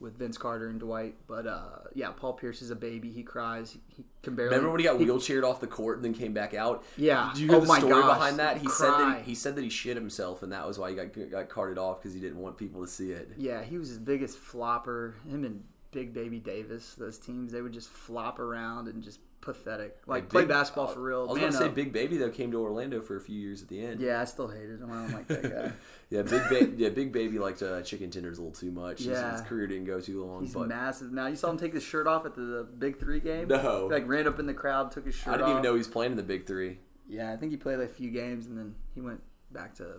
with 0.00 0.18
Vince 0.18 0.38
Carter 0.38 0.68
and 0.68 0.78
Dwight. 0.80 1.14
But 1.26 1.46
uh, 1.46 1.60
yeah, 1.94 2.10
Paul 2.10 2.34
Pierce 2.34 2.62
is 2.62 2.70
a 2.70 2.76
baby. 2.76 3.10
He 3.10 3.22
cries. 3.22 3.76
He 3.88 4.04
can 4.22 4.34
barely. 4.34 4.50
Remember 4.50 4.70
when 4.70 4.80
he 4.80 4.84
got 4.86 4.98
he- 4.98 5.06
wheelchaired 5.06 5.44
off 5.48 5.60
the 5.60 5.66
court 5.66 5.96
and 5.96 6.04
then 6.04 6.14
came 6.14 6.32
back 6.32 6.54
out? 6.54 6.84
Yeah. 6.96 7.30
Did 7.34 7.40
you 7.40 7.48
hear 7.48 7.56
Oh 7.56 7.60
the 7.60 7.66
my 7.66 7.78
story 7.78 8.02
gosh. 8.02 8.18
behind 8.18 8.38
that? 8.38 8.58
He 8.58 8.68
said 8.68 8.90
that 8.90 9.18
he, 9.18 9.30
he 9.30 9.34
said 9.34 9.56
that 9.56 9.62
he 9.64 9.70
shit 9.70 9.96
himself, 9.96 10.42
and 10.42 10.52
that 10.52 10.66
was 10.66 10.78
why 10.78 10.90
he 10.90 10.96
got 10.96 11.30
got 11.30 11.48
carted 11.48 11.78
off 11.78 12.00
because 12.00 12.14
he 12.14 12.20
didn't 12.20 12.38
want 12.38 12.56
people 12.56 12.80
to 12.82 12.88
see 12.88 13.10
it. 13.12 13.30
Yeah, 13.36 13.62
he 13.62 13.78
was 13.78 13.88
his 13.88 13.98
biggest 13.98 14.36
flopper. 14.38 15.16
Him 15.28 15.44
and 15.44 15.64
Big 15.90 16.12
Baby 16.12 16.38
Davis, 16.38 16.94
those 16.94 17.18
teams, 17.18 17.50
they 17.52 17.62
would 17.62 17.72
just 17.72 17.88
flop 17.88 18.38
around 18.38 18.88
and 18.88 19.02
just 19.02 19.20
pathetic. 19.40 19.96
Like 20.06 20.24
Big- 20.24 20.30
play 20.30 20.44
basketball 20.44 20.88
for 20.88 21.00
real. 21.00 21.26
I 21.28 21.32
was 21.32 21.40
Man 21.40 21.52
to 21.52 21.56
say. 21.56 21.68
Big 21.68 21.92
Baby 21.92 22.16
though 22.16 22.30
came 22.30 22.50
to 22.52 22.58
Orlando 22.60 23.00
for 23.00 23.16
a 23.16 23.20
few 23.20 23.38
years 23.38 23.62
at 23.62 23.68
the 23.68 23.80
end. 23.84 24.00
Yeah, 24.00 24.20
I 24.20 24.24
still 24.24 24.48
hated 24.48 24.80
him. 24.80 24.90
I 24.90 24.94
don't 24.94 25.12
like 25.12 25.26
that 25.28 25.42
guy. 25.42 25.72
Yeah, 26.10 26.22
Big 26.22 26.42
ba- 26.48 26.72
yeah, 26.78 26.88
Big 26.88 27.12
Baby 27.12 27.38
liked 27.38 27.62
uh, 27.62 27.82
chicken 27.82 28.10
tenders 28.10 28.38
a 28.38 28.40
little 28.40 28.58
too 28.58 28.70
much. 28.70 28.98
His- 29.00 29.08
Yeah. 29.08 29.32
his, 29.32 29.42
career 29.42 29.66
didn't 29.66 29.84
go 29.84 30.00
too 30.00 30.24
long. 30.24 30.42
He's 30.42 30.54
but 30.54 30.66
massive. 30.66 31.12
Now 31.12 31.26
you 31.26 31.36
saw 31.36 31.50
him 31.50 31.58
take 31.58 31.74
his 31.74 31.82
shirt 31.82 32.06
off 32.06 32.24
at 32.24 32.34
the, 32.34 32.40
the 32.40 32.64
Big 32.64 32.98
Three 32.98 33.20
game. 33.20 33.46
No. 33.48 33.88
He, 33.88 33.94
like 33.94 34.08
ran 34.08 34.26
up 34.26 34.38
in 34.38 34.46
the 34.46 34.54
crowd, 34.54 34.90
took 34.90 35.04
his 35.04 35.14
shirt 35.14 35.28
off. 35.28 35.34
I 35.34 35.36
didn't 35.36 35.44
off. 35.44 35.50
even 35.50 35.62
know 35.64 35.72
he 35.72 35.78
was 35.78 35.88
playing 35.88 36.12
in 36.12 36.16
the 36.16 36.22
Big 36.22 36.46
Three. 36.46 36.78
Yeah, 37.06 37.30
I 37.32 37.36
think 37.36 37.52
he 37.52 37.58
played 37.58 37.78
like 37.78 37.90
a 37.90 37.92
few 37.92 38.10
games 38.10 38.46
and 38.46 38.56
then 38.56 38.74
he 38.94 39.02
went 39.02 39.20
back 39.52 39.74
to. 39.76 39.96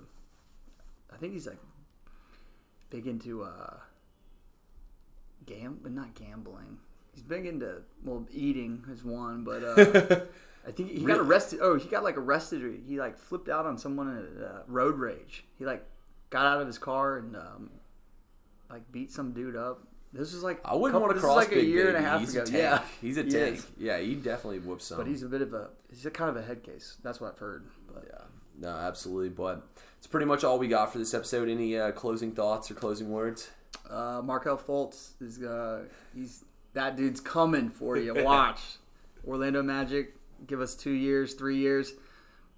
I 1.14 1.18
think 1.18 1.34
he's 1.34 1.46
like 1.46 1.58
big 2.90 3.06
into 3.06 3.44
uh, 3.44 3.76
gam, 5.46 5.80
but 5.82 5.92
not 5.92 6.14
gambling. 6.16 6.78
He's 7.20 7.28
big 7.28 7.46
into 7.46 7.82
well, 8.06 8.26
eating 8.32 8.82
is 8.90 9.04
one, 9.04 9.44
but 9.44 9.62
uh, 9.62 10.22
I 10.68 10.72
think 10.72 10.92
he 10.92 11.04
got 11.04 11.18
arrested. 11.20 11.60
Oh, 11.62 11.78
he 11.78 11.90
got 11.90 12.02
like 12.02 12.16
arrested. 12.16 12.82
He 12.88 12.98
like 12.98 13.18
flipped 13.18 13.50
out 13.50 13.66
on 13.66 13.78
someone 13.78 14.18
at 14.18 14.42
uh, 14.44 14.60
road 14.68 14.96
rage. 14.98 15.44
He 15.58 15.66
like 15.66 15.86
got 16.30 16.46
out 16.46 16.62
of 16.62 16.68
his 16.68 16.78
car 16.78 17.18
and 17.18 17.36
um, 17.36 17.70
like 18.70 18.90
beat 18.90 19.12
some 19.12 19.34
dude 19.34 19.58
up. 19.58 19.86
This 20.14 20.34
was 20.34 20.44
like 20.44 20.62
I 20.64 20.76
wouldn't 20.76 20.94
couple- 20.94 21.08
want 21.08 21.16
to 21.18 21.22
cross 21.22 21.36
like 21.36 21.50
Big 21.50 21.58
a 21.60 21.66
year 21.66 21.86
Baby. 21.88 21.98
and 21.98 22.06
a 22.06 22.10
half 22.10 22.20
he's 22.22 22.34
ago. 22.36 22.44
a 22.44 22.46
tank. 22.46 22.58
Yeah, 22.58 22.82
He's 23.02 23.18
a 23.18 23.24
He 23.24 23.30
tank. 23.32 23.56
is. 23.58 23.68
Yeah, 23.78 24.00
he 24.00 24.16
definitely 24.16 24.60
whoops 24.60 24.86
some. 24.86 24.98
But 24.98 25.08
he's 25.08 25.24
a 25.24 25.28
bit 25.28 25.42
of 25.42 25.54
a 25.54 25.72
he's 25.90 26.06
a 26.06 26.12
kind 26.12 26.30
of 26.30 26.38
a 26.38 26.42
head 26.42 26.64
case. 26.64 26.96
That's 27.04 27.20
what 27.20 27.34
I've 27.34 27.40
heard. 27.40 27.66
But 27.94 28.06
yeah, 28.10 28.22
no, 28.58 28.70
absolutely. 28.70 29.30
But 29.30 29.68
it's 29.98 30.08
pretty 30.08 30.26
much 30.26 30.46
all 30.46 30.58
we 30.58 30.70
got 30.70 30.94
for 30.94 31.00
this 31.00 31.14
episode. 31.14 31.50
Any 31.50 31.78
uh, 31.78 31.92
closing 31.92 32.32
thoughts 32.32 32.72
or 32.72 32.76
closing 32.76 33.10
words? 33.12 33.50
uh, 33.90 34.22
Markelle 34.24 34.58
Fultz 34.58 35.12
is 35.22 35.44
uh, 35.44 35.82
he's 36.16 36.46
that 36.74 36.96
dude's 36.96 37.20
coming 37.20 37.70
for 37.70 37.98
you. 37.98 38.14
Watch 38.24 38.62
Orlando 39.28 39.64
Magic. 39.64 40.16
Give 40.48 40.62
us 40.62 40.76
two 40.76 40.92
years, 40.92 41.34
three 41.34 41.58
years. 41.58 41.94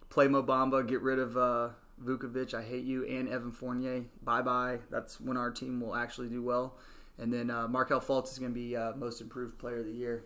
Play 0.10 0.28
Mo 0.28 0.44
Bamba. 0.44 0.88
Get 0.88 1.02
rid 1.02 1.20
of 1.20 1.38
uh, 1.38 1.70
Vucevic. 2.04 2.54
I 2.54 2.64
hate 2.64 2.84
you 2.84 3.06
and 3.06 3.30
Evan 3.30 3.52
Fournier. 3.52 4.06
Bye 4.24 4.42
bye. 4.42 4.80
That's 4.90 5.20
when 5.20 5.38
our 5.38 5.52
team 5.52 5.82
will 5.82 5.96
actually 5.96 6.30
do 6.30 6.44
well. 6.44 6.78
And 7.18 7.32
then 7.32 7.50
uh, 7.50 7.68
Markelle 7.68 8.02
Fultz 8.02 8.32
is 8.32 8.40
going 8.40 8.52
to 8.52 8.60
be 8.60 8.76
uh, 8.76 8.94
most 8.96 9.22
improved 9.22 9.58
player 9.60 9.80
of 9.80 9.86
the 9.86 9.92
year. 9.92 10.24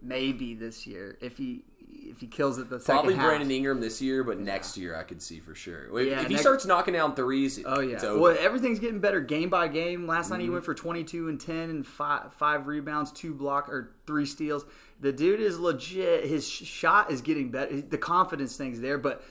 Maybe 0.00 0.54
this 0.54 0.86
year 0.86 1.16
if 1.20 1.38
he 1.38 1.64
if 1.94 2.20
he 2.20 2.26
kills 2.26 2.58
it 2.58 2.68
the 2.70 2.78
second 2.80 2.94
Probably 2.94 3.14
half. 3.14 3.26
Brandon 3.26 3.50
Ingram 3.50 3.80
this 3.80 4.00
year, 4.02 4.24
but 4.24 4.38
next 4.38 4.76
year 4.76 4.96
I 4.96 5.02
could 5.02 5.20
see 5.22 5.40
for 5.40 5.54
sure. 5.54 5.84
If, 5.98 6.08
Yeah, 6.08 6.20
if 6.20 6.26
he 6.28 6.34
next- 6.34 6.42
starts 6.42 6.66
knocking 6.66 6.94
down 6.94 7.14
threes, 7.14 7.60
Oh 7.64 7.80
yeah. 7.80 7.94
it's 7.94 8.04
over. 8.04 8.20
Well, 8.20 8.36
everything's 8.38 8.78
getting 8.78 9.00
better 9.00 9.20
game 9.20 9.48
by 9.50 9.68
game. 9.68 10.06
Last 10.06 10.30
night 10.30 10.40
he 10.40 10.46
Mm-hmm. 10.46 10.52
went 10.54 10.64
for 10.64 10.74
22 10.74 11.28
and 11.28 11.40
10 11.40 11.70
and 11.70 11.86
five, 11.86 12.32
five 12.34 12.66
rebounds, 12.66 13.12
two 13.12 13.34
block 13.34 13.68
or 13.68 13.92
three 14.06 14.26
steals. 14.26 14.64
The 15.00 15.12
dude 15.12 15.40
is 15.40 15.58
legit. 15.58 16.24
His 16.26 16.48
sh- 16.48 16.64
shot 16.64 17.10
is 17.10 17.20
getting 17.22 17.50
better. 17.50 17.80
The 17.80 17.98
confidence 17.98 18.56
thing's 18.56 18.80
there, 18.80 18.98
but 18.98 19.22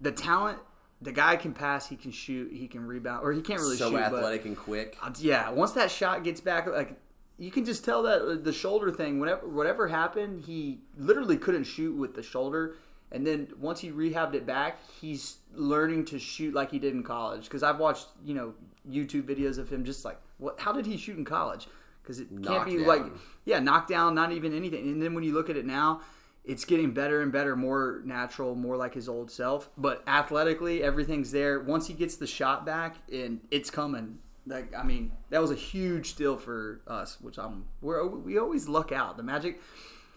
the 0.00 0.12
talent. 0.12 0.58
The 1.02 1.12
guy 1.12 1.36
can 1.36 1.52
pass. 1.52 1.86
He 1.88 1.96
can 1.96 2.12
shoot. 2.12 2.50
He 2.52 2.66
can 2.66 2.86
rebound, 2.86 3.22
or 3.24 3.32
he 3.32 3.42
can't 3.42 3.60
really 3.60 3.76
so 3.76 3.90
shoot. 3.90 3.96
but- 3.96 4.04
athletic 4.04 4.46
and 4.46 4.56
quick. 4.56 4.96
uh, 5.02 5.10
yeah, 5.18 5.50
once 5.50 5.72
that 5.72 5.90
shot 5.90 6.24
gets 6.24 6.40
back, 6.40 6.66
like 6.66 6.98
you 7.38 7.50
can 7.50 7.64
just 7.64 7.84
tell 7.84 8.02
that 8.04 8.22
uh, 8.22 8.36
the 8.40 8.52
shoulder 8.52 8.90
thing, 8.90 9.18
whatever 9.18 9.48
whatever 9.48 9.88
happened, 9.88 10.44
he 10.44 10.80
literally 10.96 11.36
couldn't 11.36 11.64
shoot 11.64 11.94
with 11.96 12.14
the 12.14 12.22
shoulder. 12.22 12.76
And 13.12 13.26
then 13.26 13.48
once 13.58 13.80
he 13.80 13.90
rehabbed 13.90 14.34
it 14.34 14.44
back, 14.46 14.78
he's 15.00 15.36
learning 15.52 16.04
to 16.06 16.18
shoot 16.18 16.54
like 16.54 16.70
he 16.70 16.78
did 16.78 16.94
in 16.94 17.02
college. 17.02 17.44
Because 17.44 17.62
I've 17.62 17.78
watched 17.78 18.08
you 18.24 18.34
know 18.34 18.54
YouTube 18.88 19.22
videos 19.22 19.58
of 19.58 19.68
him 19.70 19.84
just 19.84 20.04
like 20.04 20.18
what? 20.38 20.60
How 20.60 20.72
did 20.72 20.86
he 20.86 20.96
shoot 20.96 21.16
in 21.16 21.24
college? 21.24 21.66
Because 22.02 22.20
it 22.20 22.28
can't 22.28 22.66
be 22.66 22.76
Knockdown. 22.76 22.86
like 22.86 23.12
yeah, 23.44 23.58
knockdown, 23.60 24.14
not 24.14 24.32
even 24.32 24.54
anything. 24.54 24.80
And 24.88 25.02
then 25.02 25.14
when 25.14 25.24
you 25.24 25.32
look 25.32 25.50
at 25.50 25.56
it 25.56 25.66
now. 25.66 26.00
It's 26.46 26.66
getting 26.66 26.92
better 26.92 27.22
and 27.22 27.32
better, 27.32 27.56
more 27.56 28.02
natural, 28.04 28.54
more 28.54 28.76
like 28.76 28.92
his 28.92 29.08
old 29.08 29.30
self. 29.30 29.70
But 29.78 30.02
athletically, 30.06 30.82
everything's 30.82 31.32
there. 31.32 31.58
Once 31.58 31.86
he 31.86 31.94
gets 31.94 32.16
the 32.16 32.26
shot 32.26 32.66
back, 32.66 32.96
and 33.10 33.40
it's 33.50 33.70
coming. 33.70 34.18
Like 34.46 34.74
I 34.76 34.82
mean, 34.82 35.12
that 35.30 35.40
was 35.40 35.50
a 35.50 35.56
huge 35.56 36.16
deal 36.16 36.36
for 36.36 36.80
us, 36.86 37.18
which 37.20 37.38
I'm 37.38 37.64
we're 37.80 38.06
we 38.06 38.38
always 38.38 38.68
luck 38.68 38.92
out. 38.92 39.16
The 39.16 39.22
Magic, 39.22 39.60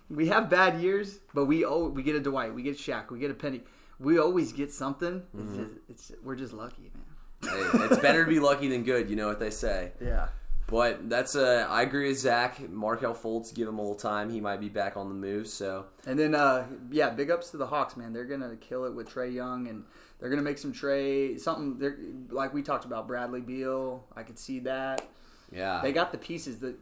we 0.10 0.28
have 0.28 0.50
bad 0.50 0.82
years, 0.82 1.20
but 1.34 1.46
we 1.46 1.66
oh 1.66 1.88
we 1.88 2.04
get 2.04 2.16
a 2.16 2.20
Dwight, 2.20 2.54
we 2.54 2.64
get 2.64 2.76
a 2.76 2.82
Shaq, 2.82 3.10
we 3.10 3.20
get 3.20 3.32
a 3.32 3.36
Penny. 3.36 3.62
We 4.00 4.20
always 4.20 4.52
get 4.54 4.72
something. 4.72 5.24
It's, 5.36 5.58
just, 5.58 5.72
it's 5.90 6.12
we're 6.24 6.36
just 6.36 6.54
lucky, 6.54 6.92
man. 6.94 7.52
hey, 7.52 7.86
it's 7.86 7.98
better 7.98 8.26
to 8.26 8.30
be 8.30 8.40
lucky 8.40 8.68
than 8.68 8.84
good. 8.84 9.10
You 9.10 9.16
know 9.16 9.28
what 9.28 9.40
they 9.40 9.50
say. 9.50 9.92
Yeah. 10.00 10.28
But 10.68 11.10
that's 11.10 11.36
uh, 11.36 11.66
I 11.70 11.82
agree 11.84 12.10
with 12.10 12.20
Zach. 12.20 12.70
Markelle 12.70 13.16
Fultz, 13.16 13.54
give 13.54 13.70
him 13.70 13.80
a 13.80 13.82
little 13.82 13.96
time. 13.96 14.30
He 14.30 14.42
might 14.42 14.60
be 14.60 14.68
back 14.68 14.98
on 14.98 15.08
the 15.08 15.16
move. 15.16 15.48
So 15.48 15.86
And 16.06 16.20
then, 16.20 16.36
uh, 16.36 16.68
yeah, 16.92 17.10
big 17.10 17.32
ups 17.32 17.52
to 17.52 17.58
the 17.58 17.68
Hawks, 17.68 17.96
man. 17.96 18.12
They're 18.12 18.26
gonna 18.26 18.58
kill 18.58 18.84
it 18.86 18.94
with 18.94 19.10
Trae 19.10 19.34
Young, 19.34 19.68
and 19.68 19.86
they're 20.20 20.30
gonna 20.30 20.42
make 20.42 20.58
some 20.58 20.72
trade 20.74 21.40
something. 21.42 21.78
They're 21.78 21.98
like 22.30 22.54
we 22.54 22.62
talked 22.62 22.86
about 22.86 23.08
Bradley 23.08 23.42
Beal. 23.42 24.06
I 24.16 24.24
could 24.24 24.40
see 24.40 24.60
that. 24.62 25.08
yeah, 25.52 25.80
They 25.84 25.92
got 25.92 26.12
the 26.12 26.18
pieces 26.18 26.60
that. 26.60 26.76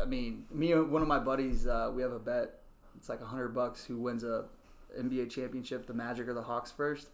I 0.00 0.04
mean, 0.04 0.44
me 0.50 0.74
one 0.74 1.00
of 1.02 1.08
my 1.08 1.18
buddies, 1.18 1.66
uh, 1.66 1.90
we 1.94 2.02
have 2.02 2.12
a 2.12 2.18
bet. 2.18 2.60
It's 2.96 3.08
like 3.08 3.20
a 3.20 3.26
hundred 3.26 3.48
bucks 3.54 3.84
who 3.84 3.98
wins 3.98 4.24
a 4.24 4.44
NBA 4.98 5.30
championship, 5.30 5.86
the 5.86 5.94
Magic 5.94 6.28
or 6.28 6.34
the 6.34 6.42
Hawks 6.42 6.70
first. 6.70 7.08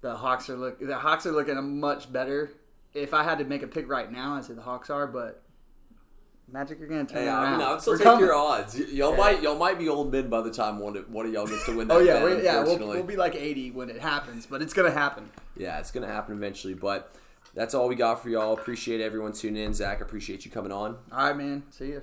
The 0.00 0.16
Hawks 0.16 0.48
are 0.50 0.56
look. 0.56 0.80
The 0.80 0.98
Hawks 0.98 1.26
are 1.26 1.32
looking 1.32 1.78
much 1.80 2.12
better. 2.12 2.50
If 2.94 3.14
I 3.14 3.22
had 3.22 3.38
to 3.38 3.44
make 3.44 3.62
a 3.62 3.68
pick 3.68 3.88
right 3.88 4.10
now, 4.10 4.34
I'd 4.34 4.44
say 4.44 4.54
the 4.54 4.62
Hawks 4.62 4.90
are, 4.90 5.06
but 5.06 5.42
Magic 6.52 6.78
you 6.80 6.86
are 6.86 6.88
gonna 6.88 7.04
turn 7.04 7.22
Hey, 7.22 7.28
around. 7.28 7.44
I 7.44 7.50
mean, 7.52 7.60
I 7.60 7.72
would 7.72 7.80
still 7.80 7.92
We're 7.94 7.98
take 7.98 8.04
coming. 8.04 8.24
your 8.24 8.34
odds. 8.34 8.74
Y- 8.74 8.84
Y'all 8.90 9.12
Yeah. 9.12 9.16
might 9.16 9.42
y'all 9.42 9.56
might 9.58 9.78
be 9.78 9.88
old 9.88 10.10
men 10.12 10.28
by 10.28 10.40
the 10.40 10.50
time 10.50 10.78
one 10.78 10.96
of, 10.96 11.08
one 11.10 11.26
of 11.26 11.32
y'all 11.32 11.46
gets 11.46 11.64
to 11.66 11.76
win 11.76 11.90
oh, 11.90 12.02
that. 12.04 12.22
Oh 12.22 12.26
yeah, 12.26 12.34
bet, 12.34 12.44
yeah, 12.44 12.62
we'll, 12.64 12.78
we'll 12.88 13.02
be 13.04 13.16
like 13.16 13.34
eighty 13.36 13.70
when 13.70 13.88
it 13.88 14.00
happens, 14.00 14.46
but 14.46 14.60
it's 14.62 14.72
gonna 14.72 14.90
happen. 14.90 15.30
yeah, 15.56 15.78
it's 15.78 15.90
gonna 15.90 16.06
happen 16.08 16.36
eventually. 16.36 16.74
But 16.74 17.12
that's 17.54 17.74
all 17.74 17.88
we 17.88 17.94
got 17.94 18.22
for 18.22 18.28
y'all. 18.30 18.54
Appreciate 18.54 19.00
everyone 19.00 19.32
tuning 19.32 19.62
in. 19.64 19.74
Zach, 19.74 20.00
appreciate 20.00 20.44
you 20.44 20.50
coming 20.50 20.72
on. 20.72 20.96
All 21.12 21.26
right, 21.28 21.36
man. 21.36 21.62
See 21.70 21.86
you. 21.88 22.02